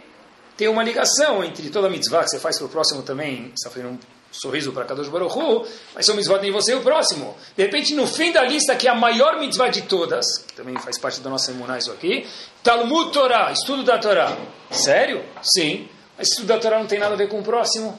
tem 0.58 0.66
uma 0.66 0.82
ligação 0.82 1.44
entre 1.44 1.70
toda 1.70 1.88
mitzvah 1.88 2.24
que 2.24 2.30
você 2.30 2.40
faz 2.40 2.58
para 2.58 2.66
o 2.66 2.68
próximo 2.68 3.02
também. 3.02 3.52
Está 3.56 3.70
fazendo 3.70 3.90
um 3.90 3.98
sorriso 4.32 4.72
para 4.72 4.84
Kadosh 4.84 5.08
Baruch 5.08 5.38
Hu, 5.38 5.64
mas 5.94 6.04
são 6.04 6.16
mitzvot 6.16 6.44
em 6.44 6.50
você 6.50 6.72
e 6.72 6.74
o 6.74 6.82
próximo. 6.82 7.36
De 7.56 7.62
repente, 7.62 7.94
no 7.94 8.08
fim 8.08 8.32
da 8.32 8.42
lista, 8.42 8.74
que 8.74 8.88
é 8.88 8.90
a 8.90 8.94
maior 8.94 9.38
mitzvah 9.38 9.68
de 9.68 9.82
todas, 9.82 10.38
que 10.38 10.52
também 10.54 10.76
faz 10.78 10.98
parte 10.98 11.20
da 11.20 11.30
nossa 11.30 11.52
emuná 11.52 11.78
isso 11.78 11.92
aqui, 11.92 12.26
Talmud 12.60 13.12
Torah, 13.12 13.52
estudo 13.52 13.84
da 13.84 13.98
Torá. 13.98 14.36
Sério? 14.68 15.24
Sim. 15.42 15.88
Mas 16.18 16.26
estudo 16.28 16.48
da 16.48 16.58
Torá 16.58 16.80
não 16.80 16.88
tem 16.88 16.98
nada 16.98 17.14
a 17.14 17.16
ver 17.16 17.28
com 17.28 17.38
o 17.38 17.42
próximo. 17.44 17.98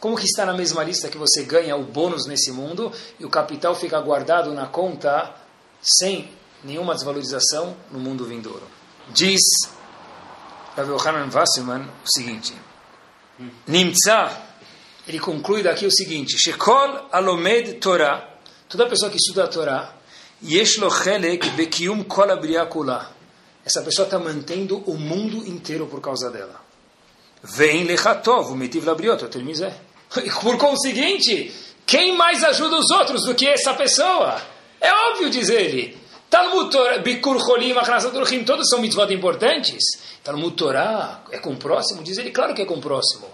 Como 0.00 0.16
que 0.16 0.24
está 0.24 0.44
na 0.44 0.54
mesma 0.54 0.82
lista 0.82 1.08
que 1.08 1.16
você 1.16 1.44
ganha 1.44 1.76
o 1.76 1.84
bônus 1.84 2.26
nesse 2.26 2.50
mundo 2.50 2.90
e 3.20 3.24
o 3.24 3.30
capital 3.30 3.76
fica 3.76 4.00
guardado 4.00 4.52
na 4.52 4.66
conta 4.66 5.32
sem 5.80 6.28
nenhuma 6.64 6.96
desvalorização 6.96 7.76
no 7.92 8.00
mundo 8.00 8.24
vindouro? 8.24 8.66
Diz 9.10 9.40
Rav 10.76 10.88
Yohanan 10.88 11.30
Wasserman 11.30 11.82
o 11.82 12.08
seguinte: 12.08 12.54
Nimtza, 13.66 14.30
ele 15.06 15.18
conclui 15.18 15.62
daqui 15.62 15.86
o 15.86 15.90
seguinte: 15.90 16.38
Shekol 16.38 17.08
alomed 17.12 17.74
Torah, 17.74 18.28
toda 18.68 18.86
pessoa 18.86 19.10
que 19.10 19.16
estuda 19.16 19.44
a 19.44 19.48
Torá, 19.48 19.92
yesh 20.42 20.78
lo 20.78 20.90
chelek 20.90 21.50
bekium 21.56 22.04
kol 22.04 22.28
kula. 22.68 23.10
Essa 23.64 23.82
pessoa 23.82 24.06
está 24.06 24.18
mantendo 24.18 24.82
o 24.86 24.94
mundo 24.94 25.46
inteiro 25.46 25.86
por 25.86 26.00
causa 26.00 26.30
dela. 26.30 26.60
Vem 27.42 27.84
lechatov, 27.84 28.54
mitiv 28.56 28.84
labriot, 28.84 29.28
termizé. 29.28 29.72
Por 30.42 30.58
conseguinte, 30.58 31.52
quem 31.86 32.16
mais 32.16 32.42
ajuda 32.44 32.76
os 32.76 32.90
outros 32.90 33.24
do 33.24 33.34
que 33.34 33.48
essa 33.48 33.74
pessoa? 33.74 34.40
É 34.80 34.92
óbvio, 35.10 35.30
diz 35.30 35.48
ele. 35.48 35.96
Talmud 36.28 36.70
Torah, 36.70 36.98
Bikur 36.98 37.38
Cholim, 37.38 37.72
Achnasat 37.72 38.12
todos 38.44 38.68
são 38.68 38.80
mitzvot 38.80 39.12
importantes. 39.12 39.82
Talmud 40.22 40.56
Torah 40.56 41.22
é 41.30 41.38
com 41.38 41.50
o 41.50 41.56
próximo? 41.56 42.02
Diz 42.02 42.18
ele, 42.18 42.30
claro 42.30 42.54
que 42.54 42.62
é 42.62 42.64
com 42.64 42.74
o 42.74 42.80
próximo. 42.80 43.26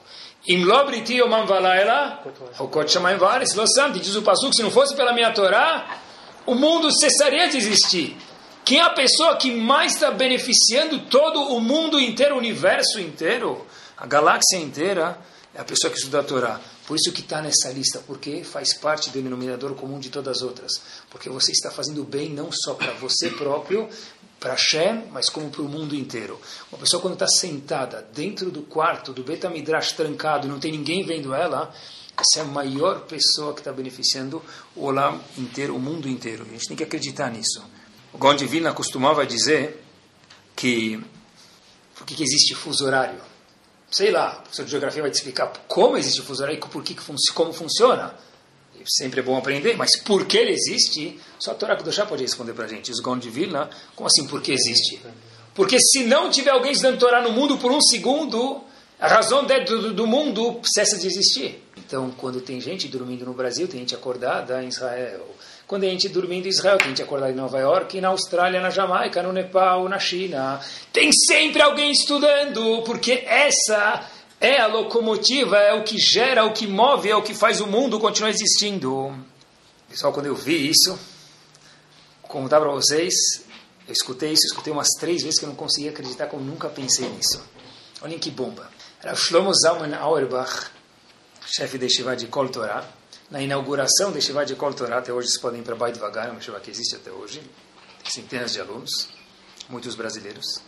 Im 0.46 0.64
lobriti 0.64 1.20
omam 1.20 1.46
valaela, 1.46 2.22
hokot 2.58 2.90
shamayim 2.90 3.18
vares, 3.18 3.54
losam, 3.54 3.90
diz 3.92 4.14
o 4.14 4.22
Pasuk, 4.22 4.56
se 4.56 4.62
não 4.62 4.70
fosse 4.70 4.96
pela 4.96 5.12
minha 5.12 5.30
Torá, 5.32 6.00
o 6.46 6.54
mundo 6.54 6.90
cessaria 6.90 7.48
de 7.48 7.58
existir. 7.58 8.16
Quem 8.64 8.78
é 8.78 8.82
a 8.82 8.90
pessoa 8.90 9.36
que 9.36 9.50
mais 9.50 9.94
está 9.94 10.10
beneficiando 10.10 11.00
todo 11.10 11.40
o 11.54 11.60
mundo 11.60 12.00
inteiro, 12.00 12.34
o 12.34 12.38
universo 12.38 13.00
inteiro, 13.00 13.66
a 13.96 14.06
galáxia 14.06 14.56
inteira? 14.56 15.18
é 15.58 15.60
a 15.60 15.64
pessoa 15.64 15.90
que 15.90 15.98
estuda 15.98 16.20
a 16.20 16.22
Torá. 16.22 16.60
Por 16.86 16.96
isso 16.96 17.12
que 17.12 17.20
está 17.20 17.42
nessa 17.42 17.70
lista, 17.70 18.00
porque 18.06 18.44
faz 18.44 18.74
parte 18.78 19.10
do 19.10 19.20
denominador 19.20 19.74
comum 19.74 19.98
de 19.98 20.08
todas 20.08 20.38
as 20.38 20.42
outras. 20.42 20.70
Porque 21.10 21.28
você 21.28 21.50
está 21.50 21.68
fazendo 21.70 22.04
bem 22.04 22.30
não 22.30 22.50
só 22.52 22.74
para 22.74 22.92
você 22.92 23.30
próprio, 23.30 23.88
para 24.38 24.56
Shem, 24.56 25.04
mas 25.10 25.28
como 25.28 25.50
para 25.50 25.62
o 25.62 25.68
mundo 25.68 25.94
inteiro. 25.94 26.40
Uma 26.70 26.78
pessoa 26.78 27.00
quando 27.00 27.14
está 27.14 27.26
sentada 27.26 28.06
dentro 28.14 28.50
do 28.50 28.62
quarto 28.62 29.12
do 29.12 29.22
Betamidrash 29.22 29.92
trancado 29.92 30.48
não 30.48 30.60
tem 30.60 30.72
ninguém 30.72 31.04
vendo 31.04 31.34
ela, 31.34 31.72
essa 32.16 32.40
é 32.40 32.42
a 32.42 32.44
maior 32.44 33.00
pessoa 33.02 33.52
que 33.54 33.60
está 33.60 33.72
beneficiando 33.72 34.42
o 34.74 34.84
Olam 34.84 35.20
inteiro, 35.36 35.76
o 35.76 35.78
mundo 35.78 36.08
inteiro. 36.08 36.44
A 36.48 36.52
gente 36.52 36.68
tem 36.68 36.76
que 36.76 36.84
acreditar 36.84 37.30
nisso. 37.30 37.62
O 38.12 38.18
Gonde 38.18 38.46
Vilna 38.46 38.72
costumava 38.72 39.26
dizer 39.26 39.84
que 40.56 41.02
por 41.94 42.06
que 42.06 42.22
existe 42.22 42.54
fuso 42.54 42.84
horário? 42.84 43.28
sei 43.90 44.10
lá, 44.10 44.38
o 44.38 44.42
professor 44.42 44.64
de 44.64 44.70
geografia 44.70 45.02
vai 45.02 45.10
te 45.10 45.14
explicar 45.14 45.50
como 45.66 45.96
existe 45.96 46.20
o 46.20 46.24
fuso 46.24 46.42
horário 46.42 46.58
e 46.58 46.68
por 46.68 46.82
que, 46.82 46.94
como 47.34 47.52
funciona. 47.52 48.14
Sempre 48.86 49.20
é 49.20 49.22
bom 49.22 49.36
aprender, 49.36 49.76
mas 49.76 49.96
por 49.96 50.26
que 50.26 50.36
ele 50.36 50.52
existe, 50.52 51.18
só 51.38 51.52
a 51.52 51.54
Torá 51.54 51.76
Kudoshá 51.76 52.06
pode 52.06 52.22
responder 52.22 52.52
para 52.52 52.64
a 52.64 52.68
gente. 52.68 52.90
Os 52.90 53.00
Gon 53.00 53.18
de 53.18 53.30
Vilna, 53.30 53.68
como 53.94 54.06
assim 54.06 54.26
por 54.26 54.40
que 54.42 54.52
existe? 54.52 55.00
Porque 55.54 55.78
se 55.80 56.04
não 56.04 56.30
tiver 56.30 56.50
alguém 56.50 56.72
estudando 56.72 56.98
Torá 56.98 57.20
no 57.20 57.32
mundo 57.32 57.58
por 57.58 57.72
um 57.72 57.80
segundo, 57.80 58.62
a 59.00 59.08
razão 59.08 59.44
do, 59.44 59.92
do 59.92 60.06
mundo 60.06 60.60
cessa 60.64 60.98
de 60.98 61.06
existir. 61.06 61.62
Então, 61.76 62.10
quando 62.16 62.40
tem 62.40 62.60
gente 62.60 62.88
dormindo 62.88 63.24
no 63.24 63.32
Brasil, 63.32 63.66
tem 63.66 63.80
gente 63.80 63.94
acordada 63.94 64.62
em 64.62 64.68
Israel, 64.68 65.26
quando 65.68 65.84
a 65.84 65.86
gente 65.86 66.08
dormindo 66.08 66.46
em 66.46 66.48
Israel, 66.48 66.78
a 66.80 66.86
gente 66.86 67.02
acordar 67.02 67.30
em 67.30 67.34
Nova 67.34 67.58
York, 67.58 68.00
na 68.00 68.08
Austrália, 68.08 68.58
na 68.58 68.70
Jamaica, 68.70 69.22
no 69.22 69.34
Nepal, 69.34 69.86
na 69.86 69.98
China. 69.98 70.58
Tem 70.90 71.10
sempre 71.12 71.60
alguém 71.60 71.90
estudando, 71.92 72.82
porque 72.86 73.22
essa 73.26 74.02
é 74.40 74.60
a 74.60 74.66
locomotiva, 74.66 75.56
é 75.56 75.74
o 75.74 75.82
que 75.82 75.98
gera, 75.98 76.42
é 76.42 76.44
o 76.44 76.52
que 76.52 76.66
move, 76.66 77.10
é 77.10 77.16
o 77.16 77.22
que 77.22 77.34
faz 77.34 77.60
o 77.60 77.66
mundo 77.66 77.98
continuar 77.98 78.30
existindo. 78.30 79.14
Pessoal, 79.88 80.12
quando 80.12 80.26
eu 80.26 80.34
vi 80.34 80.68
isso, 80.68 80.98
contar 82.22 82.60
para 82.60 82.70
vocês, 82.70 83.14
eu 83.86 83.92
escutei 83.92 84.32
isso, 84.32 84.46
escutei 84.46 84.72
umas 84.72 84.90
três 85.00 85.22
vezes 85.22 85.38
que 85.38 85.44
eu 85.44 85.48
não 85.48 85.56
conseguia 85.56 85.90
acreditar, 85.90 86.26
como 86.26 86.44
nunca 86.44 86.68
pensei 86.68 87.08
nisso. 87.08 87.42
Olhem 88.00 88.18
que 88.18 88.30
bomba. 88.30 88.70
Era 89.02 89.14
Shlomo 89.14 89.52
Zalman 89.54 89.94
Auerbach, 89.94 90.70
chefe 91.46 91.78
de 91.78 91.88
Shiva 91.88 92.14
de 92.14 92.26
Kol 92.26 92.48
Torah, 92.48 92.86
na 93.30 93.42
inauguração 93.42 94.12
da 94.12 94.20
Shiva 94.20 94.46
de 94.46 94.54
Kol 94.54 94.72
Torah, 94.72 94.98
até 94.98 95.12
hoje 95.12 95.28
vocês 95.28 95.40
podem 95.40 95.60
ir 95.60 95.64
para 95.64 95.74
Bai 95.74 95.92
devagar, 95.92 96.30
uma 96.30 96.40
Shiva 96.40 96.60
que 96.60 96.70
existe 96.70 96.96
até 96.96 97.10
hoje, 97.10 97.42
centenas 98.04 98.52
de 98.52 98.60
alunos, 98.60 99.08
muitos 99.68 99.94
brasileiros. 99.94 100.62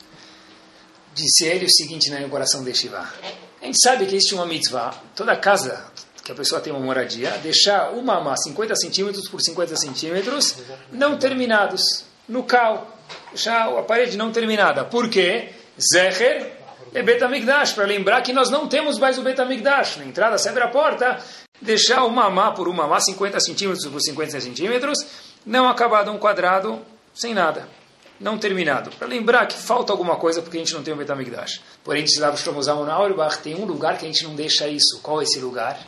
Disse 1.14 1.44
ele 1.44 1.66
o 1.66 1.70
seguinte 1.70 2.10
na 2.10 2.18
inauguração 2.18 2.64
da 2.64 2.72
Shiva: 2.72 3.08
A 3.62 3.66
gente 3.66 3.78
sabe 3.82 4.06
que 4.06 4.16
existe 4.16 4.34
uma 4.34 4.46
mitzvah, 4.46 4.94
toda 5.14 5.36
casa 5.36 5.84
que 6.24 6.32
a 6.32 6.34
pessoa 6.34 6.62
tem 6.62 6.72
uma 6.72 6.80
moradia, 6.80 7.30
deixar 7.42 7.90
uma 7.90 8.18
ama 8.18 8.34
50 8.34 8.74
centímetros 8.76 9.28
por 9.28 9.40
50 9.40 9.76
centímetros 9.76 10.56
não 10.90 11.18
terminados, 11.18 12.04
no 12.26 12.42
cal, 12.42 12.98
deixar 13.28 13.68
a 13.68 13.82
parede 13.82 14.16
não 14.16 14.32
terminada. 14.32 14.84
Por 14.84 15.10
quê? 15.10 15.50
Zeher 15.92 16.52
é 16.94 17.02
Betamigdash, 17.02 17.72
para 17.74 17.84
lembrar 17.84 18.22
que 18.22 18.32
nós 18.32 18.48
não 18.48 18.66
temos 18.66 18.98
mais 18.98 19.18
o 19.18 19.22
Betamigdash. 19.22 19.98
Na 19.98 20.06
entrada, 20.06 20.38
você 20.38 20.48
abre 20.48 20.62
a 20.62 20.68
porta, 20.68 21.18
deixar 21.60 22.04
o 22.04 22.10
mamá 22.10 22.52
por 22.52 22.66
um 22.66 22.72
mamá, 22.72 22.98
50 22.98 23.40
centímetros 23.40 23.86
por 23.86 24.00
50 24.00 24.40
centímetros, 24.40 24.98
não 25.44 25.68
acabado 25.68 26.10
um 26.10 26.18
quadrado, 26.18 26.80
sem 27.12 27.34
nada. 27.34 27.68
Não 28.20 28.36
terminado. 28.36 28.90
Para 28.90 29.08
lembrar 29.08 29.46
que 29.46 29.56
falta 29.56 29.92
alguma 29.92 30.16
coisa 30.16 30.42
porque 30.42 30.58
a 30.58 30.60
gente 30.60 30.74
não 30.74 30.82
tem 30.82 30.92
o 30.92 30.96
Betamigdash. 30.96 31.62
Porém, 31.82 32.04
diz 32.04 32.18
lá 32.18 32.30
o 32.30 32.36
Shlomo 32.36 32.60
Auerbach, 32.90 33.38
tem 33.38 33.54
um 33.54 33.64
lugar 33.64 33.96
que 33.96 34.04
a 34.04 34.08
gente 34.08 34.22
não 34.24 34.34
deixa 34.34 34.68
isso. 34.68 35.00
Qual 35.02 35.20
é 35.20 35.24
esse 35.24 35.40
lugar? 35.40 35.80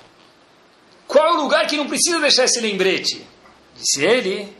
Qual 1.07 1.27
é 1.27 1.33
o 1.33 1.43
lugar 1.43 1.67
que 1.67 1.77
não 1.77 1.87
precisa 1.87 2.19
deixar 2.19 2.45
esse 2.45 2.59
lembrete? 2.59 3.27
Disse 3.77 4.03
ele, 4.03 4.57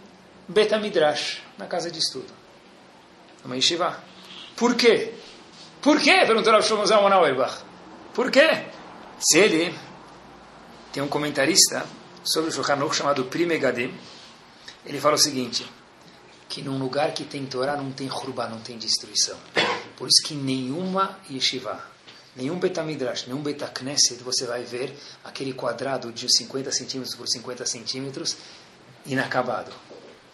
Betamidrash, 0.47 1.39
na 1.57 1.67
casa 1.67 1.91
de 1.91 1.99
estudo. 1.99 2.31
Numa 3.43 3.57
yeshiva. 3.57 3.99
Por 4.55 4.75
quê? 4.75 5.15
Por 5.81 5.99
quê? 5.99 6.25
Perguntou 6.27 6.55
o 6.55 6.63
Shlomo 6.63 6.87
Zalman 6.87 7.13
Auerbach. 7.15 7.65
Por 8.13 8.31
quê? 8.31 8.67
Se 9.19 9.39
ele 9.39 9.75
tem 10.93 11.03
um 11.03 11.09
comentarista 11.09 11.87
sobre 12.23 12.51
o 12.51 12.53
Shulchan 12.53 12.79
chamado 12.93 13.25
Pri 13.25 13.47
Megadim, 13.47 13.95
ele 14.85 15.01
fala 15.01 15.15
o 15.15 15.19
seguinte, 15.19 15.67
que 16.53 16.61
num 16.61 16.77
lugar 16.77 17.15
que 17.15 17.25
tem 17.25 17.47
Torá 17.47 17.79
não 17.79 17.91
tem 17.93 18.11
Hurba, 18.11 18.47
não 18.47 18.61
tem 18.61 18.77
destruição. 18.77 19.39
Por 19.97 20.07
isso 20.07 20.23
que 20.23 20.35
nenhuma 20.35 21.19
yeshiva, 21.31 21.83
nenhum 22.37 22.59
Betamidrash, 22.59 23.27
nenhum 23.27 23.43
Betaknesset, 23.43 24.23
você 24.23 24.45
vai 24.45 24.63
ver 24.63 24.95
aquele 25.25 25.55
quadrado 25.55 26.13
de 26.13 26.31
50 26.31 26.71
centímetros 26.71 27.17
por 27.17 27.27
50 27.27 27.65
centímetros 27.65 28.37
inacabado. 29.07 29.73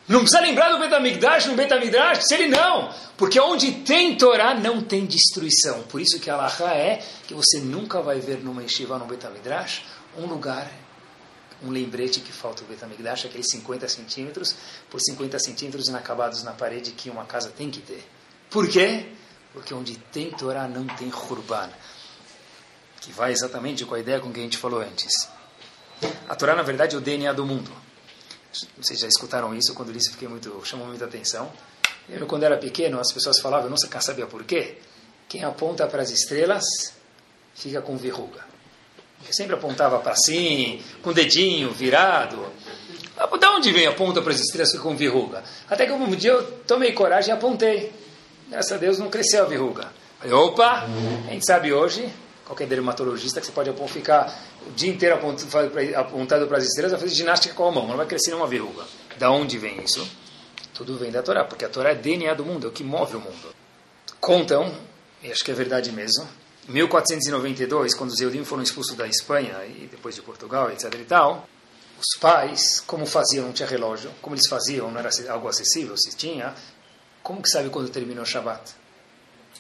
Não 0.09 0.23
precisa 0.23 0.41
lembrar 0.41 0.71
do 0.73 0.81
Betamigdash, 0.81 1.47
no 1.47 1.55
Betamidrash, 1.55 2.25
se 2.25 2.35
ele 2.35 2.49
não, 2.49 2.93
porque 3.17 3.39
onde 3.39 3.71
tem 3.83 4.17
Torá 4.17 4.55
não 4.55 4.83
tem 4.83 5.07
destruição. 5.07 5.85
Por 5.85 6.01
isso 6.01 6.19
que 6.19 6.29
a 6.29 6.35
Alaha 6.35 6.75
é 6.75 7.01
que 7.29 7.35
você 7.35 7.61
nunca 7.61 8.03
vai 8.03 8.19
ver 8.19 8.39
numa 8.39 8.63
yeshiva, 8.63 8.99
no 8.99 9.07
Betamidrash, 9.07 9.85
um 10.17 10.27
lugar, 10.27 10.69
um 11.63 11.71
lembrete 11.71 12.21
que 12.21 12.33
falta 12.33 12.63
o 12.63 12.67
Betamigdash, 12.67 13.27
aqueles 13.27 13.51
50 13.51 13.89
centímetros 13.89 14.55
por 14.91 15.01
50 15.01 15.39
centímetros 15.39 15.89
inacabados 15.89 16.43
na 16.43 16.53
parede 16.53 16.93
que 16.93 17.11
uma 17.11 17.25
casa 17.25 17.51
tem 17.51 17.71
que 17.71 17.81
ter. 17.81 18.07
Por 18.51 18.69
quê? 18.69 19.07
Porque 19.53 19.75
onde 19.75 19.97
tem 19.97 20.31
Torá 20.31 20.69
não 20.69 20.87
tem 20.87 21.09
Hurban. 21.09 21.71
Que 23.01 23.13
vai 23.13 23.33
exatamente 23.33 23.85
com 23.85 23.95
a 23.95 24.01
ideia 24.01 24.21
com 24.21 24.33
que 24.33 24.41
a 24.41 24.43
gente 24.43 24.57
falou 24.57 24.81
antes. 24.81 25.29
A 26.29 26.35
Torá, 26.35 26.55
na 26.55 26.63
verdade, 26.63 26.95
é 26.95 26.99
o 26.99 27.01
DNA 27.01 27.33
do 27.33 27.45
mundo. 27.45 27.71
Vocês 28.77 29.01
já 29.01 29.09
escutaram 29.09 29.55
isso, 29.55 29.75
quando 29.75 29.89
eu 29.89 29.95
disse, 29.95 30.11
fiquei 30.11 30.29
muito, 30.29 30.61
chamou 30.65 30.87
muita 30.87 31.05
atenção. 31.05 31.53
Eu, 32.09 32.27
quando 32.27 32.45
era 32.45 32.57
pequeno, 32.57 32.99
as 32.99 33.13
pessoas 33.13 33.39
falavam, 33.39 33.67
eu 33.67 33.71
não 33.71 34.01
sabia 34.01 34.27
por 34.27 34.45
quê. 34.45 34.79
Quem 35.29 35.45
aponta 35.45 35.87
para 35.87 36.03
as 36.03 36.11
estrelas 36.11 36.65
fica 37.55 37.83
com 37.83 37.97
verruga. 37.99 38.48
Sempre 39.31 39.55
apontava 39.55 39.99
para 39.99 40.17
cima, 40.17 40.83
com 41.03 41.11
o 41.11 41.15
dedinho 41.15 41.71
virado. 41.71 42.47
Da 43.39 43.51
onde 43.53 43.71
vem 43.73 43.87
a 43.87 43.93
ponta 43.93 44.23
para 44.23 44.33
as 44.33 44.41
estrelas 44.41 44.73
com 44.79 44.97
verruga? 44.97 45.45
Até 45.69 45.87
que 45.87 45.93
um 45.93 46.11
dia 46.17 46.33
eu 46.33 46.43
tomei 46.67 46.93
coragem 46.93 47.31
e 47.31 47.37
apontei. 47.37 47.93
Graças 48.49 48.73
a 48.73 48.77
Deus 48.77 48.99
não 48.99 49.11
cresceu 49.11 49.45
a 49.45 49.47
verruga. 49.47 49.93
Falei, 50.19 50.33
opa, 50.33 50.87
a 51.29 51.31
gente 51.31 51.45
sabe 51.45 51.73
hoje, 51.73 52.11
qualquer 52.45 52.67
dermatologista, 52.67 53.41
que 53.41 53.47
você 53.47 53.53
pode 53.53 53.71
ficar 53.89 54.35
o 54.67 54.73
dia 54.73 54.91
inteiro 54.91 55.17
apontado 55.97 56.47
para 56.47 56.59
as 56.59 56.65
estrelas, 56.65 56.93
vai 56.93 57.01
fazer 57.01 57.15
ginástica 57.15 57.55
com 57.55 57.69
a 57.69 57.71
mão, 57.71 57.87
não 57.87 57.97
vai 57.97 58.07
crescer 58.07 58.31
nenhuma 58.31 58.49
verruga. 58.49 58.85
Da 59.19 59.31
onde 59.31 59.59
vem 59.59 59.83
isso? 59.83 60.09
Tudo 60.73 60.97
vem 60.97 61.11
da 61.11 61.23
Torá, 61.23 61.45
porque 61.45 61.65
a 61.65 61.69
Torá 61.69 61.91
é 61.91 61.95
DNA 61.95 62.33
do 62.35 62.45
mundo, 62.45 62.67
é 62.67 62.71
o 62.71 62.73
que 62.73 62.83
move 62.83 63.17
o 63.17 63.21
mundo. 63.21 63.55
Contam, 64.21 64.75
e 65.23 65.31
acho 65.31 65.45
que 65.45 65.51
é 65.51 65.55
verdade 65.55 65.93
mesmo, 65.93 66.27
em 66.69 66.73
1492, 66.73 67.95
quando 67.95 68.11
os 68.11 68.21
Eudim 68.21 68.45
foram 68.45 68.63
expulsos 68.63 68.95
da 68.95 69.07
Espanha 69.07 69.65
e 69.65 69.89
depois 69.91 70.15
de 70.15 70.21
Portugal, 70.21 70.71
etc 70.71 70.93
e 70.95 71.05
tal, 71.05 71.49
os 71.99 72.21
pais, 72.21 72.81
como 72.87 73.07
faziam, 73.07 73.47
não 73.47 73.53
tinha 73.53 73.67
relógio, 73.67 74.11
como 74.21 74.37
eles 74.37 74.47
faziam, 74.49 74.91
não 74.91 75.01
era 75.01 75.11
algo 75.31 75.49
acessível, 75.49 75.97
se 75.97 76.15
tinha, 76.15 76.55
como 77.23 77.43
que 77.43 77.49
sabe 77.49 77.71
quando 77.71 77.89
terminou 77.91 78.23
o 78.23 78.27
Shabat? 78.27 78.71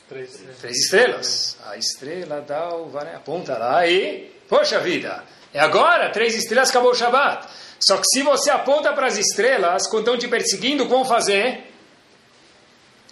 Três 0.09 0.31
estrelas. 0.31 0.59
Três 0.61 0.77
estrelas. 0.77 1.57
A 1.67 1.77
estrela 1.77 2.41
dá 2.41 2.75
o 2.75 2.89
vai, 2.89 3.15
aponta 3.15 3.57
lá 3.57 3.87
e, 3.87 4.31
poxa 4.49 4.79
vida, 4.79 5.25
é 5.53 5.61
agora, 5.61 6.11
três 6.11 6.35
estrelas, 6.35 6.71
acabou 6.71 6.91
o 6.91 6.95
Shabat. 6.95 7.49
Só 7.81 7.97
que 7.97 8.05
se 8.07 8.23
você 8.23 8.51
aponta 8.51 8.93
para 8.93 9.07
as 9.07 9.17
estrelas, 9.17 9.89
quando 9.89 10.05
estão 10.05 10.19
te 10.19 10.29
perseguindo, 10.29 10.87
como 10.87 11.05
fazer? 11.05 11.73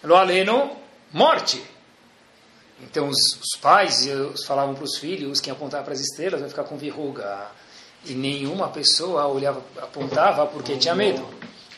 Lo 0.02 0.16
aleno, 0.16 0.76
morte. 1.12 1.75
Então 2.80 3.08
os, 3.08 3.16
os 3.40 3.58
pais 3.60 4.06
falavam 4.46 4.74
para 4.74 4.84
os 4.84 4.98
filhos, 4.98 5.40
quem 5.40 5.52
apontava 5.52 5.84
para 5.84 5.94
as 5.94 6.00
estrelas 6.00 6.40
vai 6.40 6.48
ficar 6.48 6.64
com 6.64 6.76
verruga. 6.76 7.50
E 8.04 8.14
nenhuma 8.14 8.68
pessoa 8.68 9.26
olhava, 9.26 9.62
apontava 9.78 10.46
porque 10.46 10.76
tinha 10.76 10.94
medo, 10.94 11.26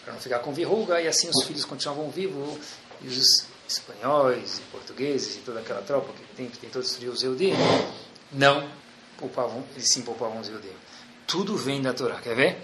para 0.05 0.13
não 0.13 0.21
ficar 0.21 0.41
com 0.41 0.53
verruga, 0.53 1.01
e 1.01 1.09
assim 1.09 1.29
os 1.31 1.45
filhos 1.45 1.65
continuavam 1.65 2.11
vivos, 2.11 2.59
e 3.01 3.09
os 3.09 3.47
espanhóis, 3.67 4.59
e 4.59 4.63
portugueses, 4.73 5.37
e 5.37 5.39
toda 5.41 5.61
aquela 5.61 5.83
tropa 5.83 6.13
que 6.13 6.23
tem, 6.35 6.49
que 6.49 6.59
tem 6.59 6.69
todos 6.69 6.99
os 6.99 7.23
Eudim, 7.23 7.53
não 8.33 8.69
poupavam, 9.17 9.65
eles 9.75 9.89
sim 9.89 10.03
poupavam 10.03 10.41
os 10.41 10.49
Eudim. 10.49 10.73
Tudo 11.27 11.57
vem 11.57 11.81
da 11.81 11.95
Torá, 11.95 12.17
quer 12.17 12.35
ver? 12.35 12.59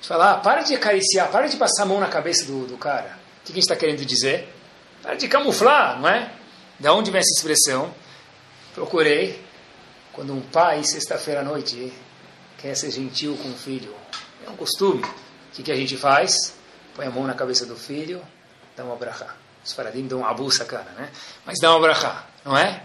Você 0.00 0.08
fala, 0.08 0.32
ah, 0.32 0.36
para 0.38 0.62
de 0.62 0.74
acariciar, 0.74 1.30
para 1.30 1.46
de 1.46 1.56
passar 1.56 1.84
a 1.84 1.86
mão 1.86 2.00
na 2.00 2.08
cabeça 2.08 2.44
do, 2.44 2.66
do 2.66 2.76
cara. 2.76 3.18
O 3.40 3.44
que 3.44 3.52
a 3.52 3.54
gente 3.54 3.64
está 3.64 3.76
querendo 3.76 4.04
dizer? 4.04 4.52
Para 5.00 5.14
de 5.14 5.28
camuflar, 5.28 6.00
não 6.00 6.08
é? 6.08 6.32
Da 6.82 6.92
onde 6.92 7.12
vem 7.12 7.20
essa 7.20 7.30
expressão? 7.30 7.94
Procurei. 8.74 9.40
Quando 10.12 10.34
um 10.34 10.40
pai, 10.40 10.82
sexta-feira 10.82 11.40
à 11.40 11.44
noite, 11.44 11.92
quer 12.58 12.74
ser 12.74 12.90
gentil 12.90 13.38
com 13.40 13.50
o 13.50 13.54
filho, 13.54 13.94
é 14.44 14.50
um 14.50 14.56
costume. 14.56 15.00
O 15.00 15.54
que, 15.54 15.62
que 15.62 15.70
a 15.70 15.76
gente 15.76 15.96
faz? 15.96 16.54
Põe 16.96 17.06
a 17.06 17.10
mão 17.10 17.24
na 17.24 17.34
cabeça 17.34 17.64
do 17.64 17.76
filho, 17.76 18.20
dá 18.76 18.82
uma 18.82 18.96
brachá. 18.96 19.32
Os 19.64 19.72
faradim 19.72 20.08
dão 20.08 20.18
uma 20.18 20.30
abu 20.30 20.50
sacana, 20.50 20.90
né? 20.98 21.08
Mas 21.46 21.60
dá 21.60 21.70
uma 21.70 21.80
brachá, 21.80 22.26
não 22.44 22.58
é? 22.58 22.82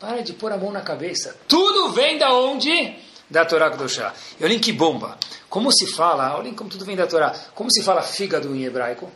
Para 0.00 0.22
de 0.22 0.32
pôr 0.32 0.50
a 0.50 0.56
mão 0.56 0.72
na 0.72 0.80
cabeça. 0.80 1.36
Tudo 1.46 1.92
vem 1.92 2.16
da 2.16 2.32
onde? 2.32 2.96
Da 3.28 3.44
Torá 3.44 3.70
Kudoshá. 3.70 4.14
E 4.40 4.44
olhem 4.44 4.58
que 4.58 4.72
bomba. 4.72 5.18
Como 5.50 5.70
se 5.70 5.86
fala, 5.94 6.34
olhem 6.38 6.54
como 6.54 6.70
tudo 6.70 6.86
vem 6.86 6.96
da 6.96 7.06
Torá. 7.06 7.38
Como 7.54 7.70
se 7.70 7.82
fala 7.82 8.00
fígado 8.00 8.56
em 8.56 8.64
hebraico? 8.64 9.12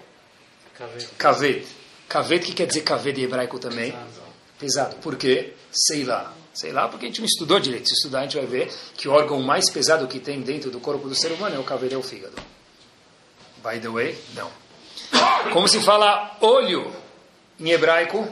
Kaved. 1.17 1.78
Kaved, 2.09 2.47
que 2.47 2.53
quer 2.53 2.67
dizer 2.67 2.83
kaved 2.83 3.21
em 3.21 3.25
hebraico 3.25 3.59
também? 3.59 3.95
Pesado. 4.59 4.97
Por 4.97 5.17
quê? 5.17 5.53
Sei 5.71 6.05
lá. 6.05 6.33
Sei 6.55 6.73
lá 6.73 6.89
porque 6.89 7.07
a 7.07 7.09
gente 7.09 7.21
não 7.21 7.27
estudou 7.27 7.61
direito. 7.61 7.89
Se 7.89 7.95
estudar, 7.95 8.21
a 8.21 8.23
gente 8.23 8.37
vai 8.37 8.47
ver 8.47 8.73
que 8.97 9.07
o 9.09 9.13
órgão 9.13 9.41
mais 9.43 9.71
pesado 9.71 10.09
que 10.09 10.19
tem 10.19 10.41
dentro 10.41 10.71
do 10.71 10.81
corpo 10.81 11.09
do 11.09 11.15
ser 11.15 11.31
humano 11.33 11.55
é 11.55 11.59
o 11.59 11.65
kaved, 11.65 11.95
é 11.95 11.99
o 11.99 12.03
fígado. 12.03 12.35
By 13.63 13.79
the 13.79 13.89
way, 13.89 14.19
não. 14.35 14.51
Como 15.53 15.69
se 15.69 15.81
fala 15.81 16.37
olho 16.41 16.91
em 17.61 17.71
hebraico? 17.71 18.27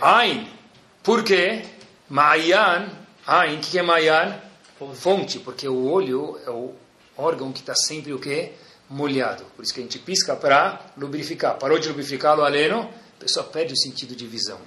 Ain. 0.00 0.48
Por 1.02 1.24
quê? 1.24 1.64
Ma'ayan. 2.08 2.90
Ain. 3.26 3.56
O 3.56 3.60
que 3.60 3.78
é 3.78 3.82
Ma'ayan? 3.82 4.40
Fonte. 4.94 5.38
Porque 5.38 5.66
o 5.68 5.90
olho 5.90 6.38
é 6.46 6.50
o 6.50 6.74
órgão 7.16 7.52
que 7.52 7.60
está 7.60 7.74
sempre 7.74 8.12
o 8.12 8.18
quê? 8.18 8.52
Molhado. 8.88 9.44
Por 9.56 9.64
isso 9.64 9.74
que 9.74 9.80
a 9.80 9.82
gente 9.82 9.98
pisca 9.98 10.36
para 10.36 10.80
lubrificar. 10.96 11.58
Parou 11.58 11.78
de 11.78 11.88
lubrificar 11.88 12.38
o 12.38 12.42
aleno, 12.44 12.88
a 13.16 13.20
pessoa 13.20 13.44
perde 13.46 13.72
o 13.72 13.76
sentido 13.76 14.14
de 14.14 14.26
visão. 14.26 14.60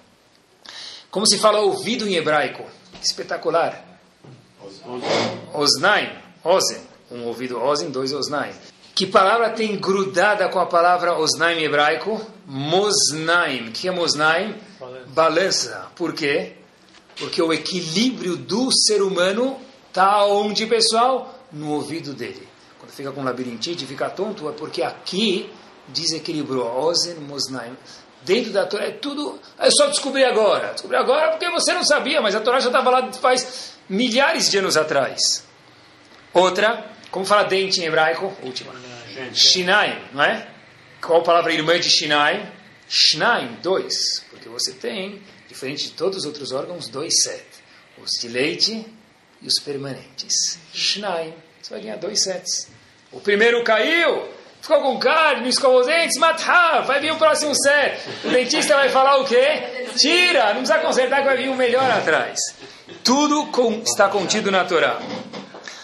Como 1.12 1.28
se 1.28 1.38
fala 1.38 1.60
ouvido 1.60 2.08
em 2.08 2.16
hebraico? 2.16 2.64
Espetacular. 3.02 3.86
Osnaim. 5.54 6.10
Ozen. 6.44 6.82
Um 7.12 7.26
ouvido 7.26 7.60
ozen, 7.62 7.90
dois 7.90 8.14
osnaim. 8.14 8.54
Que 8.94 9.08
palavra 9.08 9.52
tem 9.52 9.76
grudada 9.78 10.50
com 10.50 10.60
a 10.60 10.66
palavra 10.66 11.18
osnaim 11.18 11.60
em 11.60 11.64
hebraico? 11.64 12.22
Mosnaim. 12.46 13.70
O 13.70 13.72
que 13.72 13.88
é 13.88 13.92
mosnaim? 13.92 14.56
Balança. 14.80 15.08
Balança. 15.08 15.88
Por 15.96 16.14
quê? 16.14 16.54
Porque 17.18 17.42
o 17.42 17.54
equilíbrio 17.54 18.36
do 18.36 18.70
ser 18.72 19.02
humano 19.02 19.60
está 19.88 20.26
onde, 20.26 20.66
pessoal? 20.66 21.40
No 21.52 21.72
ouvido 21.72 22.14
dele. 22.14 22.48
Quando 22.80 22.92
fica 22.92 23.12
com 23.12 23.24
labirintite, 23.24 23.86
fica 23.86 24.10
tonto, 24.10 24.48
é 24.48 24.52
porque 24.52 24.84
aqui 24.84 25.50
desequilibrou. 25.88 26.66
Ozen, 26.86 27.16
Mosnaim. 27.16 27.76
Dentro 28.24 28.52
da 28.52 28.66
Torá 28.66 28.86
é 28.86 28.92
tudo. 28.92 29.40
É 29.58 29.70
só 29.72 29.88
descobrir 29.88 30.26
agora. 30.26 30.74
Descobrir 30.74 30.98
agora 30.98 31.32
porque 31.32 31.50
você 31.50 31.74
não 31.74 31.84
sabia, 31.84 32.22
mas 32.22 32.36
a 32.36 32.42
Torá 32.42 32.60
já 32.60 32.68
estava 32.68 32.90
lá 32.90 33.12
faz 33.14 33.74
milhares 33.88 34.50
de 34.50 34.58
anos 34.58 34.78
atrás. 34.78 35.44
Outra, 36.34 36.86
como 37.12 37.26
fala 37.26 37.44
dente 37.44 37.82
em 37.82 37.86
hebraico? 37.86 38.36
Última. 38.44 38.74
Shinaim, 39.34 40.00
não 40.14 40.24
é? 40.24 40.48
Qual 41.02 41.20
a 41.20 41.24
palavra 41.24 41.54
irmã 41.54 41.80
de 41.80 41.90
Shinaim? 41.90 42.46
Shnaim, 42.88 43.58
dois. 43.62 44.24
Porque 44.30 44.48
você 44.50 44.74
tem, 44.74 45.22
diferente 45.48 45.86
de 45.86 45.92
todos 45.92 46.20
os 46.20 46.26
outros 46.26 46.52
órgãos, 46.52 46.88
dois 46.88 47.14
sets. 47.24 47.60
Os 47.98 48.12
de 48.22 48.28
leite 48.28 48.86
e 49.42 49.48
os 49.48 49.60
permanentes. 49.64 50.60
Shnaim. 50.74 51.34
Você 51.62 51.74
vai 51.74 51.82
ganhar 51.82 51.98
dois 51.98 52.24
sets. 52.24 52.70
O 53.12 53.20
primeiro 53.20 53.64
caiu, 53.64 54.30
Ficou 54.62 54.82
com 54.82 55.00
carne, 55.00 55.50
escovou 55.50 55.80
os 55.82 55.88
dentes, 55.88 56.18
matá, 56.18 56.82
vai 56.82 57.00
vir 57.00 57.12
o 57.12 57.16
próximo 57.18 57.56
set. 57.56 57.98
O 58.26 58.30
dentista 58.30 58.76
vai 58.76 58.90
falar 58.90 59.18
o 59.18 59.26
quê? 59.26 59.88
Tira, 59.98 60.48
não 60.54 60.62
precisa 60.62 60.80
consertar 60.80 61.20
que 61.20 61.26
vai 61.26 61.38
vir 61.38 61.50
um 61.50 61.56
melhor 61.56 61.90
atrás. 61.90 62.40
Tudo 63.04 63.48
com- 63.48 63.82
está 63.86 64.08
contido 64.10 64.52
na 64.52 64.66
Torá. 64.66 65.00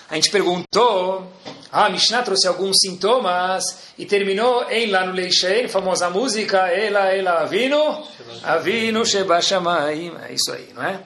A 0.10 0.16
gente 0.16 0.30
perguntou, 0.30 1.32
ah, 1.72 1.86
a 1.86 1.90
Mishnah 1.90 2.22
trouxe 2.22 2.48
alguns 2.48 2.76
sintomas 2.80 3.64
e 3.98 4.06
terminou 4.06 4.70
em 4.70 4.88
lá 4.88 5.06
no 5.06 5.14
Leishain, 5.14 5.68
famosa 5.68 6.10
música, 6.10 6.68
Ela, 6.68 7.08
Ela, 7.14 7.42
Avino, 7.42 8.04
Avino, 8.44 9.06
Sheba 9.06 9.42
Shamayim. 9.42 10.14
É 10.30 10.34
isso 10.34 10.52
aí, 10.52 10.70
não 10.76 10.84
é? 10.84 11.00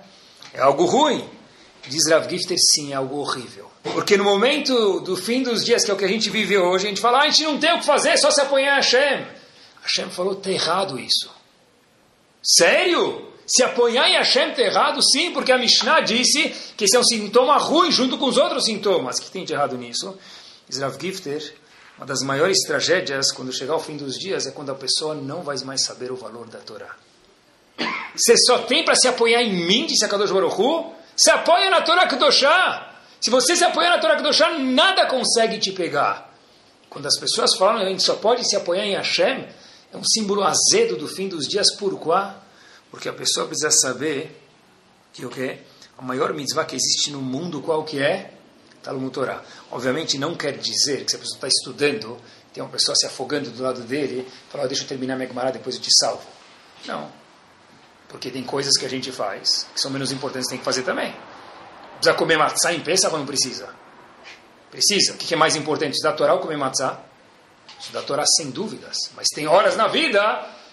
É 0.54 0.60
algo 0.62 0.86
ruim. 0.86 1.24
Diz 1.88 2.10
Rav 2.10 2.30
Gifter, 2.30 2.58
sim, 2.58 2.92
é 2.92 2.96
algo 2.96 3.18
horrível. 3.18 3.70
Porque 3.84 4.18
no 4.18 4.24
momento 4.24 5.00
do 5.00 5.16
fim 5.16 5.42
dos 5.42 5.64
dias, 5.64 5.84
que 5.84 5.92
é 5.92 5.94
o 5.94 5.98
que 5.98 6.06
a 6.06 6.10
gente 6.10 6.30
vive 6.30 6.58
hoje, 6.58 6.86
a 6.86 6.90
gente 6.90 7.02
fala, 7.02 7.20
ah, 7.20 7.24
a 7.24 7.30
gente 7.30 7.44
não 7.44 7.58
tem 7.58 7.74
o 7.74 7.80
que 7.80 7.86
fazer, 7.86 8.10
é 8.10 8.18
só 8.18 8.30
se 8.30 8.42
apoiar 8.42 8.74
a 8.74 8.76
Hashem. 8.76 9.26
Hashem 9.82 10.10
falou, 10.10 10.34
está 10.34 10.52
errado 10.52 11.00
isso. 11.00 11.30
Sério? 12.44 13.28
Se 13.48 13.64
apoiar 13.64 14.08
em 14.10 14.18
Hashem 14.18 14.52
está 14.52 14.62
errado? 14.62 15.02
Sim, 15.02 15.32
porque 15.32 15.52
a 15.52 15.58
Mishnah 15.58 16.02
disse 16.02 16.50
que 16.78 16.86
esse 16.86 16.96
é 16.96 17.00
um 17.00 17.04
sintoma 17.04 17.58
ruim 17.58 17.92
junto 17.92 18.18
com 18.18 18.26
os 18.26 18.38
outros 18.38 18.66
sintomas. 18.66 19.18
O 19.18 19.22
que 19.22 19.32
tem 19.32 19.44
de 19.44 19.54
errado 19.54 19.76
nisso? 19.78 20.16
Rav 20.80 20.96
Gifter, 21.02 21.56
uma 21.98 22.06
das 22.06 22.22
maiores 22.22 22.60
tragédias 22.60 23.32
quando 23.32 23.52
chegar 23.52 23.76
o 23.76 23.80
fim 23.80 23.98
dos 23.98 24.20
dias 24.20 24.46
é 24.46 24.52
quando 24.52 24.72
a 24.72 24.76
pessoa 24.76 25.16
não 25.16 25.42
vai 25.42 25.58
mais 25.66 25.84
saber 25.84 26.12
o 26.12 26.16
valor 26.16 26.48
da 26.48 26.60
Torá. 26.60 26.96
Você 28.16 28.38
só 28.38 28.60
tem 28.60 28.86
para 28.86 28.96
se 28.96 29.08
apoiar 29.08 29.42
em 29.42 29.66
mim, 29.66 29.88
disse 29.88 30.06
a 30.06 30.08
Kadosh 30.08 30.32
Baruch 30.32 30.62
Hu? 30.62 30.99
Se 31.20 31.30
apoia 31.32 31.70
na 31.70 31.82
Torá 31.82 32.08
Kedoshá. 32.08 32.96
Se 33.20 33.30
você 33.30 33.54
se 33.54 33.66
apoiar 33.66 33.90
na 33.90 33.98
Torá 33.98 34.16
Kedoshá, 34.16 34.58
nada 34.58 35.06
consegue 35.06 35.60
te 35.60 35.74
pegar. 35.74 36.34
Quando 36.90 37.08
as 37.08 37.20
pessoas 37.20 37.58
falam, 37.58 37.82
a 37.82 37.86
gente 37.90 38.02
só 38.04 38.16
pode 38.16 38.48
se 38.50 38.56
apoiar 38.56 38.86
em 38.86 38.96
Hashem, 38.96 39.46
é 39.92 39.98
um 39.98 40.04
símbolo 40.04 40.42
azedo 40.44 40.96
do 40.96 41.10
fim 41.10 41.28
dos 41.28 41.46
dias. 41.46 41.76
Por 41.76 42.00
quê? 42.00 42.34
Porque 42.90 43.10
a 43.10 43.14
pessoa 43.14 43.48
precisa 43.48 43.70
saber 43.70 44.42
que 45.12 45.26
o 45.26 45.30
que 45.30 45.58
a 45.98 46.02
maior 46.02 46.34
mitzvah 46.34 46.64
que 46.64 46.78
existe 46.78 47.12
no 47.12 47.22
mundo, 47.22 47.62
qual 47.62 47.84
que 47.84 48.02
é? 48.02 48.32
Talmud 48.82 49.12
Torá. 49.12 49.44
Obviamente 49.72 50.18
não 50.18 50.36
quer 50.36 50.58
dizer 50.58 51.04
que 51.04 51.12
se 51.12 51.18
a 51.18 51.20
pessoa 51.20 51.36
está 51.36 51.48
estudando, 51.50 52.18
tem 52.54 52.64
uma 52.64 52.70
pessoa 52.70 52.96
se 52.96 53.06
afogando 53.06 53.52
do 53.52 53.62
lado 53.62 53.82
dele, 53.82 54.26
fala, 54.50 54.64
"Ah, 54.64 54.68
deixa 54.68 54.84
eu 54.84 54.88
terminar 54.88 55.18
minha 55.18 55.28
Gemara, 55.28 55.52
depois 55.52 55.76
eu 55.76 55.82
te 55.82 55.90
salvo. 56.00 56.24
Não. 56.86 57.19
Porque 58.10 58.30
tem 58.30 58.44
coisas 58.44 58.76
que 58.76 58.86
a 58.86 58.90
gente 58.90 59.12
faz 59.12 59.68
que 59.74 59.80
são 59.80 59.90
menos 59.92 60.12
importantes, 60.12 60.50
tem 60.50 60.58
que 60.58 60.66
fazer 60.66 60.82
também. 60.82 61.16
Precisa 61.96 62.16
comer 62.16 62.38
matzá 62.38 62.74
em 62.74 62.82
Pesach 62.82 63.14
ou 63.14 63.20
não 63.20 63.26
precisa? 63.26 63.70
Precisa. 64.72 65.14
O 65.14 65.18
que 65.18 65.34
é 65.34 65.38
mais 65.38 65.56
importante? 65.56 65.94
Estudar 65.94 66.14
Torá 66.14 66.34
ou 66.34 66.40
comer 66.40 66.58
matzá? 66.58 67.00
Estudar 67.80 68.02
Torá 68.02 68.26
sem 68.26 68.50
dúvidas. 68.50 68.98
Mas 69.16 69.28
tem 69.28 69.48
horas 69.48 69.76
na 69.76 69.88
vida 69.88 70.20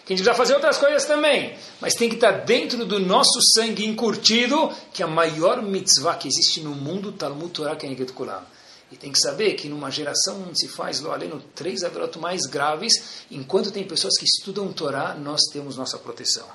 que 0.04 0.12
a 0.12 0.16
gente 0.16 0.24
precisa 0.24 0.34
fazer 0.34 0.54
outras 0.54 0.78
coisas 0.78 1.04
também. 1.04 1.56
Mas 1.80 1.94
tem 1.94 2.08
que 2.08 2.14
estar 2.14 2.30
dentro 2.30 2.84
do 2.86 3.00
nosso 3.00 3.40
sangue 3.54 3.84
encurtido 3.84 4.72
que 4.92 5.02
a 5.02 5.06
maior 5.06 5.60
mitzvah 5.62 6.14
que 6.14 6.28
existe 6.28 6.60
no 6.60 6.74
mundo, 6.74 7.12
Talmud 7.12 7.50
Torá 7.50 7.76
Keneget 7.76 8.12
Kulam. 8.12 8.42
E 8.90 8.96
tem 8.96 9.10
que 9.10 9.18
saber 9.18 9.54
que 9.54 9.68
numa 9.68 9.90
geração 9.90 10.44
onde 10.48 10.60
se 10.60 10.68
faz, 10.68 11.00
lo 11.00 11.10
aleno, 11.10 11.42
três 11.56 11.82
averot 11.82 12.18
mais 12.20 12.42
graves, 12.42 13.24
enquanto 13.30 13.72
tem 13.72 13.82
pessoas 13.82 14.16
que 14.16 14.24
estudam 14.24 14.72
Torá, 14.72 15.14
nós 15.14 15.40
temos 15.52 15.76
nossa 15.76 15.98
proteção. 15.98 16.46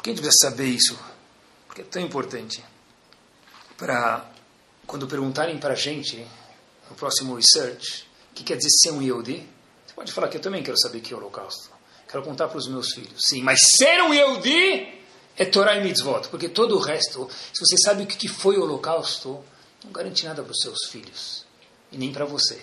Por 0.00 0.04
que 0.04 0.10
a 0.10 0.12
gente 0.14 0.22
precisa 0.22 0.50
saber 0.50 0.64
isso? 0.64 0.98
Porque 1.66 1.82
é 1.82 1.84
tão 1.84 2.00
importante. 2.00 2.64
Para, 3.76 4.30
quando 4.86 5.06
perguntarem 5.06 5.58
para 5.58 5.74
a 5.74 5.76
gente, 5.76 6.26
no 6.88 6.96
próximo 6.96 7.36
research, 7.36 8.08
o 8.30 8.34
que 8.34 8.42
quer 8.42 8.56
dizer 8.56 8.70
ser 8.70 8.92
um 8.92 9.02
Yehudi, 9.02 9.46
você 9.86 9.92
pode 9.94 10.10
falar 10.10 10.28
que 10.28 10.38
eu 10.38 10.40
também 10.40 10.62
quero 10.62 10.80
saber 10.80 11.02
que 11.02 11.12
é 11.12 11.16
o 11.16 11.20
holocausto. 11.20 11.70
Quero 12.08 12.22
contar 12.22 12.48
para 12.48 12.56
os 12.56 12.66
meus 12.66 12.94
filhos. 12.94 13.24
Sim, 13.28 13.42
mas 13.42 13.60
ser 13.76 14.02
um 14.02 14.14
Yehudi 14.14 15.02
é 15.36 15.44
Torá 15.44 15.76
e 15.76 15.84
mitzvot. 15.84 16.28
Porque 16.30 16.48
todo 16.48 16.76
o 16.76 16.80
resto, 16.80 17.28
se 17.52 17.60
você 17.60 17.76
sabe 17.76 18.04
o 18.04 18.06
que 18.06 18.26
foi 18.26 18.56
o 18.56 18.62
holocausto, 18.62 19.44
não 19.84 19.92
garante 19.92 20.24
nada 20.24 20.42
para 20.42 20.52
os 20.52 20.62
seus 20.62 20.86
filhos. 20.86 21.44
E 21.92 21.98
nem 21.98 22.10
para 22.10 22.24
você. 22.24 22.58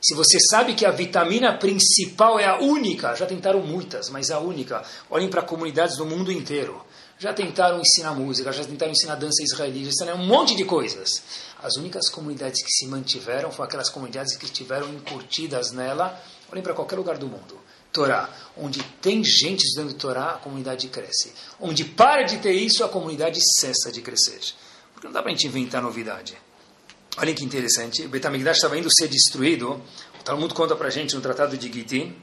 Se 0.00 0.14
você 0.14 0.38
sabe 0.50 0.74
que 0.74 0.84
a 0.84 0.90
vitamina 0.90 1.56
principal 1.56 2.38
é 2.38 2.46
a 2.46 2.58
única, 2.58 3.14
já 3.14 3.26
tentaram 3.26 3.60
muitas, 3.60 4.10
mas 4.10 4.30
a 4.30 4.38
única. 4.38 4.84
Olhem 5.10 5.28
para 5.28 5.42
comunidades 5.42 5.96
do 5.96 6.04
mundo 6.04 6.30
inteiro. 6.30 6.84
Já 7.18 7.32
tentaram 7.32 7.80
ensinar 7.80 8.12
música, 8.12 8.52
já 8.52 8.62
tentaram 8.62 8.92
ensinar 8.92 9.14
dança 9.14 9.42
israelita, 9.42 9.90
já 9.90 10.04
tentaram 10.04 10.20
um 10.20 10.26
monte 10.26 10.54
de 10.54 10.64
coisas. 10.64 11.22
As 11.62 11.76
únicas 11.76 12.10
comunidades 12.10 12.62
que 12.62 12.70
se 12.70 12.86
mantiveram 12.86 13.50
foram 13.50 13.64
aquelas 13.64 13.88
comunidades 13.88 14.36
que 14.36 14.44
estiveram 14.44 14.88
encurtidas 14.92 15.72
nela. 15.72 16.20
Olhem 16.52 16.62
para 16.62 16.74
qualquer 16.74 16.96
lugar 16.96 17.16
do 17.16 17.26
mundo. 17.26 17.58
Torá. 17.90 18.28
Onde 18.54 18.82
tem 19.00 19.24
gente 19.24 19.64
estudando 19.64 19.94
Torá, 19.94 20.32
a 20.32 20.38
comunidade 20.38 20.88
cresce. 20.88 21.32
Onde 21.58 21.84
para 21.84 22.22
de 22.24 22.36
ter 22.36 22.52
isso, 22.52 22.84
a 22.84 22.88
comunidade 22.88 23.40
cessa 23.58 23.90
de 23.90 24.02
crescer. 24.02 24.40
Porque 24.92 25.06
não 25.06 25.14
dá 25.14 25.22
para 25.22 25.30
a 25.30 25.34
gente 25.34 25.46
inventar 25.46 25.80
novidade. 25.80 26.36
Olhem 27.18 27.34
que 27.34 27.44
interessante. 27.44 28.04
O 28.04 28.08
Betamigdash 28.10 28.58
estava 28.58 28.76
indo 28.76 28.88
ser 28.92 29.08
destruído. 29.08 29.80
O 30.20 30.22
Talmud 30.22 30.52
conta 30.52 30.76
para 30.76 30.90
gente 30.90 31.14
no 31.14 31.22
Tratado 31.22 31.56
de 31.56 31.72
Gitin. 31.72 32.14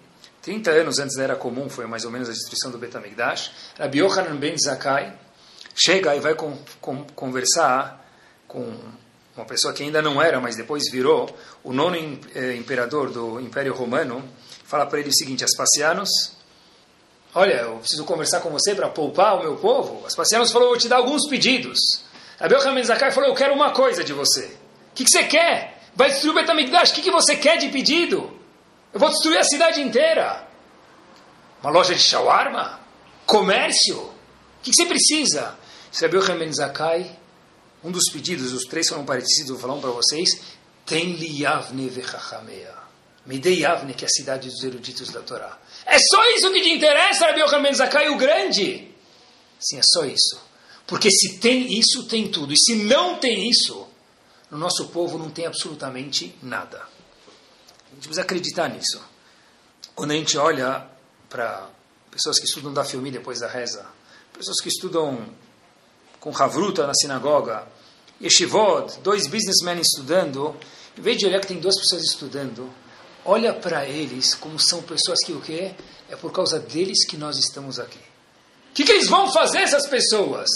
30 0.44 0.70
anos 0.70 1.00
antes 1.00 1.18
da 1.18 1.24
Era 1.24 1.36
Comum 1.36 1.68
foi 1.68 1.88
mais 1.88 2.06
ou 2.06 2.12
menos 2.12 2.30
a 2.30 2.32
destruição 2.32 2.70
do 2.70 2.78
Betamigdash. 2.78 3.52
Rabbi 3.80 4.00
Yochanan 4.00 4.36
ben 4.36 4.56
Zakkai 4.56 5.18
chega 5.74 6.16
e 6.16 6.20
vai 6.20 6.36
com, 6.36 6.56
com, 6.80 7.04
conversar 7.16 8.08
com 8.48 8.72
uma 9.36 9.46
pessoa 9.46 9.74
que 9.74 9.82
ainda 9.82 10.00
não 10.00 10.22
era, 10.22 10.40
mas 10.40 10.56
depois 10.56 10.84
virou, 10.92 11.36
o 11.64 11.74
nono 11.74 11.96
eh, 12.36 12.56
imperador 12.56 13.10
do 13.10 13.40
Império 13.40 13.74
Romano, 13.74 14.24
fala 14.64 14.86
para 14.86 15.00
ele 15.00 15.10
o 15.10 15.14
seguinte, 15.14 15.44
Aspasianos, 15.44 16.34
olha, 17.34 17.62
eu 17.62 17.78
preciso 17.78 18.06
conversar 18.06 18.42
com 18.42 18.52
você 18.52 18.76
para 18.76 18.90
poupar 18.90 19.40
o 19.40 19.42
meu 19.42 19.56
povo. 19.56 20.06
Aspasianos 20.06 20.52
falou, 20.52 20.70
vou 20.70 20.78
te 20.78 20.88
dar 20.88 20.98
alguns 20.98 21.28
pedidos. 21.28 21.80
Rabbi 22.40 22.54
Yochanan 22.54 22.84
Zakkai 22.84 23.12
falou, 23.12 23.30
eu 23.30 23.36
quero 23.36 23.56
uma 23.56 23.72
coisa 23.72 24.04
de 24.04 24.14
você. 24.14 24.62
O 24.94 24.96
que, 24.96 25.04
que 25.04 25.10
você 25.10 25.24
quer? 25.26 25.82
Vai 25.96 26.10
destruir 26.10 26.32
o 26.32 26.36
Betamigdash, 26.36 26.92
o 26.92 26.94
que, 26.94 27.02
que 27.02 27.12
você 27.12 27.36
quer 27.36 27.58
de 27.58 27.70
pedido? 27.70 28.40
Eu 28.94 29.00
vou 29.00 29.10
destruir 29.10 29.38
a 29.38 29.44
cidade 29.44 29.82
inteira. 29.82 30.48
Uma 31.62 31.72
loja 31.72 31.94
de 31.94 32.02
shawarma? 32.02 32.80
Comércio? 33.26 33.98
O 33.98 34.14
que, 34.64 34.72
que 34.72 34.76
você 34.76 34.86
precisa? 34.86 35.58
Rabbi 36.00 36.18
Yochanan 36.18 36.54
Zakkai 36.54 37.24
um 37.84 37.92
dos 37.92 38.10
pedidos, 38.12 38.54
os 38.54 38.64
três 38.64 38.88
foram 38.88 39.04
parecidos, 39.04 39.50
vou 39.50 39.60
falar 39.60 39.74
um 39.74 39.82
para 39.82 39.92
vocês. 39.92 40.40
Tem 40.86 41.14
li 41.14 41.42
Yavne 41.42 41.90
vechachamea. 41.90 42.74
Me 43.26 43.38
dê 43.38 43.56
Yavne, 43.56 43.94
que 43.94 44.06
é 44.06 44.08
a 44.08 44.10
cidade 44.10 44.50
dos 44.50 44.64
eruditos 44.64 45.10
da 45.10 45.22
Torá. 45.22 45.60
É 45.86 45.98
só 46.00 46.24
isso 46.32 46.52
que 46.52 46.62
te 46.62 46.70
interessa, 46.70 47.26
Rabi 47.26 47.42
Yochanan 47.42 47.74
Zakai, 47.74 48.10
o 48.10 48.18
grande? 48.18 48.90
Sim, 49.60 49.80
é 49.80 49.82
só 49.84 50.06
isso. 50.06 50.42
Porque 50.88 51.12
se 51.12 51.40
tem 51.40 51.78
isso, 51.78 52.08
tem 52.08 52.30
tudo. 52.30 52.54
E 52.54 52.58
se 52.58 52.76
não 52.76 53.18
tem 53.18 53.50
isso, 53.50 53.88
no 54.54 54.60
nosso 54.60 54.90
povo 54.90 55.18
não 55.18 55.32
tem 55.32 55.48
absolutamente 55.48 56.38
nada. 56.42 56.78
A 56.78 57.96
gente 57.96 58.04
precisa 58.04 58.22
acreditar 58.22 58.70
nisso. 58.70 59.02
Quando 59.96 60.12
a 60.12 60.14
gente 60.14 60.38
olha 60.38 60.88
para 61.28 61.68
pessoas 62.12 62.40
que 62.40 62.46
estudam 62.46 62.72
da 62.72 62.84
filme 62.84 63.10
depois 63.10 63.40
da 63.40 63.48
reza, 63.48 63.86
pessoas 64.32 64.62
que 64.62 64.70
estudam 64.70 65.28
com 66.20 66.32
Havruta 66.38 66.86
na 66.86 66.94
sinagoga, 66.94 67.68
Yeshivot, 68.22 69.00
dois 69.02 69.28
businessmen 69.28 69.80
estudando, 69.82 70.56
em 70.96 71.02
vez 71.02 71.18
de 71.18 71.26
olhar 71.26 71.42
que 71.42 71.48
tem 71.48 71.60
duas 71.60 71.76
pessoas 71.80 72.04
estudando, 72.04 72.72
olha 73.26 73.54
para 73.54 73.88
eles 73.88 74.36
como 74.36 74.60
são 74.60 74.84
pessoas 74.84 75.18
que 75.26 75.34
o 75.34 75.42
quê? 75.42 75.74
É 76.10 76.16
por 76.16 76.32
causa 76.32 76.60
deles 76.60 77.08
que 77.08 77.18
nós 77.18 77.38
estamos 77.40 77.80
aqui. 77.80 78.00
O 78.70 78.74
que, 78.76 78.84
que 78.84 78.92
eles 78.92 79.10
vão 79.10 79.32
fazer, 79.32 79.60
essas 79.60 79.88
pessoas? 79.88 80.50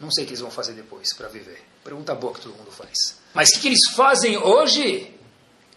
Não 0.00 0.10
sei 0.10 0.24
o 0.24 0.26
que 0.26 0.32
eles 0.32 0.40
vão 0.40 0.50
fazer 0.50 0.72
depois 0.72 1.14
para 1.14 1.28
viver. 1.28 1.69
Pergunta 1.84 2.14
boa 2.14 2.34
que 2.34 2.40
todo 2.40 2.56
mundo 2.56 2.70
faz. 2.70 3.18
Mas 3.34 3.48
o 3.48 3.52
que, 3.52 3.60
que 3.60 3.68
eles 3.68 3.94
fazem 3.94 4.36
hoje? 4.36 5.14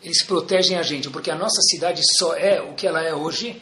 Eles 0.01 0.23
protegem 0.23 0.77
a 0.77 0.83
gente, 0.83 1.09
porque 1.09 1.31
a 1.31 1.35
nossa 1.35 1.61
cidade 1.61 2.01
só 2.17 2.35
é 2.35 2.61
o 2.61 2.73
que 2.73 2.85
ela 2.85 3.01
é 3.01 3.13
hoje 3.13 3.61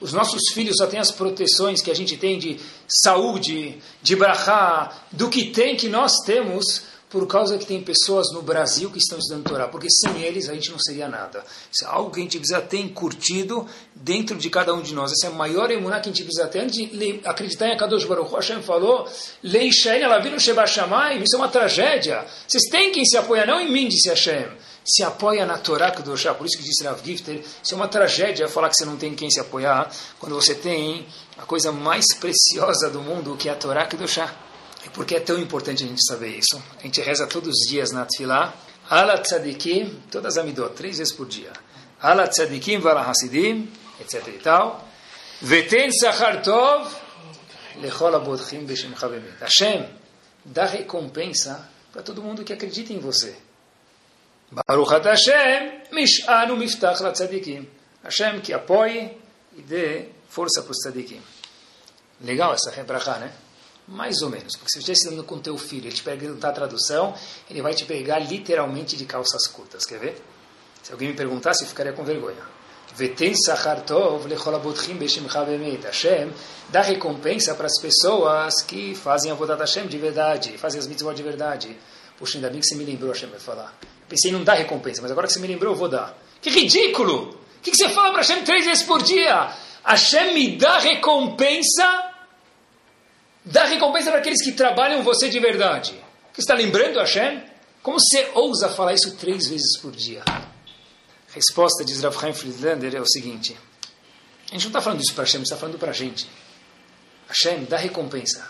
os 0.00 0.12
nossos 0.12 0.40
filhos 0.52 0.76
só 0.76 0.86
têm 0.86 1.00
as 1.00 1.10
proteções 1.10 1.82
que 1.82 1.90
a 1.90 1.94
gente 1.94 2.16
tem 2.16 2.38
de 2.38 2.60
saúde, 2.86 3.78
de 4.00 4.14
brachá, 4.14 4.92
do 5.10 5.28
que 5.28 5.46
tem 5.46 5.76
que 5.76 5.88
nós 5.88 6.12
temos, 6.24 6.82
por 7.10 7.26
causa 7.26 7.56
que 7.56 7.64
tem 7.64 7.82
pessoas 7.82 8.32
no 8.32 8.42
Brasil 8.42 8.90
que 8.90 8.98
estão 8.98 9.18
estudando 9.18 9.44
Torá. 9.44 9.68
Porque 9.68 9.88
sem 9.90 10.22
eles 10.22 10.48
a 10.48 10.54
gente 10.54 10.70
não 10.70 10.78
seria 10.78 11.08
nada. 11.08 11.44
Isso 11.72 11.84
é 11.84 11.88
algo 11.88 12.10
que 12.10 12.20
a 12.20 12.22
gente 12.22 12.38
precisa 12.38 12.60
ter 12.60 12.86
curtido 12.90 13.66
dentro 13.94 14.36
de 14.36 14.50
cada 14.50 14.74
um 14.74 14.82
de 14.82 14.94
nós. 14.94 15.12
Essa 15.12 15.26
é 15.26 15.30
a 15.30 15.32
maior 15.32 15.70
emuná 15.70 16.00
que 16.00 16.08
a 16.08 16.12
gente 16.12 16.24
precisa 16.24 16.46
ter. 16.46 16.60
Antes 16.60 16.76
de 16.76 17.20
acreditar 17.24 17.68
em 17.68 17.72
Akadosh 17.72 18.04
Baruch 18.04 18.34
Hashem 18.34 18.62
falou, 18.62 19.08
Leishain 19.42 20.02
Alavinu 20.02 20.38
Sheba 20.38 20.66
Shamayim, 20.66 21.22
isso 21.22 21.36
é 21.36 21.38
uma 21.38 21.48
tragédia. 21.48 22.24
Vocês 22.46 22.64
têm 22.64 22.92
quem 22.92 23.04
se 23.04 23.16
apoia, 23.16 23.46
não 23.46 23.60
em 23.60 23.72
mim, 23.72 23.88
disse 23.88 24.08
Hashem 24.08 24.48
se 24.90 25.02
apoia 25.02 25.44
na 25.44 25.58
Torá 25.58 25.90
Kedoshá, 25.90 26.32
por 26.32 26.46
isso 26.46 26.56
que 26.56 26.64
disse 26.64 26.82
Rav 26.82 26.98
Gifter, 27.04 27.44
isso 27.62 27.74
é 27.74 27.76
uma 27.76 27.88
tragédia 27.88 28.48
falar 28.48 28.70
que 28.70 28.76
você 28.76 28.86
não 28.86 28.96
tem 28.96 29.14
quem 29.14 29.30
se 29.30 29.38
apoiar, 29.38 29.90
quando 30.18 30.34
você 30.34 30.54
tem 30.54 31.06
a 31.36 31.42
coisa 31.42 31.70
mais 31.70 32.06
preciosa 32.14 32.88
do 32.88 33.02
mundo, 33.02 33.36
que 33.36 33.50
é 33.50 33.52
a 33.52 33.54
Torá 33.54 33.84
Kedoshá. 33.84 34.47
E 34.84 34.90
por 34.90 35.04
que 35.04 35.16
é 35.16 35.20
tão 35.20 35.38
importante 35.38 35.84
a 35.84 35.86
gente 35.86 36.04
saber 36.04 36.38
isso? 36.38 36.62
A 36.78 36.82
gente 36.82 37.00
reza 37.00 37.26
todos 37.26 37.48
os 37.48 37.68
dias 37.68 37.90
na 37.90 38.04
Tfilá, 38.04 38.54
Ala 38.88 39.18
Tzadiki, 39.18 40.00
todas 40.10 40.36
as 40.36 40.44
Amidot, 40.44 40.74
três 40.74 40.98
vezes 40.98 41.12
por 41.12 41.26
dia. 41.26 41.52
ala 42.00 42.28
tzadikim 42.28 42.80
vala 42.80 43.02
hasidim, 43.02 43.68
etc 44.00 44.28
e 44.28 44.38
tal. 44.38 44.88
Veten 45.42 45.90
sachar 45.92 46.42
tov 46.42 46.88
lechol 47.80 48.14
abodchim 48.14 48.64
beshemcha 48.64 49.08
bemet. 49.08 49.38
Hashem 49.40 49.88
dá 50.44 50.64
recompensa 50.66 51.68
para 51.92 52.02
todo 52.02 52.22
mundo 52.22 52.44
que 52.44 52.52
acredita 52.52 52.92
em 52.92 52.98
você. 52.98 53.36
Baruch 54.50 54.90
Hashem, 55.04 55.82
mish'anu 55.92 56.56
miftach 56.56 57.00
la 57.02 57.12
tzadikim. 57.12 57.68
Hashem 58.02 58.40
que 58.40 58.52
apoie 58.52 59.16
e 59.56 59.62
dê 59.62 60.08
força 60.28 60.62
para 60.62 60.72
os 60.72 60.78
tzadikim. 60.78 61.20
Legal 62.20 62.52
essa 62.54 62.70
rebrachá, 62.70 63.18
né? 63.18 63.32
Mais 63.88 64.20
ou 64.20 64.28
menos. 64.28 64.54
Porque 64.56 64.70
se 64.70 64.82
você 64.82 64.92
estiver 64.92 65.22
com 65.22 65.38
teu 65.38 65.56
filho, 65.56 65.86
ele 65.86 65.94
te 65.94 66.02
perguntar 66.02 66.50
a 66.50 66.52
tradução, 66.52 67.14
ele 67.48 67.62
vai 67.62 67.74
te 67.74 67.84
pegar 67.84 68.18
literalmente 68.18 68.96
de 68.96 69.04
calças 69.06 69.46
curtas. 69.46 69.84
Quer 69.86 69.98
ver? 69.98 70.22
Se 70.82 70.92
alguém 70.92 71.08
me 71.08 71.14
perguntasse, 71.14 71.64
eu 71.64 71.68
ficaria 71.68 71.92
com 71.92 72.04
vergonha. 72.04 72.58
Vetem 72.94 73.34
sachar 73.34 73.82
tov 73.82 74.26
lechol 74.26 74.54
abotchim 74.54 74.94
beshimcha 74.94 75.44
bemet. 75.44 75.84
Hashem 75.84 76.32
dá 76.68 76.82
recompensa 76.82 77.54
para 77.54 77.66
as 77.66 77.80
pessoas 77.80 78.62
que 78.62 78.94
fazem 78.94 79.30
a 79.30 79.34
vontade 79.34 79.60
Hashem 79.60 79.86
de 79.86 79.98
verdade, 79.98 80.58
fazem 80.58 80.80
as 80.80 80.86
mitzvot 80.86 81.14
de 81.14 81.22
verdade. 81.22 81.76
Puxa, 82.18 82.38
ainda 82.38 82.50
bem 82.50 82.60
que 82.60 82.66
você 82.66 82.74
me 82.74 82.84
lembrou, 82.84 83.12
Hashem 83.12 83.28
vai 83.28 83.38
falar. 83.38 83.72
Pensei 84.08 84.30
em 84.30 84.34
não 84.34 84.42
dar 84.42 84.54
recompensa, 84.54 85.00
mas 85.00 85.10
agora 85.10 85.26
que 85.26 85.32
você 85.32 85.38
me 85.38 85.46
lembrou, 85.46 85.72
eu 85.72 85.78
vou 85.78 85.88
dar. 85.88 86.16
Que 86.40 86.50
ridículo! 86.50 87.30
O 87.30 87.60
que 87.60 87.74
você 87.74 87.88
fala 87.90 88.10
para 88.10 88.22
Hashem 88.22 88.42
três 88.44 88.64
vezes 88.64 88.82
por 88.82 89.02
dia? 89.02 89.52
Hashem 89.84 90.34
me 90.34 90.56
dá 90.56 90.78
recompensa, 90.78 92.07
dá 93.50 93.64
recompensa 93.64 94.10
para 94.10 94.20
aqueles 94.20 94.42
que 94.42 94.52
trabalham 94.52 95.02
você 95.02 95.28
de 95.28 95.40
verdade. 95.40 95.92
Você 96.32 96.40
está 96.42 96.54
lembrando 96.54 96.98
Hashem? 96.98 97.42
Como 97.82 97.98
você 97.98 98.30
ousa 98.34 98.68
falar 98.68 98.94
isso 98.94 99.16
três 99.16 99.48
vezes 99.48 99.78
por 99.80 99.92
dia? 99.92 100.22
A 100.26 100.42
resposta 101.32 101.84
de 101.84 101.94
Rav 102.00 102.18
Chaim 102.18 102.32
Friedlander 102.32 102.94
é 102.94 103.00
o 103.00 103.06
seguinte. 103.06 103.56
A 104.50 104.52
gente 104.52 104.64
não 104.64 104.68
está 104.68 104.80
falando 104.80 105.00
isso 105.00 105.14
para 105.14 105.24
Hashem, 105.24 105.42
está 105.42 105.56
falando 105.56 105.78
para 105.78 105.90
a 105.90 105.94
gente. 105.94 106.28
Hashem, 107.28 107.64
dá 107.64 107.76
recompensa. 107.76 108.48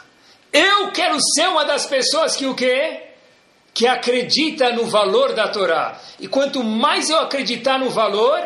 Eu 0.53 0.90
quero 0.92 1.18
ser 1.34 1.49
uma 1.49 1.64
das 1.64 1.86
pessoas 1.86 2.36
que 2.36 2.46
o 2.46 2.55
quê? 2.55 3.03
Que 3.74 3.86
acredita 3.86 4.72
no 4.72 4.86
valor 4.86 5.34
da 5.34 5.49
Torá. 5.49 6.01
E 6.18 6.26
quanto 6.26 6.64
mais 6.64 7.11
eu 7.11 7.18
acreditar 7.18 7.78
no 7.78 7.90
valor, 7.90 8.40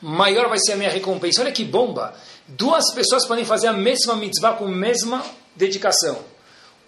maior 0.00 0.48
vai 0.48 0.58
ser 0.58 0.72
a 0.72 0.76
minha 0.76 0.90
recompensa. 0.90 1.42
Olha 1.42 1.52
que 1.52 1.64
bomba! 1.64 2.14
Duas 2.48 2.94
pessoas 2.94 3.26
podem 3.26 3.44
fazer 3.44 3.68
a 3.68 3.72
mesma 3.72 4.14
mitzvah 4.14 4.52
com 4.52 4.66
a 4.66 4.70
mesma 4.70 5.24
dedicação. 5.56 6.18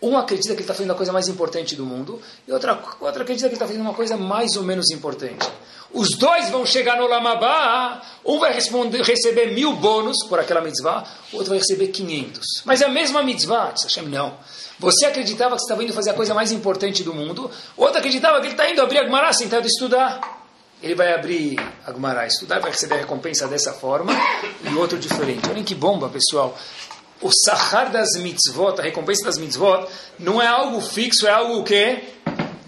Um 0.01 0.17
acredita 0.17 0.51
que 0.51 0.55
ele 0.55 0.61
está 0.61 0.75
fazendo 0.75 0.93
a 0.93 0.95
coisa 0.95 1.13
mais 1.13 1.27
importante 1.27 1.75
do 1.75 1.85
mundo, 1.85 2.21
e 2.47 2.53
outra, 2.53 2.79
outra 3.01 3.23
acredita 3.23 3.49
que 3.49 3.55
ele 3.55 3.57
está 3.57 3.67
fazendo 3.67 3.83
uma 3.83 3.95
coisa 3.95 4.17
mais 4.17 4.55
ou 4.57 4.63
menos 4.63 4.91
importante. 4.91 5.45
Os 5.93 6.11
dois 6.11 6.51
vão 6.51 6.65
chegar 6.67 6.99
no 6.99 7.07
Lamabá, 7.09 8.03
um 8.25 8.39
vai 8.39 8.53
receber 8.53 9.53
mil 9.53 9.73
bônus 9.75 10.19
por 10.29 10.39
aquela 10.39 10.61
mitzvah, 10.61 11.05
o 11.33 11.37
outro 11.37 11.51
vai 11.51 11.59
receber 11.59 11.89
500. 11.89 12.63
Mas 12.65 12.83
é 12.83 12.85
a 12.85 12.89
mesma 12.91 13.23
mitzvah, 13.23 13.73
Hashem, 13.83 14.05
não. 14.05 14.37
Você 14.79 15.07
acreditava 15.07 15.57
que 15.57 15.63
você 15.63 15.65
estava 15.65 15.83
indo 15.83 15.93
fazer 15.93 16.11
a 16.11 16.15
coisa 16.15 16.35
mais 16.35 16.53
importante 16.53 17.03
do 17.03 17.13
mundo, 17.13 17.51
outro 17.77 17.99
acreditava 17.99 18.39
que 18.41 18.47
ele 18.47 18.53
está 18.53 18.71
indo 18.71 18.81
abrir 18.81 18.99
a 18.99 19.05
Gemara 19.05 19.33
sentado 19.33 19.67
estudar. 19.67 20.39
Ele 20.81 20.95
vai 20.95 21.13
abrir 21.13 21.59
a 21.85 21.93
Gemara, 21.93 22.25
estudar, 22.27 22.61
vai 22.61 22.71
receber 22.71 22.95
a 22.95 22.99
recompensa 22.99 23.49
dessa 23.49 23.73
forma, 23.73 24.13
e 24.63 24.75
outro 24.77 24.97
diferente. 24.97 25.49
Olhem 25.51 25.65
que 25.65 25.75
bomba, 25.75 26.09
pessoal. 26.09 26.57
O 27.21 27.31
sahar 27.33 27.91
das 27.91 28.17
mitzvot, 28.17 28.79
a 28.79 28.83
recompensa 28.83 29.25
das 29.25 29.39
mitzvot, 29.39 29.89
não 30.19 30.41
é 30.41 30.47
algo 30.47 30.81
fixo, 30.81 31.27
é 31.27 31.31
algo 31.31 31.59
o 31.59 31.65
quê? 31.65 32.05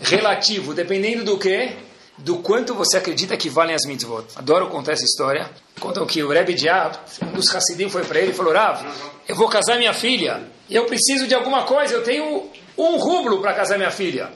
Relativo, 0.00 0.74
dependendo 0.74 1.24
do 1.24 1.38
quê? 1.38 1.76
Do 2.18 2.38
quanto 2.38 2.74
você 2.74 2.98
acredita 2.98 3.36
que 3.36 3.48
valem 3.48 3.74
as 3.74 3.86
mitzvot. 3.86 4.26
Adoro 4.36 4.68
contar 4.68 4.92
essa 4.92 5.04
história. 5.04 5.48
Contam 5.78 6.04
que 6.04 6.22
o 6.22 6.28
Rebbe 6.28 6.54
Diab, 6.54 6.98
um 7.22 7.32
dos 7.32 7.54
Hassidim, 7.54 7.88
foi 7.88 8.04
para 8.04 8.20
ele 8.20 8.32
e 8.32 8.34
falou: 8.34 8.52
Rav, 8.52 8.84
eu 9.28 9.36
vou 9.36 9.48
casar 9.48 9.78
minha 9.78 9.94
filha, 9.94 10.42
eu 10.68 10.84
preciso 10.84 11.26
de 11.26 11.34
alguma 11.34 11.62
coisa, 11.62 11.94
eu 11.94 12.02
tenho 12.02 12.50
um 12.76 12.96
rublo 12.96 13.40
para 13.40 13.54
casar 13.54 13.78
minha 13.78 13.90
filha. 13.90 14.30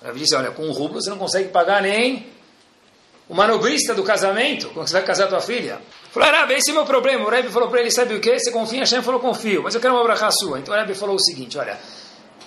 O 0.00 0.06
Rebbe 0.06 0.20
disse: 0.20 0.34
Olha, 0.34 0.50
com 0.50 0.62
um 0.62 0.72
rublo 0.72 1.02
você 1.02 1.10
não 1.10 1.18
consegue 1.18 1.48
pagar 1.48 1.82
nem 1.82 2.26
o 3.28 3.34
manobrista 3.34 3.94
do 3.94 4.02
casamento, 4.02 4.68
quando 4.70 4.88
você 4.88 4.94
vai 4.94 5.04
casar 5.04 5.28
tua 5.28 5.40
filha. 5.40 5.80
Falou, 6.12 6.30
Rebbe, 6.30 6.54
esse 6.54 6.70
é 6.70 6.72
o 6.72 6.76
meu 6.76 6.84
problema. 6.84 7.24
O 7.24 7.30
Rebbe 7.30 7.48
falou 7.48 7.70
para 7.70 7.80
ele, 7.80 7.90
sabe 7.90 8.14
o 8.14 8.20
que? 8.20 8.38
Você 8.38 8.50
confia 8.50 8.78
em 8.78 8.80
Hashem? 8.80 9.02
Falou, 9.02 9.18
confio, 9.18 9.62
mas 9.62 9.74
eu 9.74 9.80
quero 9.80 9.94
uma 9.94 10.04
brachá 10.04 10.30
sua. 10.30 10.58
Então 10.58 10.74
o 10.74 10.78
Rebbe 10.78 10.94
falou 10.94 11.16
o 11.16 11.20
seguinte, 11.20 11.56
olha, 11.56 11.78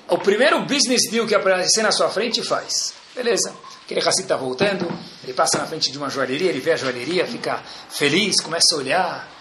o 0.07 0.19
primeiro 0.19 0.61
business 0.61 1.09
deal 1.09 1.25
que 1.25 1.33
aparecer 1.33 1.81
na 1.81 1.91
sua 1.91 2.07
frente, 2.09 2.43
faz. 2.43 2.93
Beleza. 3.15 3.51
Aquele 3.83 4.01
Hassid 4.01 4.21
está 4.21 4.35
voltando, 4.35 4.87
ele 5.23 5.33
passa 5.33 5.57
na 5.57 5.65
frente 5.65 5.91
de 5.91 5.97
uma 5.97 6.09
joalheria, 6.09 6.49
ele 6.49 6.59
vê 6.59 6.73
a 6.73 6.75
joalheria, 6.75 7.25
fica 7.25 7.59
feliz, 7.89 8.39
começa 8.39 8.75
a 8.75 8.77
olhar, 8.77 9.31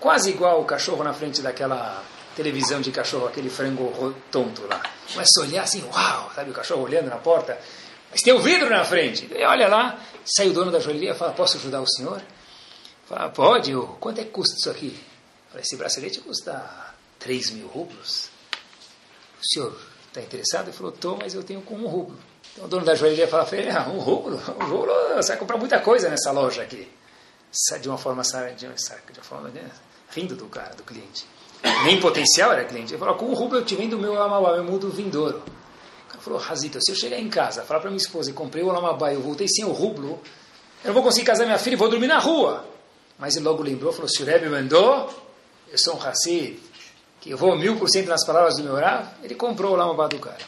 quase 0.00 0.30
igual 0.30 0.60
o 0.60 0.64
cachorro 0.64 1.04
na 1.04 1.12
frente 1.12 1.40
daquela 1.40 2.02
televisão 2.34 2.80
de 2.80 2.90
cachorro, 2.90 3.26
aquele 3.26 3.50
frango 3.50 4.14
tonto 4.30 4.66
lá. 4.68 4.80
Começa 5.12 5.40
a 5.40 5.42
olhar 5.42 5.62
assim, 5.62 5.84
uau, 5.92 6.32
sabe 6.34 6.50
o 6.50 6.54
cachorro 6.54 6.82
olhando 6.82 7.10
na 7.10 7.16
porta, 7.16 7.58
mas 8.10 8.22
tem 8.22 8.32
o 8.32 8.38
um 8.38 8.40
vidro 8.40 8.70
na 8.70 8.84
frente. 8.84 9.28
E 9.32 9.44
olha 9.44 9.68
lá, 9.68 9.98
sai 10.24 10.48
o 10.48 10.52
dono 10.52 10.70
da 10.70 10.80
joalheria 10.80 11.12
e 11.12 11.14
fala, 11.14 11.32
posso 11.32 11.56
ajudar 11.58 11.80
o 11.80 11.86
senhor? 11.86 12.22
Fala, 13.08 13.30
pode, 13.30 13.72
quanto 14.00 14.20
é 14.20 14.24
que 14.24 14.30
custa 14.30 14.54
isso 14.54 14.68
aqui? 14.68 14.94
Fala, 15.48 15.62
esse 15.62 15.76
bracelete 15.76 16.20
custa 16.20 16.94
3 17.18 17.52
mil 17.52 17.66
rublos. 17.66 18.28
O 19.40 19.46
senhor 19.46 19.80
está 20.08 20.20
interessado? 20.20 20.66
Ele 20.66 20.76
falou, 20.76 20.92
estou, 20.92 21.16
mas 21.16 21.32
eu 21.32 21.42
tenho 21.42 21.62
com 21.62 21.76
um 21.76 21.86
rublo. 21.86 22.18
Então 22.52 22.66
o 22.66 22.68
dono 22.68 22.84
da 22.84 22.94
joalheria 22.94 23.26
fala, 23.26 23.48
ah, 23.74 23.88
um 23.88 23.98
rublo? 23.98 24.36
Um 24.60 24.64
rublo, 24.64 24.92
você 25.16 25.28
vai 25.28 25.38
comprar 25.38 25.56
muita 25.56 25.80
coisa 25.80 26.10
nessa 26.10 26.30
loja 26.32 26.62
aqui. 26.62 26.86
De 27.80 27.88
uma 27.88 27.96
forma, 27.96 28.22
de 28.54 28.66
uma 28.66 28.76
forma 29.22 29.48
né? 29.48 29.70
rindo 30.10 30.36
do 30.36 30.44
cara, 30.46 30.74
do 30.74 30.82
cliente. 30.82 31.24
Nem 31.84 31.98
potencial 31.98 32.52
era 32.52 32.66
cliente. 32.66 32.92
Ele 32.92 32.98
falou, 32.98 33.14
com 33.14 33.24
um 33.24 33.34
rublo 33.34 33.58
eu 33.58 33.64
te 33.64 33.74
vendo 33.74 33.98
meu 33.98 34.20
amabá, 34.20 34.50
eu 34.50 34.64
mudo 34.64 34.90
vindouro. 34.90 35.38
O 35.38 36.10
cara 36.10 36.20
falou, 36.20 36.38
Razita, 36.38 36.78
se 36.82 36.92
eu 36.92 36.94
chegar 36.94 37.18
em 37.18 37.30
casa, 37.30 37.62
falar 37.62 37.80
para 37.80 37.88
minha 37.88 38.02
esposa 38.02 38.30
comprei 38.34 38.62
o 38.62 38.66
lamabá 38.66 39.12
e 39.12 39.14
eu 39.14 39.22
voltei 39.22 39.48
sem 39.48 39.64
o 39.64 39.72
rublo, 39.72 40.20
eu 40.84 40.88
não 40.88 40.94
vou 40.94 41.02
conseguir 41.02 41.24
casar 41.24 41.46
minha 41.46 41.58
filha 41.58 41.72
e 41.72 41.78
vou 41.78 41.88
dormir 41.88 42.06
na 42.06 42.18
rua. 42.18 42.76
Mas 43.18 43.36
ele 43.36 43.44
logo 43.44 43.62
lembrou, 43.62 43.92
falou, 43.92 44.08
se 44.08 44.22
o 44.22 44.26
Rebbe 44.26 44.48
mandou, 44.48 45.12
eu 45.70 45.78
sou 45.78 45.96
um 45.96 46.02
Hassid, 46.02 46.58
que 47.20 47.30
eu 47.30 47.36
vou 47.36 47.56
mil 47.58 47.76
por 47.76 47.88
cento 47.88 48.08
nas 48.08 48.24
palavras 48.24 48.56
do 48.56 48.62
meu 48.62 48.76
Rav, 48.76 49.08
ele 49.22 49.34
comprou 49.34 49.72
o 49.72 49.76
lamabá 49.76 50.06
do 50.06 50.18
cara. 50.18 50.38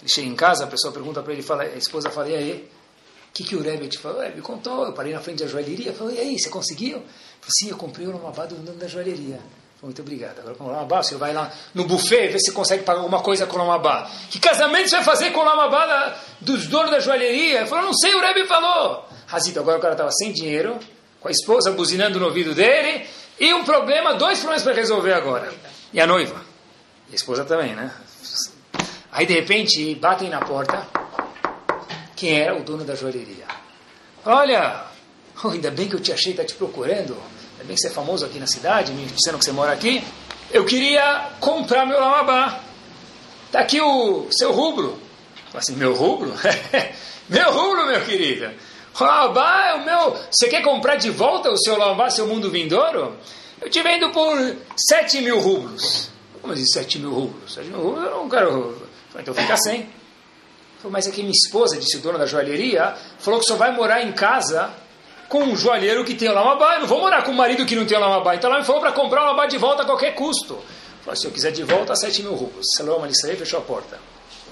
Ele 0.00 0.08
chega 0.08 0.28
em 0.28 0.36
casa, 0.36 0.64
a 0.64 0.66
pessoa 0.66 0.92
pergunta 0.92 1.22
para 1.22 1.32
ele, 1.32 1.42
fala, 1.42 1.64
a 1.64 1.76
esposa 1.76 2.10
fala, 2.10 2.28
e 2.28 2.36
aí? 2.36 2.70
O 3.28 3.32
que, 3.32 3.44
que 3.44 3.56
o 3.56 3.62
Rebbe 3.62 3.88
te 3.88 3.98
falou? 3.98 4.18
O 4.18 4.22
Rebbe 4.22 4.40
contou, 4.40 4.86
eu 4.86 4.92
parei 4.92 5.12
na 5.12 5.20
frente 5.20 5.42
da 5.42 5.48
joalheria, 5.48 5.92
falou, 5.92 6.12
e 6.12 6.18
aí, 6.18 6.38
você 6.38 6.48
conseguiu? 6.48 6.98
Falei, 6.98 7.50
sim, 7.58 7.70
eu 7.70 7.76
comprei 7.76 8.06
o 8.06 8.12
lamabá 8.12 8.46
do 8.46 8.54
dono 8.56 8.78
da 8.78 8.86
joalheria. 8.86 9.40
Muito 9.82 10.00
obrigado. 10.00 10.38
Agora 10.38 10.54
com 10.54 10.64
o 10.64 10.68
Lamabá, 10.68 11.02
você 11.02 11.16
vai 11.16 11.34
lá 11.34 11.52
no 11.74 11.84
buffet, 11.84 12.28
ver 12.28 12.38
se 12.38 12.52
consegue 12.52 12.84
pagar 12.84 13.00
alguma 13.00 13.20
coisa 13.20 13.48
com 13.48 13.56
o 13.56 13.58
Lamabá. 13.58 14.08
Que 14.30 14.38
casamento 14.38 14.88
você 14.88 14.94
vai 14.96 15.04
fazer 15.04 15.30
com 15.32 15.40
o 15.40 15.44
Lamabá 15.44 16.16
dos 16.40 16.68
donos 16.68 16.92
da 16.92 17.00
joalheria? 17.00 17.58
Ele 17.58 17.66
falou, 17.66 17.86
não 17.86 17.94
sei, 17.94 18.14
o 18.14 18.20
Rebbe 18.20 18.46
falou. 18.46 19.04
Razito, 19.26 19.58
agora 19.58 19.78
o 19.78 19.80
cara 19.80 19.94
estava 19.94 20.12
sem 20.12 20.32
dinheiro, 20.32 20.78
com 21.22 21.28
a 21.28 21.30
esposa 21.30 21.70
buzinando 21.70 22.18
no 22.18 22.26
ouvido 22.26 22.52
dele, 22.52 23.06
e 23.38 23.54
um 23.54 23.64
problema, 23.64 24.14
dois 24.14 24.40
problemas 24.40 24.64
para 24.64 24.74
resolver 24.74 25.12
agora. 25.12 25.54
E 25.92 26.00
a 26.00 26.06
noiva. 26.06 26.42
E 27.08 27.12
a 27.12 27.14
esposa 27.14 27.44
também, 27.44 27.74
né? 27.76 27.92
Aí 29.12 29.24
de 29.24 29.34
repente 29.34 29.94
batem 29.94 30.28
na 30.28 30.40
porta. 30.40 30.86
Quem 32.16 32.40
era 32.40 32.56
o 32.56 32.64
dono 32.64 32.84
da 32.84 32.96
joalheria? 32.96 33.46
Olha, 34.24 34.84
oh, 35.44 35.48
ainda 35.50 35.70
bem 35.70 35.88
que 35.88 35.94
eu 35.94 36.00
te 36.00 36.12
achei, 36.12 36.32
está 36.32 36.44
te 36.44 36.54
procurando. 36.54 37.16
Ainda 37.52 37.64
bem 37.64 37.76
que 37.76 37.82
você 37.82 37.88
é 37.88 37.90
famoso 37.90 38.26
aqui 38.26 38.38
na 38.38 38.46
cidade, 38.46 38.92
me 38.92 39.06
dizendo 39.06 39.38
que 39.38 39.44
você 39.44 39.52
mora 39.52 39.72
aqui. 39.72 40.02
Eu 40.50 40.64
queria 40.64 41.30
comprar 41.40 41.86
meu 41.86 42.00
lamabá. 42.00 42.60
Está 43.46 43.60
aqui 43.60 43.80
o 43.80 44.26
seu 44.30 44.52
rubro. 44.52 44.98
Assim, 45.54 45.76
meu 45.76 45.94
rubro? 45.94 46.32
meu 47.28 47.52
rubro, 47.52 47.86
meu 47.86 48.04
querido. 48.04 48.50
Lamabá 48.98 49.68
é 49.68 49.74
o 49.74 49.84
meu. 49.84 50.16
Você 50.30 50.48
quer 50.48 50.62
comprar 50.62 50.96
de 50.96 51.10
volta 51.10 51.50
o 51.50 51.58
seu 51.58 51.76
lamabá, 51.76 52.10
seu 52.10 52.26
mundo 52.26 52.50
vindouro? 52.50 53.16
Eu 53.60 53.70
te 53.70 53.82
vendo 53.82 54.10
por 54.10 54.56
7 54.88 55.20
mil 55.20 55.38
rublos. 55.38 56.10
Como 56.40 56.52
assim 56.52 56.66
7 56.66 56.98
mil 56.98 57.12
rublos? 57.12 57.54
7 57.54 57.68
mil 57.68 57.80
rublos 57.80 58.04
eu 58.04 58.10
não 58.10 58.28
quero. 58.28 58.82
Então 59.16 59.34
fica 59.34 59.56
sem. 59.56 59.88
Mas 60.90 61.06
é 61.06 61.10
que 61.10 61.22
minha 61.22 61.32
esposa, 61.32 61.76
disse 61.76 61.96
o 61.96 62.00
dono 62.00 62.18
da 62.18 62.26
joalheria, 62.26 62.96
falou 63.18 63.38
que 63.38 63.46
só 63.46 63.54
vai 63.54 63.72
morar 63.72 64.02
em 64.02 64.12
casa 64.12 64.70
com 65.28 65.44
um 65.44 65.56
joalheiro 65.56 66.04
que 66.04 66.14
tem 66.14 66.28
o 66.28 66.34
lamabá. 66.34 66.74
Eu 66.74 66.80
não 66.80 66.86
vou 66.88 67.00
morar 67.00 67.22
com 67.22 67.30
um 67.30 67.34
marido 67.34 67.64
que 67.64 67.76
não 67.76 67.86
tem 67.86 67.96
o 67.96 68.00
lamabá. 68.00 68.34
Então 68.34 68.50
ela 68.50 68.60
me 68.60 68.66
falou 68.66 68.80
para 68.80 68.92
comprar 68.92 69.22
o 69.22 69.24
lamabá 69.26 69.46
de 69.46 69.58
volta 69.58 69.82
a 69.82 69.86
qualquer 69.86 70.14
custo. 70.14 70.58
Falou, 71.02 71.16
se 71.16 71.26
eu 71.26 71.30
quiser 71.30 71.52
de 71.52 71.62
volta, 71.62 71.94
7 71.94 72.22
mil 72.22 72.34
rublos. 72.34 72.66
Salom, 72.76 73.04
ele 73.04 73.14
saiu 73.14 73.34
e 73.34 73.36
fechou 73.36 73.60
a 73.60 73.62
porta. 73.62 73.98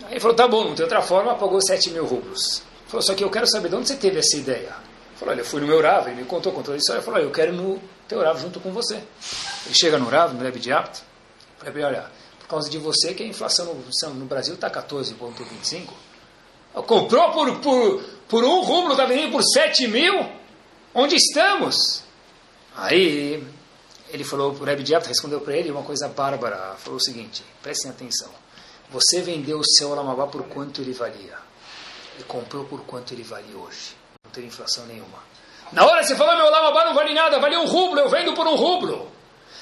Aí 0.04 0.12
ele 0.12 0.20
falou, 0.20 0.36
tá 0.36 0.48
bom, 0.48 0.64
não 0.64 0.74
tem 0.74 0.84
outra 0.84 1.02
forma, 1.02 1.34
pagou 1.34 1.60
7 1.60 1.90
mil 1.90 2.04
rublos. 2.04 2.62
Falou, 2.90 3.02
só 3.02 3.14
que 3.14 3.22
eu 3.22 3.30
quero 3.30 3.46
saber 3.46 3.68
de 3.68 3.76
onde 3.76 3.86
você 3.86 3.94
teve 3.94 4.18
essa 4.18 4.36
ideia. 4.36 4.74
Falou, 5.14 5.32
olha, 5.32 5.42
eu 5.42 5.44
fui 5.44 5.60
no 5.60 5.66
meu 5.68 5.80
Rav, 5.80 6.08
ele 6.08 6.22
me 6.22 6.26
contou, 6.26 6.52
contou 6.52 6.74
isso. 6.74 6.90
Ele 6.90 7.00
falou, 7.00 7.20
olha, 7.20 7.26
eu 7.26 7.30
quero 7.30 7.52
no 7.52 7.80
teu 8.08 8.20
Rav 8.20 8.40
junto 8.40 8.58
com 8.58 8.72
você. 8.72 8.96
Ele 8.96 9.74
chega 9.74 9.96
no 9.96 10.08
Rav, 10.08 10.34
no 10.34 10.42
Rebbe 10.42 10.58
de 10.58 10.72
Apto. 10.72 11.00
Falei, 11.58 11.84
olha, 11.84 12.10
por 12.40 12.48
causa 12.48 12.68
de 12.68 12.78
você 12.78 13.14
que 13.14 13.22
a 13.22 13.26
inflação 13.26 13.72
no, 14.12 14.24
Brasil 14.24 14.54
está 14.54 14.68
14,25. 14.68 15.88
Comprou 16.84 17.30
por, 17.30 17.60
por, 17.60 18.02
por 18.28 18.44
um 18.44 18.60
rublo, 18.62 18.90
está 18.90 19.04
vendendo 19.04 19.30
por 19.30 19.44
7 19.44 19.86
mil? 19.86 20.28
Onde 20.92 21.14
estamos? 21.14 22.02
Aí 22.74 23.46
ele 24.08 24.24
falou, 24.24 24.50
o 24.50 24.64
Rebbe 24.64 24.82
Diab 24.82 25.06
respondeu 25.06 25.40
para 25.40 25.56
ele 25.56 25.70
uma 25.70 25.84
coisa 25.84 26.08
bárbara. 26.08 26.74
Falou 26.78 26.96
o 26.96 27.00
seguinte: 27.00 27.44
prestem 27.62 27.92
atenção. 27.92 28.30
Você 28.90 29.20
vendeu 29.20 29.60
o 29.60 29.64
seu 29.64 29.90
Olamabá 29.90 30.26
por 30.26 30.42
quanto 30.48 30.80
ele 30.80 30.92
valia. 30.92 31.49
E 32.20 32.22
comprou 32.24 32.64
por 32.64 32.82
quanto 32.82 33.14
ele 33.14 33.22
vale 33.22 33.54
hoje. 33.54 33.96
Não 34.22 34.30
tem 34.30 34.44
inflação 34.44 34.84
nenhuma. 34.86 35.18
Na 35.72 35.86
hora 35.86 36.02
você 36.02 36.14
falou, 36.14 36.36
meu 36.36 36.46
Olamabá 36.46 36.84
não 36.84 36.94
vale 36.94 37.14
nada, 37.14 37.38
vale 37.38 37.56
um 37.56 37.64
rublo, 37.64 37.98
eu 37.98 38.10
vendo 38.10 38.34
por 38.34 38.46
um 38.46 38.54
rublo. 38.54 39.10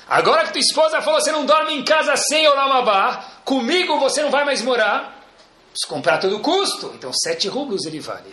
Agora 0.09 0.44
que 0.44 0.52
tua 0.52 0.61
esposa 0.61 1.00
falou, 1.02 1.20
você 1.20 1.30
não 1.30 1.46
dorme 1.46 1.74
em 1.74 1.84
casa 1.84 2.16
sem 2.16 2.48
Olamabá, 2.48 3.24
comigo 3.44 3.98
você 4.00 4.22
não 4.22 4.30
vai 4.30 4.44
mais 4.44 4.62
morar, 4.62 5.22
preciso 5.70 5.88
comprar 5.88 6.14
a 6.14 6.18
todo 6.18 6.40
custo. 6.40 6.92
Então, 6.94 7.12
sete 7.12 7.46
rublos 7.46 7.84
ele 7.84 8.00
vale. 8.00 8.32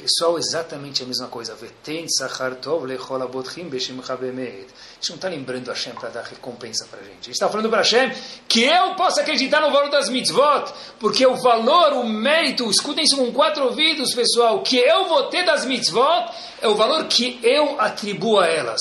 Pessoal, 0.00 0.38
exatamente 0.38 1.02
a 1.02 1.06
mesma 1.06 1.28
coisa. 1.28 1.54
Veten 1.54 2.06
lechol 2.86 3.20
abotchim 3.20 3.64
beshim. 3.64 4.00
A 4.00 4.14
gente 4.14 5.10
não 5.10 5.16
está 5.16 5.28
lembrando 5.28 5.68
Hashem 5.68 5.92
para 5.92 6.08
dar 6.08 6.22
recompensa 6.22 6.86
para 6.90 7.00
a 7.00 7.02
gente. 7.02 7.18
A 7.20 7.24
gente 7.24 7.32
está 7.32 7.50
falando 7.50 7.68
para 7.68 7.82
Hashem 7.82 8.10
que 8.48 8.64
eu 8.64 8.94
possa 8.94 9.20
acreditar 9.20 9.60
no 9.60 9.70
valor 9.70 9.90
das 9.90 10.08
mitzvot, 10.08 10.72
porque 10.98 11.26
o 11.26 11.36
valor, 11.36 11.92
o 11.92 12.08
mérito, 12.08 12.70
escutem 12.70 13.04
isso 13.04 13.14
com 13.14 13.30
quatro 13.30 13.66
ouvidos, 13.66 14.14
pessoal, 14.14 14.62
que 14.62 14.78
eu 14.78 15.06
vou 15.06 15.24
ter 15.24 15.44
das 15.44 15.66
mitzvot 15.66 16.32
é 16.62 16.68
o 16.68 16.74
valor 16.74 17.04
que 17.04 17.38
eu 17.42 17.78
atribuo 17.78 18.38
a 18.38 18.46
elas. 18.46 18.80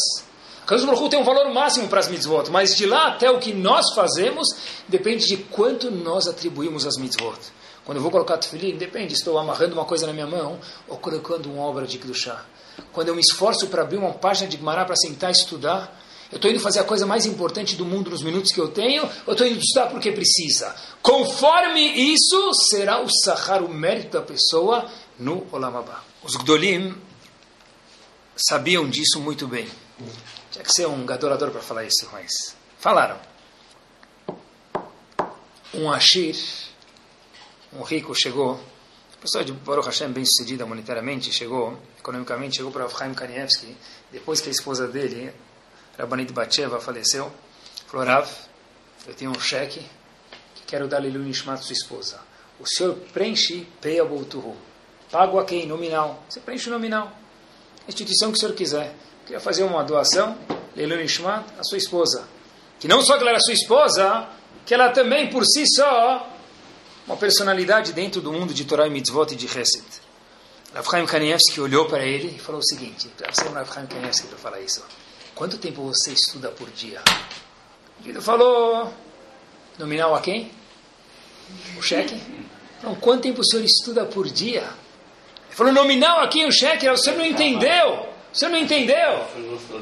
Kadosh 0.65 0.85
Baruch 0.85 1.09
tem 1.09 1.19
um 1.19 1.25
valor 1.25 1.53
máximo 1.53 1.89
para 1.89 1.99
as 1.99 2.07
mitzvot, 2.07 2.49
mas 2.49 2.77
de 2.77 2.85
lá 2.85 3.07
até 3.07 3.29
o 3.29 3.39
que 3.39 3.51
nós 3.51 3.93
fazemos 3.93 4.47
depende 4.87 5.27
de 5.27 5.35
quanto 5.35 5.91
nós 5.91 6.27
atribuímos 6.27 6.85
às 6.85 6.95
mitzvot. 6.95 7.58
Quando 7.89 7.97
eu 7.97 8.03
vou 8.03 8.11
colocar 8.11 8.37
tefilim, 8.37 8.77
depende, 8.77 9.15
estou 9.15 9.35
amarrando 9.39 9.73
uma 9.73 9.83
coisa 9.83 10.05
na 10.05 10.13
minha 10.13 10.27
mão 10.27 10.59
ou 10.87 10.95
colocando 10.97 11.51
uma 11.51 11.63
obra 11.63 11.87
de 11.87 11.97
Kedushá. 11.97 12.45
Quando 12.93 13.07
eu 13.07 13.15
me 13.15 13.19
esforço 13.19 13.65
para 13.65 13.81
abrir 13.81 13.97
uma 13.97 14.13
página 14.13 14.47
de 14.47 14.57
Gemara 14.57 14.85
para 14.85 14.95
sentar 14.95 15.31
e 15.31 15.33
estudar, 15.33 15.99
eu 16.31 16.35
estou 16.35 16.51
indo 16.51 16.59
fazer 16.59 16.81
a 16.81 16.83
coisa 16.83 17.07
mais 17.07 17.25
importante 17.25 17.75
do 17.75 17.83
mundo 17.83 18.11
nos 18.11 18.21
minutos 18.21 18.51
que 18.51 18.61
eu 18.61 18.67
tenho, 18.67 19.09
ou 19.25 19.33
estou 19.33 19.47
indo 19.47 19.57
estudar 19.57 19.87
porque 19.87 20.11
precisa? 20.11 20.75
Conforme 21.01 21.81
isso, 21.81 22.53
será 22.69 23.01
o 23.01 23.07
sahar, 23.09 23.63
o 23.63 23.69
mérito 23.69 24.19
da 24.19 24.21
pessoa 24.21 24.87
no 25.17 25.47
Olamabá. 25.51 26.03
Os 26.21 26.35
Gdolim 26.35 26.95
sabiam 28.35 28.87
disso 28.87 29.19
muito 29.19 29.47
bem. 29.47 29.67
Tinha 30.51 30.63
que 30.63 30.71
ser 30.71 30.85
um 30.85 31.07
gadorador 31.07 31.49
para 31.49 31.61
falar 31.61 31.85
isso, 31.85 32.07
mas 32.11 32.55
falaram. 32.77 33.17
Um 35.73 35.91
Ashir, 35.91 36.35
um 37.73 37.83
rico 37.83 38.15
chegou, 38.15 38.59
pessoa 39.21 39.43
de 39.43 39.51
Baruch 39.51 39.85
Hashem 39.85 40.11
bem 40.11 40.23
sucedida 40.25 40.65
monetariamente, 40.65 41.31
chegou, 41.31 41.77
economicamente, 41.99 42.57
chegou 42.57 42.71
para 42.71 42.87
Chaim 42.89 43.13
Kanievski, 43.13 43.75
depois 44.11 44.39
que 44.39 44.47
a 44.47 44.51
esposa 44.51 44.87
dele, 44.87 45.33
Rabbanit 45.97 46.31
Batsheva, 46.31 46.79
faleceu, 46.79 47.31
falou, 47.87 48.05
Rav, 48.05 48.29
eu 49.05 49.13
tenho 49.13 49.31
um 49.31 49.39
cheque 49.39 49.85
que 50.55 50.63
quero 50.65 50.87
dar 50.87 50.99
Lilu 50.99 51.19
Nishmat 51.19 51.61
sua 51.61 51.73
esposa. 51.73 52.19
O 52.59 52.65
senhor 52.65 52.95
preenche 53.13 53.67
Peia 53.81 54.05
Boltuhu. 54.05 54.55
Pago 55.11 55.39
a 55.39 55.45
quem? 55.45 55.65
Nominal. 55.65 56.23
Você 56.29 56.39
preenche 56.39 56.69
o 56.69 56.71
nominal. 56.73 57.11
A 57.85 57.89
instituição 57.89 58.31
que 58.31 58.37
o 58.37 58.39
senhor 58.39 58.53
quiser. 58.53 58.95
Queria 59.25 59.39
fazer 59.39 59.63
uma 59.63 59.83
doação, 59.83 60.37
Lilu 60.75 60.95
Nishmat, 60.95 61.45
a 61.57 61.63
sua 61.63 61.77
esposa. 61.77 62.27
Que 62.79 62.87
não 62.87 63.01
só 63.01 63.15
que 63.15 63.21
ela 63.21 63.31
era 63.31 63.39
sua 63.39 63.53
esposa, 63.53 64.27
que 64.65 64.73
ela 64.73 64.89
também, 64.89 65.29
por 65.29 65.45
si 65.45 65.63
só, 65.67 66.38
uma 67.09 67.17
personalidade 67.17 67.91
dentro 67.91 68.21
do 68.21 68.31
mundo 68.31 68.53
de 68.53 68.63
Torah 68.65 68.85
e 68.85 68.89
Mitzvot 68.91 69.33
e 69.33 69.35
de 69.35 69.47
Chesed. 69.47 69.83
Rav 70.75 70.87
Chaim 70.87 71.07
Kanievski 71.07 71.59
olhou 71.59 71.87
para 71.87 72.05
ele 72.05 72.35
e 72.35 72.39
falou 72.39 72.61
o 72.61 72.63
seguinte, 72.63 73.09
o 73.19 73.51
Rav 73.51 73.73
Chaim 73.73 73.87
Kanievski 73.87 74.27
para 74.27 74.37
falar 74.37 74.61
isso. 74.61 74.85
Quanto 75.33 75.57
tempo 75.57 75.81
você 75.81 76.11
estuda 76.11 76.49
por 76.49 76.69
dia? 76.69 77.01
Ele 78.05 78.21
falou, 78.21 78.93
nominal 79.79 80.13
a 80.13 80.21
quem? 80.21 80.51
O 81.75 81.81
cheque? 81.81 82.15
Não, 82.83 82.93
quanto 82.93 83.23
tempo 83.23 83.41
o 83.41 83.45
senhor 83.45 83.65
estuda 83.65 84.05
por 84.05 84.29
dia? 84.29 84.61
Ele 85.47 85.55
falou, 85.55 85.73
nominal 85.73 86.19
aqui 86.19 86.45
o 86.45 86.51
cheque, 86.51 86.87
o 86.87 86.95
senhor 86.95 87.17
não 87.17 87.25
entendeu. 87.25 88.07
O 88.31 88.37
senhor 88.37 88.51
não 88.51 88.59
entendeu? 88.59 89.25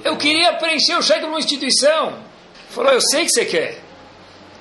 Eu 0.06 0.16
queria 0.16 0.54
preencher 0.54 0.96
o 0.96 1.04
cheque 1.04 1.26
numa 1.26 1.40
instituição. 1.40 2.08
Ele 2.08 2.70
falou, 2.70 2.94
eu 2.94 3.02
sei 3.02 3.26
que 3.26 3.32
você 3.32 3.44
quer. 3.44 3.87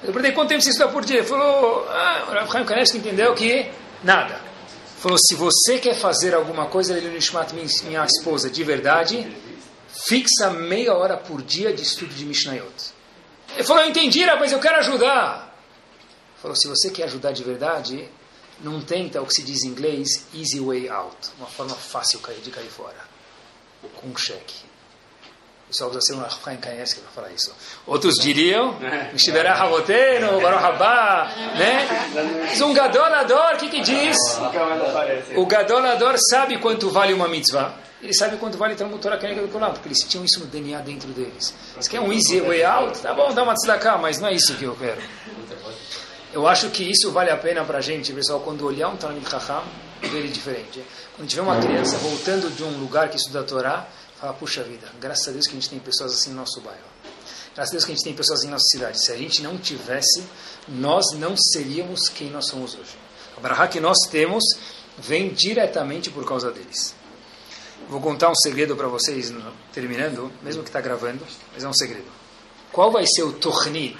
Eu 0.07 0.13
perguntei 0.13 0.31
quanto 0.31 0.51
tempo 0.51 0.63
você 0.63 0.71
estuda 0.71 0.89
por 0.93 1.05
dia. 1.05 1.19
Ele 1.19 1.27
falou, 1.27 1.85
ah, 1.89 2.27
o 2.29 2.33
Rav 2.33 2.53
Chaim 2.53 2.65
Kanevski 2.65 2.99
entendeu 2.99 3.35
que 3.35 3.69
nada. 4.05 4.35
Ele 4.35 5.01
falou, 5.01 5.19
se 5.19 5.35
você 5.35 5.81
quer 5.81 5.97
fazer 5.97 6.33
alguma 6.33 6.67
coisa, 6.67 6.97
ele 6.97 7.09
Nishmat, 7.09 7.53
minha 7.53 8.05
esposa, 8.05 8.49
de 8.49 8.63
verdade, 8.63 9.27
fixa 10.07 10.51
meia 10.51 10.95
hora 10.95 11.17
por 11.17 11.43
dia 11.43 11.73
de 11.73 11.83
estudo 11.83 12.15
de 12.15 12.25
Mishnayot. 12.25 12.95
Ele 13.55 13.65
falou, 13.65 13.83
eu 13.83 13.91
entendi, 13.91 14.25
mas 14.25 14.53
eu 14.53 14.61
quero 14.61 14.77
ajudar. 14.77 15.53
Ele 15.99 16.41
falou, 16.41 16.57
se 16.57 16.69
você 16.69 16.89
quer 16.89 17.05
ajudar 17.05 17.33
de 17.33 17.43
verdade, 17.43 18.09
não 18.61 18.81
tenta 18.81 19.21
o 19.21 19.27
que 19.27 19.35
se 19.35 19.43
diz 19.43 19.65
em 19.65 19.69
inglês, 19.71 20.25
easy 20.33 20.61
way 20.61 20.89
out. 20.89 21.17
Uma 21.37 21.49
forma 21.49 21.75
fácil 21.75 22.21
de 22.45 22.51
cair 22.53 22.71
fora. 22.71 23.05
Com 23.97 24.07
um 24.07 24.17
cheque. 24.17 24.55
O 25.77 25.79
pessoal 25.79 25.91
precisa 25.91 26.15
ser 26.15 26.19
um 26.19 26.23
Rafael 26.23 26.59
Kanievski 26.59 27.01
para 27.01 27.11
falar 27.11 27.33
isso. 27.33 27.53
Outros 27.87 28.15
diriam, 28.15 28.79
Mishiverah 29.13 29.61
Havoteno, 29.63 30.41
Baruch 30.41 30.65
Haba, 30.65 31.31
né? 31.59 31.87
Mas 32.49 32.61
um 32.63 32.73
gadolador, 32.73 33.55
o 33.55 33.57
que 33.59 33.69
que 33.69 33.83
diz? 33.83 34.17
O 35.37 35.45
gadolador 35.45 36.15
sabe 36.31 36.59
quanto 36.59 36.89
vale 36.89 37.13
uma 37.13 37.29
mitzvah. 37.29 37.75
Ele 38.01 38.15
sabe 38.15 38.39
quanto 38.39 38.57
vale 38.57 38.75
Talmud 38.75 39.01
Torah 39.03 39.19
Kenega 39.19 39.43
do 39.43 39.49
Kolam, 39.49 39.73
porque 39.73 39.89
eles 39.89 39.99
tinham 39.99 40.25
isso 40.25 40.41
no 40.41 40.47
DNA 40.47 40.81
dentro 40.81 41.09
deles. 41.09 41.53
Se 41.79 41.91
quer 41.91 42.01
um 42.01 42.11
easy 42.11 42.41
way 42.41 42.65
out, 42.65 42.99
tá 43.01 43.13
bom, 43.13 43.35
dá 43.35 43.43
uma 43.43 43.55
tzedakah, 43.55 43.99
mas 43.99 44.19
não 44.19 44.29
é 44.29 44.33
isso 44.33 44.55
que 44.55 44.65
eu 44.65 44.75
quero. 44.77 45.03
Eu 46.33 46.49
acho 46.49 46.71
que 46.71 46.91
isso 46.91 47.11
vale 47.11 47.31
a 47.31 47.37
pena 47.37 47.65
para 47.65 47.79
a 47.79 47.81
gente, 47.83 48.15
pessoal, 48.15 48.41
quando 48.41 48.65
olhar 48.65 48.89
um 48.89 48.97
Talmud 48.97 49.29
Chacham, 49.29 49.63
ver 50.01 50.19
ele 50.19 50.29
diferente. 50.29 50.83
Quando 51.17 51.29
tiver 51.29 51.43
uma 51.43 51.59
criança 51.61 51.97
voltando 51.99 52.51
de 52.55 52.63
um 52.63 52.79
lugar 52.79 53.09
que 53.09 53.17
estuda 53.17 53.41
a 53.41 53.43
Torá, 53.43 53.87
fala, 54.21 54.33
puxa 54.35 54.63
vida, 54.63 54.91
graças 55.01 55.29
a 55.29 55.33
Deus 55.33 55.47
que 55.47 55.53
a 55.53 55.55
gente 55.55 55.69
tem 55.69 55.79
pessoas 55.79 56.13
assim 56.13 56.31
no 56.31 56.37
nosso 56.37 56.61
bairro. 56.61 56.97
Graças 57.55 57.71
a 57.71 57.73
Deus 57.73 57.85
que 57.85 57.93
a 57.93 57.95
gente 57.95 58.05
tem 58.05 58.15
pessoas 58.15 58.41
assim 58.41 58.49
na 58.49 58.55
nossa 58.55 58.69
cidade. 58.71 59.03
Se 59.03 59.13
a 59.13 59.17
gente 59.17 59.43
não 59.43 59.57
tivesse, 59.57 60.23
nós 60.69 61.13
não 61.15 61.35
seríamos 61.37 62.09
quem 62.09 62.31
nós 62.31 62.49
somos 62.49 62.75
hoje. 62.75 62.99
A 63.37 63.41
barra 63.41 63.67
que 63.67 63.81
nós 63.81 63.97
temos 64.11 64.45
vem 64.99 65.33
diretamente 65.33 66.11
por 66.11 66.27
causa 66.27 66.51
deles. 66.51 66.95
Vou 67.89 68.01
contar 68.01 68.31
um 68.31 68.35
segredo 68.35 68.75
para 68.75 68.89
vocês, 68.89 69.33
terminando, 69.73 70.33
mesmo 70.43 70.63
que 70.63 70.69
está 70.69 70.81
gravando, 70.81 71.25
mas 71.55 71.63
é 71.63 71.69
um 71.69 71.73
segredo. 71.73 72.11
Qual 72.73 72.91
vai 72.91 73.07
ser 73.07 73.23
o 73.23 73.33
tornit? 73.33 73.97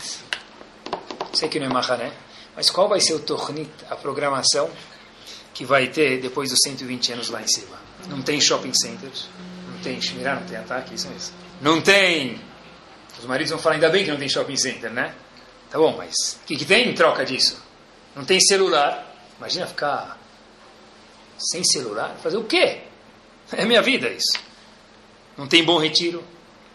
Sei 1.33 1.49
que 1.49 1.61
não 1.61 1.67
é 1.67 1.73
mahané, 1.73 2.13
mas 2.55 2.69
qual 2.69 2.89
vai 2.89 3.01
ser 3.01 3.15
o 3.15 3.21
tornit, 3.21 3.71
a 3.89 3.97
programação 3.97 4.71
que 5.55 5.65
vai 5.65 5.89
ter 5.89 6.21
depois 6.21 6.51
dos 6.51 6.59
120 6.63 7.13
anos 7.13 7.29
lá 7.31 7.43
em 7.43 7.49
cima? 7.49 7.79
Não 8.09 8.23
tem 8.23 8.41
shopping 8.41 8.75
centers, 8.75 9.29
não 9.77 9.83
tem 9.83 10.01
Shmirá, 10.01 10.37
não 10.37 10.47
tem 10.47 10.57
ataque, 10.57 10.95
isso 10.95 11.09
mesmo. 11.09 11.35
Não 11.61 11.81
tem. 11.81 12.41
Os 13.19 13.27
maridos 13.27 13.51
vão 13.51 13.61
falar, 13.61 13.77
ainda 13.77 13.89
bem 13.89 14.05
que 14.05 14.11
não 14.11 14.19
tem 14.19 14.29
shopping 14.29 14.57
center, 14.57 14.91
né? 14.91 15.15
Tá 15.71 15.79
bom, 15.79 15.95
mas 15.97 16.41
o 16.43 16.47
que, 16.47 16.57
que 16.57 16.65
tem 16.65 16.89
em 16.89 16.95
troca 16.95 17.25
disso? 17.25 17.63
Não 18.15 18.25
tem 18.25 18.41
celular. 18.41 19.15
Imagina 19.39 19.67
ficar 19.67 20.19
sem 21.39 21.63
celular? 21.63 22.17
Fazer 22.23 22.39
o 22.39 22.45
quê? 22.45 22.81
É 23.53 23.65
minha 23.65 23.83
vida 23.83 24.09
isso. 24.09 24.39
Não 25.37 25.47
tem 25.47 25.63
bom 25.63 25.79
retiro, 25.79 26.25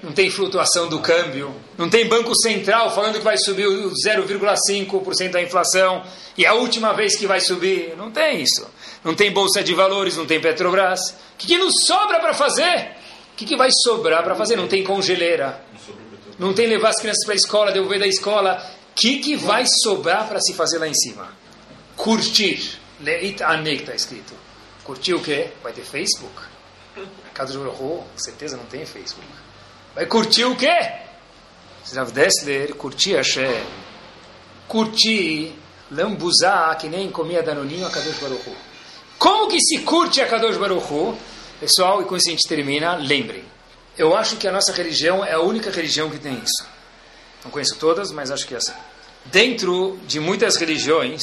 não 0.04 0.12
tem 0.12 0.30
flutuação 0.30 0.90
do 0.90 1.00
câmbio, 1.00 1.56
não 1.78 1.90
tem 1.90 2.08
Banco 2.08 2.36
Central 2.36 2.94
falando 2.94 3.20
que 3.20 3.24
vai 3.24 3.38
subir 3.38 3.68
o 3.68 3.92
0,5% 3.92 5.32
da 5.32 5.42
inflação 5.42 6.04
e 6.38 6.46
a 6.46 6.54
última 6.54 6.94
vez 6.94 7.16
que 7.16 7.28
vai 7.28 7.40
subir. 7.40 7.96
Não 7.96 8.10
tem 8.10 8.42
isso. 8.42 8.68
Não 9.04 9.14
tem 9.14 9.32
Bolsa 9.32 9.64
de 9.64 9.74
Valores, 9.74 10.18
não 10.18 10.26
tem 10.26 10.42
Petrobras. 10.42 11.00
O 11.10 11.38
que, 11.38 11.48
que 11.48 11.58
nos 11.58 11.86
sobra 11.86 12.20
para 12.20 12.34
fazer? 12.34 12.96
O 13.34 13.36
que, 13.36 13.46
que 13.46 13.56
vai 13.56 13.70
sobrar 13.72 14.24
para 14.24 14.36
fazer? 14.36 14.56
Não 14.56 14.68
tem 14.68 14.84
congeleira. 14.84 15.64
Não 16.38 16.54
tem 16.54 16.68
levar 16.68 16.90
as 16.90 17.00
crianças 17.00 17.24
para 17.24 17.34
a 17.34 17.38
escola, 17.38 17.72
devolver 17.72 18.00
da 18.00 18.08
escola. 18.08 18.64
O 18.92 18.96
que, 18.96 19.20
que 19.20 19.36
vai 19.36 19.64
sobrar 19.84 20.28
para 20.28 20.40
se 20.40 20.54
fazer 20.54 20.80
lá 20.80 20.88
em 20.88 20.94
cima? 20.94 21.30
Curtir. 21.96 22.80
Leit 23.00 23.42
anek 23.44 23.82
está 23.82 23.96
escrito. 23.96 24.34
Curtir 24.84 25.14
o 25.14 25.20
quê? 25.20 25.50
Vai 25.64 25.74
ter 25.74 25.84
Facebook. 25.84 26.34
De 26.96 27.58
com 27.78 28.04
certeza 28.18 28.58
não 28.58 28.66
tem 28.66 28.86
Facebook. 28.86 29.28
Vai 29.94 30.06
curtir 30.06 30.46
o 30.46 30.56
quê? 30.56 30.74
Rav 31.94 32.12
Dessler 32.12 32.74
curtir 32.76 33.16
Hashem. 33.16 33.64
Curtir, 34.68 35.54
lambuzar, 35.92 36.78
que 36.78 36.88
nem 36.88 37.12
comia 37.12 37.44
danoninho 37.44 37.86
a 37.86 37.90
Kadosh 37.90 38.20
Baruch 38.20 38.50
Hu. 38.50 38.56
Como 39.20 39.50
que 39.50 39.60
se 39.60 39.80
curte 39.80 40.22
a 40.22 40.28
Kadosh 40.28 40.58
Baruch 40.58 40.92
Hu? 40.92 41.18
Pessoal, 41.60 42.02
e 42.02 42.06
com 42.06 42.16
isso 42.16 42.30
a 42.30 42.32
gente 42.32 42.48
termina, 42.48 42.96
lembrem. 42.96 43.44
Eu 43.98 44.16
acho 44.16 44.38
que 44.38 44.48
a 44.48 44.52
nossa 44.52 44.72
religião 44.72 45.26
é 45.26 45.34
a 45.34 45.42
única 45.42 45.70
religião 45.70 46.10
que 46.10 46.18
tem 46.18 46.36
isso. 46.36 46.66
Não 47.44 47.52
conheço 47.52 47.76
todas, 47.76 48.12
mas 48.12 48.32
acho 48.32 48.48
que 48.48 48.54
é 48.54 48.58
essa. 48.58 48.76
Dentro 49.26 50.00
de 50.08 50.20
muitas 50.20 50.56
religiões, 50.56 51.22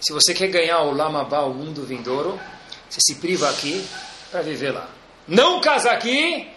se 0.00 0.12
você 0.12 0.34
quer 0.34 0.48
ganhar 0.48 0.80
o 0.80 0.90
Lamabá, 0.90 1.42
o 1.42 1.54
mundo 1.54 1.86
vindouro, 1.86 2.38
você 2.90 3.00
se 3.00 3.14
priva 3.14 3.48
aqui 3.48 3.86
para 4.30 4.42
viver 4.42 4.72
lá. 4.72 4.88
Não 5.26 5.60
casa 5.60 5.90
aqui 5.90 6.50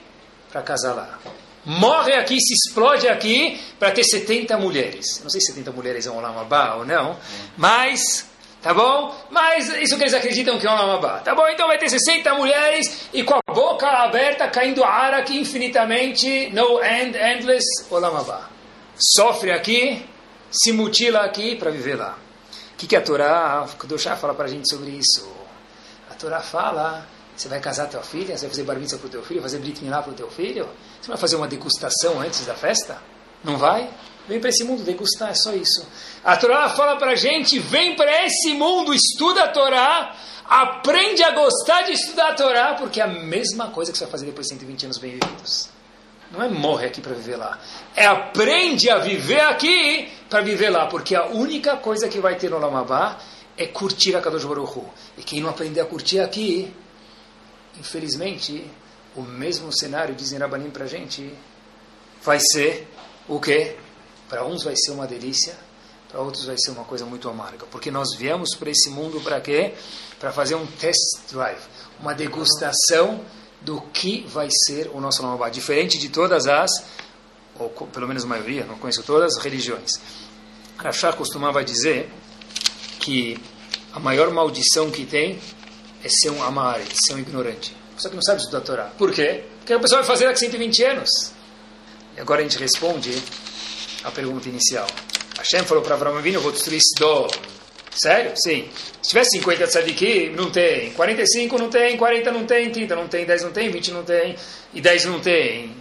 para 0.52 0.62
casar 0.62 0.94
lá. 0.94 1.20
Morre 1.66 2.14
aqui, 2.14 2.40
se 2.40 2.54
explode 2.54 3.08
aqui 3.08 3.60
para 3.78 3.92
ter 3.92 4.04
70 4.04 4.58
mulheres. 4.58 5.22
Não 5.22 5.30
sei 5.30 5.40
se 5.42 5.48
70 5.48 5.72
mulheres 5.72 6.08
é 6.08 6.12
um 6.12 6.20
Lamabá 6.20 6.76
ou 6.76 6.86
não, 6.86 7.18
mas 7.58 8.30
Tá 8.62 8.76
bom? 8.76 9.16
Mas 9.32 9.70
isso 9.82 9.98
que 9.98 10.04
eles 10.04 10.14
acreditam 10.14 10.60
que 10.60 10.68
é 10.68 10.72
um 10.72 10.76
Lamabá. 10.76 11.20
Tá 11.20 11.34
bom? 11.34 11.48
Então 11.48 11.68
vai 11.68 11.80
ter 11.80 11.90
60 11.90 12.32
mulheres 12.36 13.10
e 13.12 13.24
com 13.24 13.34
a 13.34 13.54
boca 13.54 13.88
aberta 13.88 14.48
caindo 14.48 14.84
ara 14.84 15.18
aqui 15.18 15.40
infinitamente, 15.40 16.52
no 16.54 16.84
end, 16.84 17.18
endless 17.18 17.66
Olamabá. 17.90 18.50
Sofre 19.16 19.52
aqui, 19.52 20.06
se 20.52 20.72
mutila 20.72 21.22
aqui 21.22 21.56
para 21.56 21.72
viver 21.72 21.96
lá. 21.96 22.16
O 22.74 22.78
que, 22.78 22.86
que 22.86 22.96
a 22.96 23.02
Torá, 23.02 23.68
Kudoshá 23.80 24.16
fala 24.16 24.36
para 24.36 24.46
a 24.46 24.50
gente 24.50 24.70
sobre 24.70 24.92
isso? 24.92 25.28
A 26.12 26.14
Torá 26.14 26.40
fala, 26.40 27.08
você 27.42 27.50
vai 27.50 27.60
casar 27.60 27.90
tua 27.90 28.04
filha, 28.04 28.38
você 28.38 28.46
vai 28.46 28.50
fazer 28.52 28.64
bar 28.64 28.76
para 28.76 29.08
o 29.08 29.10
teu 29.10 29.24
filho, 29.24 29.42
fazer 29.42 29.58
brit 29.58 29.84
milá 29.84 30.04
para 30.04 30.12
o 30.12 30.16
teu 30.16 30.30
filho? 30.30 30.70
Você 31.02 31.08
vai 31.08 31.18
fazer 31.18 31.36
uma 31.38 31.48
degustação 31.48 32.22
antes 32.22 32.46
da 32.46 32.54
festa? 32.54 33.02
Não 33.44 33.58
vai? 33.58 33.90
Vem 34.28 34.40
para 34.40 34.50
esse 34.50 34.64
mundo 34.64 34.84
degustar, 34.84 35.32
é 35.32 35.34
só 35.34 35.52
isso. 35.54 35.84
A 36.24 36.38
Torá 36.38 36.70
fala 36.70 36.98
para 36.98 37.14
a 37.14 37.16
gente, 37.16 37.58
vem 37.58 37.96
para 37.96 38.28
esse 38.28 38.54
mundo, 38.54 38.94
estuda 38.94 39.46
a 39.46 39.48
Torá, 39.48 40.16
aprende 40.46 41.24
a 41.24 41.32
gostar 41.32 41.82
de 41.82 41.94
estudar 41.94 42.30
a 42.30 42.34
Torá, 42.36 42.76
porque 42.76 43.02
é 43.02 43.06
a 43.06 43.08
mesma 43.08 43.72
coisa 43.72 43.92
que 43.92 43.98
você 43.98 44.04
vai 44.04 44.12
fazer 44.12 44.28
depois 44.28 44.46
de 44.46 44.54
120 44.54 44.86
anos 44.86 45.00
bem-vividos. 45.00 45.70
Não 46.32 46.44
é 46.44 46.48
morre 46.48 46.86
aqui 46.86 47.02
para 47.02 47.16
viver 47.16 47.38
lá. 47.38 47.60
É 47.96 48.06
aprende 48.06 48.88
a 48.88 49.00
viver 49.00 49.42
aqui 49.42 50.10
para 50.30 50.42
viver 50.42 50.70
lá. 50.70 50.86
Porque 50.86 51.14
a 51.14 51.26
única 51.26 51.76
coisa 51.76 52.08
que 52.08 52.20
vai 52.20 52.36
ter 52.36 52.50
no 52.50 52.58
Lamabá 52.58 53.18
é 53.58 53.66
curtir 53.66 54.16
a 54.16 54.22
Kadosh 54.22 54.46
Baruch 54.46 54.78
Hu. 54.78 54.90
E 55.18 55.24
quem 55.24 55.42
não 55.42 55.50
aprender 55.50 55.82
a 55.82 55.86
curtir 55.86 56.22
aqui, 56.22 56.74
infelizmente, 57.82 58.64
o 59.16 59.24
mesmo 59.24 59.76
cenário, 59.76 60.14
dizem 60.14 60.38
Rabanim 60.38 60.70
para 60.70 60.86
a 60.86 60.88
gente, 60.88 61.34
vai 62.24 62.40
ser 62.40 62.88
o 63.28 63.40
quê? 63.40 63.76
Para 64.30 64.46
uns 64.46 64.64
vai 64.64 64.76
ser 64.78 64.92
uma 64.92 65.08
delícia, 65.08 65.56
para 66.08 66.22
outros 66.22 66.46
vai 66.46 66.56
ser 66.60 66.72
uma 66.72 66.86
coisa 66.86 67.06
muito 67.06 67.28
amarga. 67.28 67.66
Porque 67.72 67.90
nós 67.90 68.16
viemos 68.16 68.56
para 68.56 68.70
esse 68.70 68.90
mundo 68.92 69.20
para 69.22 69.42
quê? 69.42 69.74
Para 70.20 70.32
fazer 70.32 70.54
um 70.56 70.66
test 70.66 71.32
drive, 71.32 71.60
uma 72.00 72.14
degustação 72.14 73.20
do 73.62 73.82
que 73.82 74.22
vai 74.28 74.48
ser 74.66 74.90
o 74.94 75.02
nosso 75.02 75.24
Lamabá, 75.24 75.50
diferente 75.50 75.98
de 75.98 76.10
todas 76.10 76.48
as, 76.48 76.70
ou 77.58 77.70
pelo 77.70 78.08
menos 78.08 78.24
a 78.24 78.28
maioria, 78.28 78.64
não 78.64 78.78
conheço 78.78 79.04
todas 79.04 79.38
as 79.38 79.44
religiões. 79.44 80.00
Rashá 80.78 81.14
costumava 81.14 81.64
dizer 81.64 82.12
que 83.00 83.40
a 83.92 84.00
maior 84.00 84.32
maldição 84.32 84.92
que 84.92 85.06
tem 85.06 85.40
é 86.04 86.10
ser 86.10 86.30
um 86.30 86.44
amare, 86.44 86.84
ser 86.94 87.14
um 87.16 87.20
ignorante. 87.20 87.76
Só 87.98 88.10
que 88.10 88.16
não 88.16 88.22
sabe 88.22 88.40
estudar 88.40 88.60
a 88.60 88.62
Torá. 88.62 88.84
Por 88.98 89.12
quê? 89.12 89.44
Porque 89.60 89.74
a 89.74 89.80
pessoa 89.80 90.02
vai 90.02 90.08
fazer 90.08 90.26
daqui 90.26 90.40
120 90.40 90.84
anos. 90.84 91.10
E 92.18 92.22
agora 92.22 92.42
a 92.42 92.44
gente 92.44 92.58
responde 92.58 93.12
a 94.04 94.12
pergunta 94.12 94.50
inicial. 94.50 94.88
Hashem 95.38 95.64
falou 95.64 95.84
para 95.84 95.96
Avraham 95.96 96.18
Avinu, 96.18 96.38
eu 96.38 96.42
vou 96.42 96.52
destruir 96.52 96.82
Sidom. 96.82 97.28
Sério? 97.94 98.34
Sim. 98.36 98.70
Se 99.02 99.10
tivesse 99.10 99.38
50 99.38 99.68
tzadikim, 99.68 100.30
não 100.30 100.50
tem. 100.50 100.92
45 100.94 101.58
não 101.58 101.70
tem, 101.70 101.98
40 101.98 102.32
não 102.32 102.46
tem, 102.46 102.72
30 102.72 102.96
não 102.96 103.08
tem, 103.08 103.26
10 103.26 103.44
não 103.44 103.52
tem, 103.52 103.70
20 103.70 103.92
não 103.92 104.04
tem, 104.04 104.36
e 104.74 104.82
10 104.82 105.06
não 105.06 105.20
tem. 105.20 105.76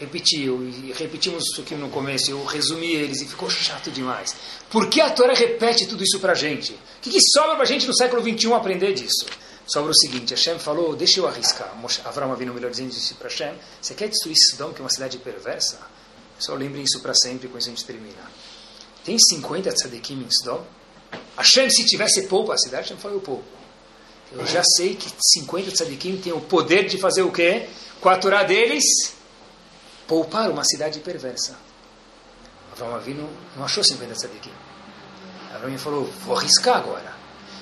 Repetiu, 0.00 0.62
e 0.62 0.94
repetimos 0.96 1.44
isso 1.44 1.60
aqui 1.60 1.74
no 1.74 1.90
começo, 1.90 2.30
eu 2.30 2.42
resumi 2.46 2.94
eles 2.94 3.20
e 3.20 3.26
ficou 3.26 3.50
chato 3.50 3.90
demais. 3.90 4.34
Por 4.70 4.88
que 4.88 4.98
a 4.98 5.10
Torá 5.10 5.34
repete 5.34 5.86
tudo 5.86 6.02
isso 6.02 6.18
para 6.18 6.32
a 6.32 6.34
gente? 6.34 6.72
O 6.72 7.00
que, 7.02 7.10
que 7.10 7.20
sobra 7.20 7.54
para 7.54 7.64
a 7.64 7.66
gente 7.66 7.86
no 7.86 7.94
século 7.94 8.22
21 8.22 8.54
aprender 8.54 8.94
disso? 8.94 9.26
Sobra 9.66 9.90
o 9.90 9.94
seguinte, 9.94 10.30
Hashem 10.30 10.58
falou, 10.58 10.96
deixa 10.96 11.20
eu 11.20 11.28
arriscar. 11.28 11.70
Avram 12.06 12.32
Avinu, 12.32 12.54
melhor 12.54 12.70
dizendo, 12.70 12.88
disse 12.88 13.12
para 13.12 13.28
Hashem, 13.28 13.52
você 13.78 13.92
quer 13.92 14.08
destruir 14.08 14.36
Sidom, 14.36 14.72
que 14.72 14.80
é 14.80 14.84
uma 14.84 14.90
cidade 14.90 15.18
perversa? 15.18 15.78
Só 16.38 16.54
lembrem 16.54 16.82
isso 16.82 17.00
para 17.00 17.12
sempre, 17.12 17.46
com 17.48 17.58
isso 17.58 17.68
a 17.68 17.70
gente 17.70 17.84
termina. 17.84 18.22
Tem 19.04 19.18
50 19.18 19.70
tzadikim 19.70 20.14
em 20.14 20.30
Sidom? 20.30 20.64
Hashem, 21.36 21.68
se 21.68 21.84
tivesse 21.84 22.26
pouco 22.26 22.52
a 22.52 22.56
cidade, 22.56 22.84
Hashem 22.84 22.96
falou, 22.96 23.18
eu 23.18 23.20
pouco. 23.20 23.44
Eu 24.32 24.46
já 24.46 24.62
sei 24.64 24.94
que 24.94 25.10
50 25.36 25.72
tzadikim 25.72 26.16
têm 26.16 26.32
o 26.32 26.40
poder 26.40 26.86
de 26.86 26.96
fazer 26.96 27.20
o 27.20 27.30
quê? 27.30 27.68
Com 28.00 28.08
a 28.08 28.16
Torá 28.16 28.44
deles, 28.44 28.82
poupar 30.10 30.50
uma 30.50 30.64
cidade 30.64 30.98
perversa. 30.98 31.56
Avram 32.72 32.96
Avinu 32.96 33.30
não 33.56 33.64
achou 33.64 33.84
50 33.84 34.12
tzadikim. 34.12 34.50
Avram 35.54 35.78
falou, 35.78 36.04
vou 36.24 36.36
arriscar 36.36 36.78
agora. 36.78 37.14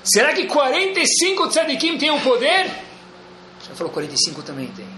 Será 0.03 0.33
que 0.33 0.47
45 0.47 1.49
tzadikim 1.49 1.99
têm 1.99 2.11
o 2.11 2.19
poder? 2.23 2.71
Hashem 3.61 3.75
falou, 3.75 3.93
45 3.93 4.43
também 4.43 4.69
tem. 4.69 4.89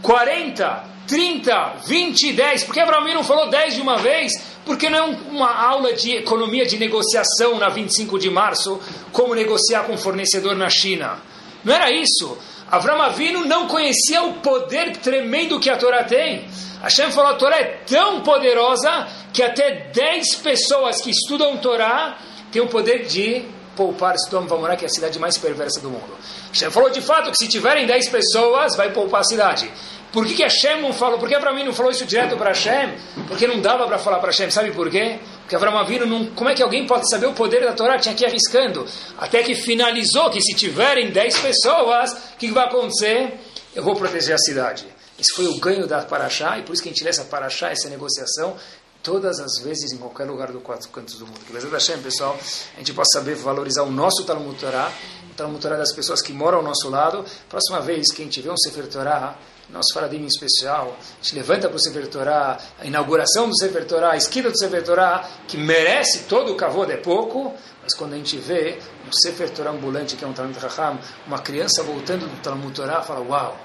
40, 0.00 0.84
30, 1.06 1.74
20, 1.86 2.32
10. 2.32 2.64
Por 2.64 2.72
que 2.72 2.80
Avram 2.80 3.02
Avinu 3.02 3.22
falou 3.22 3.50
10 3.50 3.74
de 3.74 3.82
uma 3.82 3.98
vez? 3.98 4.32
Porque 4.64 4.88
não 4.88 4.98
é 4.98 5.02
uma 5.02 5.54
aula 5.54 5.92
de 5.92 6.12
economia 6.12 6.64
de 6.64 6.78
negociação 6.78 7.58
na 7.58 7.68
25 7.68 8.18
de 8.18 8.30
março, 8.30 8.80
como 9.12 9.34
negociar 9.34 9.82
com 9.84 9.92
um 9.92 9.98
fornecedor 9.98 10.56
na 10.56 10.70
China. 10.70 11.18
Não 11.62 11.74
era 11.74 11.90
isso. 11.90 12.38
Avram 12.70 13.00
Avinu 13.00 13.46
não 13.46 13.66
conhecia 13.66 14.22
o 14.22 14.34
poder 14.34 14.96
tremendo 14.98 15.58
que 15.58 15.70
a 15.70 15.76
Torá 15.76 16.04
tem. 16.04 16.46
Hashem 16.82 17.10
falou, 17.10 17.32
a 17.32 17.34
Torá 17.34 17.58
é 17.58 17.80
tão 17.86 18.20
poderosa 18.20 19.08
que 19.32 19.42
até 19.42 19.90
10 19.92 20.36
pessoas 20.36 21.00
que 21.00 21.10
estudam 21.10 21.56
Torá 21.56 22.18
têm 22.52 22.60
o 22.60 22.68
poder 22.68 23.06
de 23.06 23.44
poupar 23.74 24.18
Sodom 24.18 24.44
e 24.44 24.48
Gomorrah, 24.48 24.76
que 24.76 24.84
é 24.84 24.88
a 24.88 24.90
cidade 24.90 25.18
mais 25.18 25.38
perversa 25.38 25.80
do 25.80 25.88
mundo. 25.88 26.16
Hashem 26.52 26.70
falou 26.70 26.90
de 26.90 27.00
fato 27.00 27.30
que 27.30 27.38
se 27.38 27.48
tiverem 27.48 27.86
10 27.86 28.08
pessoas, 28.10 28.76
vai 28.76 28.90
poupar 28.92 29.20
a 29.20 29.24
cidade. 29.24 29.70
Por 30.12 30.26
que, 30.26 30.34
que 30.34 30.42
Hashem 30.42 30.82
não 30.82 30.92
falou? 30.92 31.18
Por 31.18 31.28
que 31.28 31.38
para 31.38 31.52
mim 31.52 31.64
não 31.64 31.72
falou 31.72 31.92
isso 31.92 32.04
direto 32.04 32.36
para 32.36 32.48
Hashem? 32.48 32.94
Porque 33.26 33.46
não 33.46 33.60
dava 33.60 33.86
para 33.86 33.98
falar 33.98 34.18
para 34.18 34.30
Hashem. 34.30 34.50
Sabe 34.50 34.72
por 34.72 34.90
quê? 34.90 35.18
Porque 35.48 35.56
Avram 35.56 35.78
Avinu, 35.78 36.04
não, 36.04 36.26
como 36.34 36.50
é 36.50 36.54
que 36.54 36.62
alguém 36.62 36.86
pode 36.86 37.08
saber 37.08 37.24
o 37.24 37.32
poder 37.32 37.64
da 37.64 37.72
Torá? 37.72 37.98
Tinha 37.98 38.14
que 38.14 38.22
ir 38.22 38.26
arriscando. 38.26 38.86
Até 39.16 39.42
que 39.42 39.54
finalizou 39.54 40.28
que 40.28 40.42
se 40.42 40.54
tiverem 40.54 41.10
10 41.10 41.38
pessoas, 41.38 42.12
o 42.12 42.36
que, 42.36 42.50
vai 42.50 42.66
acontecer? 42.66 43.40
Eu 43.74 43.82
vou 43.82 43.96
proteger 43.96 44.34
a 44.34 44.38
cidade. 44.38 44.84
Esse 45.18 45.32
foi 45.34 45.46
o 45.46 45.58
ganho 45.58 45.86
da 45.86 46.02
Paraxá, 46.02 46.58
e 46.58 46.62
por 46.64 46.74
isso 46.74 46.82
que 46.82 46.90
a 46.90 46.92
gente 46.92 47.02
lê 47.02 47.08
essa 47.08 47.24
Paraxá, 47.24 47.70
essa 47.70 47.88
negociação, 47.88 48.58
todas 49.02 49.40
as 49.40 49.58
vezes, 49.64 49.90
em 49.90 49.96
qualquer 49.96 50.26
lugar 50.26 50.52
dos 50.52 50.62
quatro 50.62 50.86
cantos 50.90 51.18
do 51.18 51.26
mundo. 51.26 51.40
Que 51.46 51.50
Bezat 51.50 51.72
Hashem, 51.72 52.02
pessoal, 52.02 52.38
a 52.74 52.78
gente 52.78 52.92
possa 52.92 53.18
saber 53.18 53.34
valorizar 53.34 53.84
o 53.84 53.90
nosso 53.90 54.24
Talmud 54.26 54.54
Torá, 54.58 54.92
o 55.30 55.34
Talmud 55.34 55.62
Torá 55.62 55.78
das 55.78 55.94
pessoas 55.94 56.20
que 56.20 56.30
moram 56.30 56.58
ao 56.58 56.64
nosso 56.64 56.90
lado. 56.90 57.24
Próxima 57.48 57.80
vez 57.80 58.12
que 58.12 58.20
a 58.20 58.24
gente 58.26 58.38
vê 58.42 58.50
um 58.50 58.56
Sefer 58.58 58.86
Torá, 58.86 59.34
nosso 59.68 59.92
Faradim 59.92 60.24
especial, 60.24 60.98
gente 61.20 61.34
levanta 61.34 61.68
para 61.68 61.76
o 61.76 61.80
Sefer 61.80 62.08
Torá, 62.08 62.58
a 62.78 62.86
inauguração 62.86 63.48
do 63.48 63.56
Sefer 63.56 63.86
Torá, 63.86 64.12
a 64.12 64.16
esquina 64.16 64.50
do 64.50 64.58
Sefer 64.58 64.82
Torá, 64.82 65.28
que 65.46 65.56
merece 65.56 66.24
todo 66.24 66.52
o 66.52 66.56
kavod, 66.56 66.90
é 66.90 66.96
pouco, 66.96 67.54
mas 67.82 67.94
quando 67.94 68.14
a 68.14 68.16
gente 68.16 68.36
vê 68.38 68.78
um 69.06 69.12
Sefer 69.12 69.50
Torá 69.50 69.70
ambulante, 69.70 70.16
que 70.16 70.24
é 70.24 70.28
um 70.28 70.32
Talmud 70.32 70.58
Raham, 70.58 70.98
uma 71.26 71.38
criança 71.38 71.82
voltando 71.82 72.26
do 72.26 72.42
Talmud 72.42 72.74
Torá, 72.74 73.02
fala, 73.02 73.20
uau, 73.20 73.60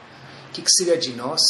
o 0.49 0.51
que, 0.51 0.61
que 0.61 0.71
seria 0.71 0.97
de 0.97 1.11
nós 1.11 1.41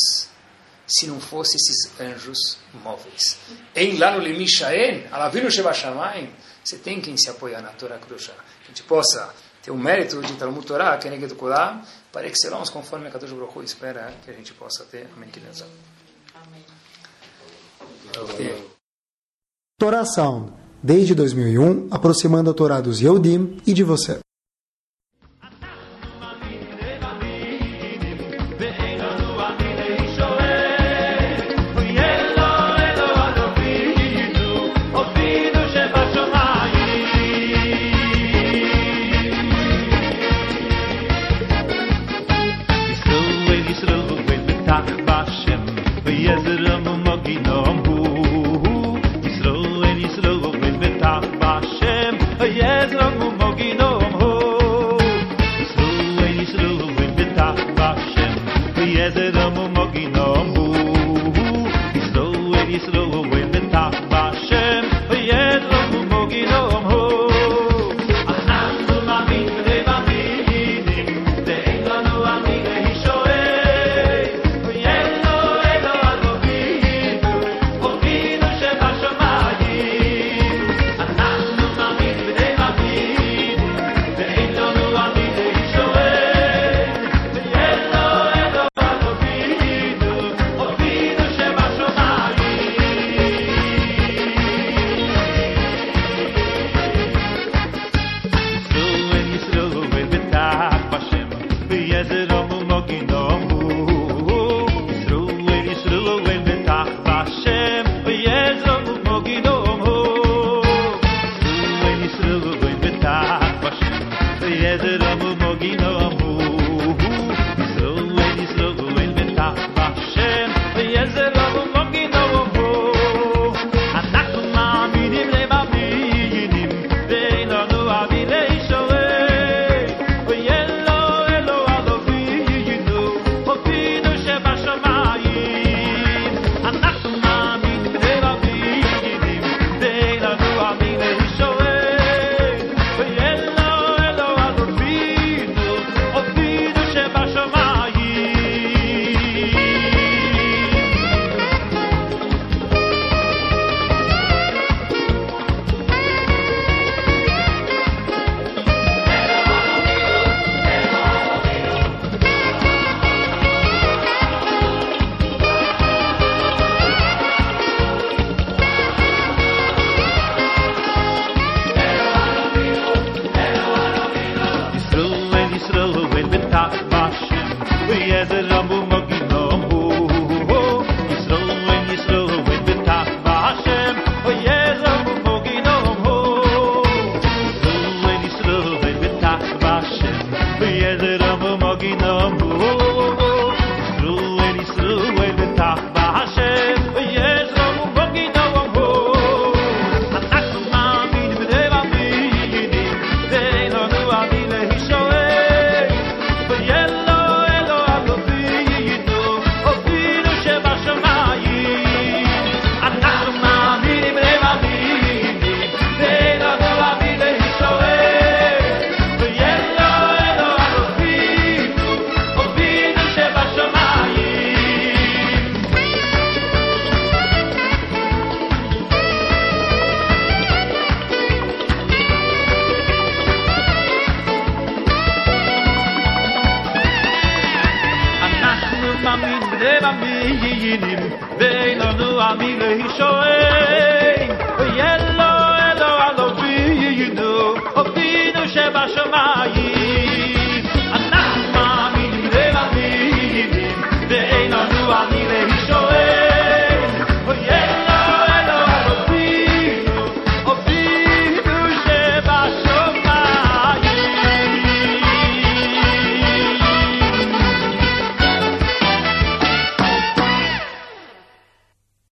se 0.85 1.07
não 1.07 1.19
fossem 1.19 1.55
esses 1.55 1.99
anjos 1.99 2.57
móveis? 2.73 3.37
Em 3.75 3.97
lá 3.97 4.11
no 4.11 4.19
Limishaen, 4.19 5.07
Alavino 5.11 5.49
Shevashamayim, 5.49 6.31
você 6.63 6.77
tem 6.77 7.01
quem 7.01 7.17
se 7.17 7.29
apoiar 7.29 7.61
na 7.61 7.69
Torá 7.69 7.97
Krusha. 7.97 8.31
Que 8.31 8.65
a 8.65 8.67
gente 8.67 8.83
possa 8.83 9.33
ter 9.61 9.71
o 9.71 9.77
mérito 9.77 10.21
de 10.21 10.33
Talmud 10.33 10.65
Torá, 10.65 10.97
que 10.97 11.07
é 11.07 11.11
Neged 11.11 11.35
Kulah, 11.35 11.81
para 12.13 12.27
excelamos 12.27 12.69
conforme 12.69 13.07
a 13.07 13.11
Kadosh 13.11 13.31
Baruch 13.31 13.63
espera 13.63 14.13
que 14.23 14.29
a 14.29 14.33
gente 14.33 14.53
possa 14.53 14.85
ter. 14.85 15.09
Amém. 15.17 15.29
Amém. 16.35 16.63
Torá 19.79 20.05
Sound, 20.05 20.53
desde 20.81 21.15
2001, 21.15 21.87
aproximando 21.89 22.51
a 22.51 22.53
Torá 22.53 22.79
dos 22.79 23.01
Yehudim 23.01 23.59
e 23.65 23.73
de 23.73 23.83
você. 23.83 24.19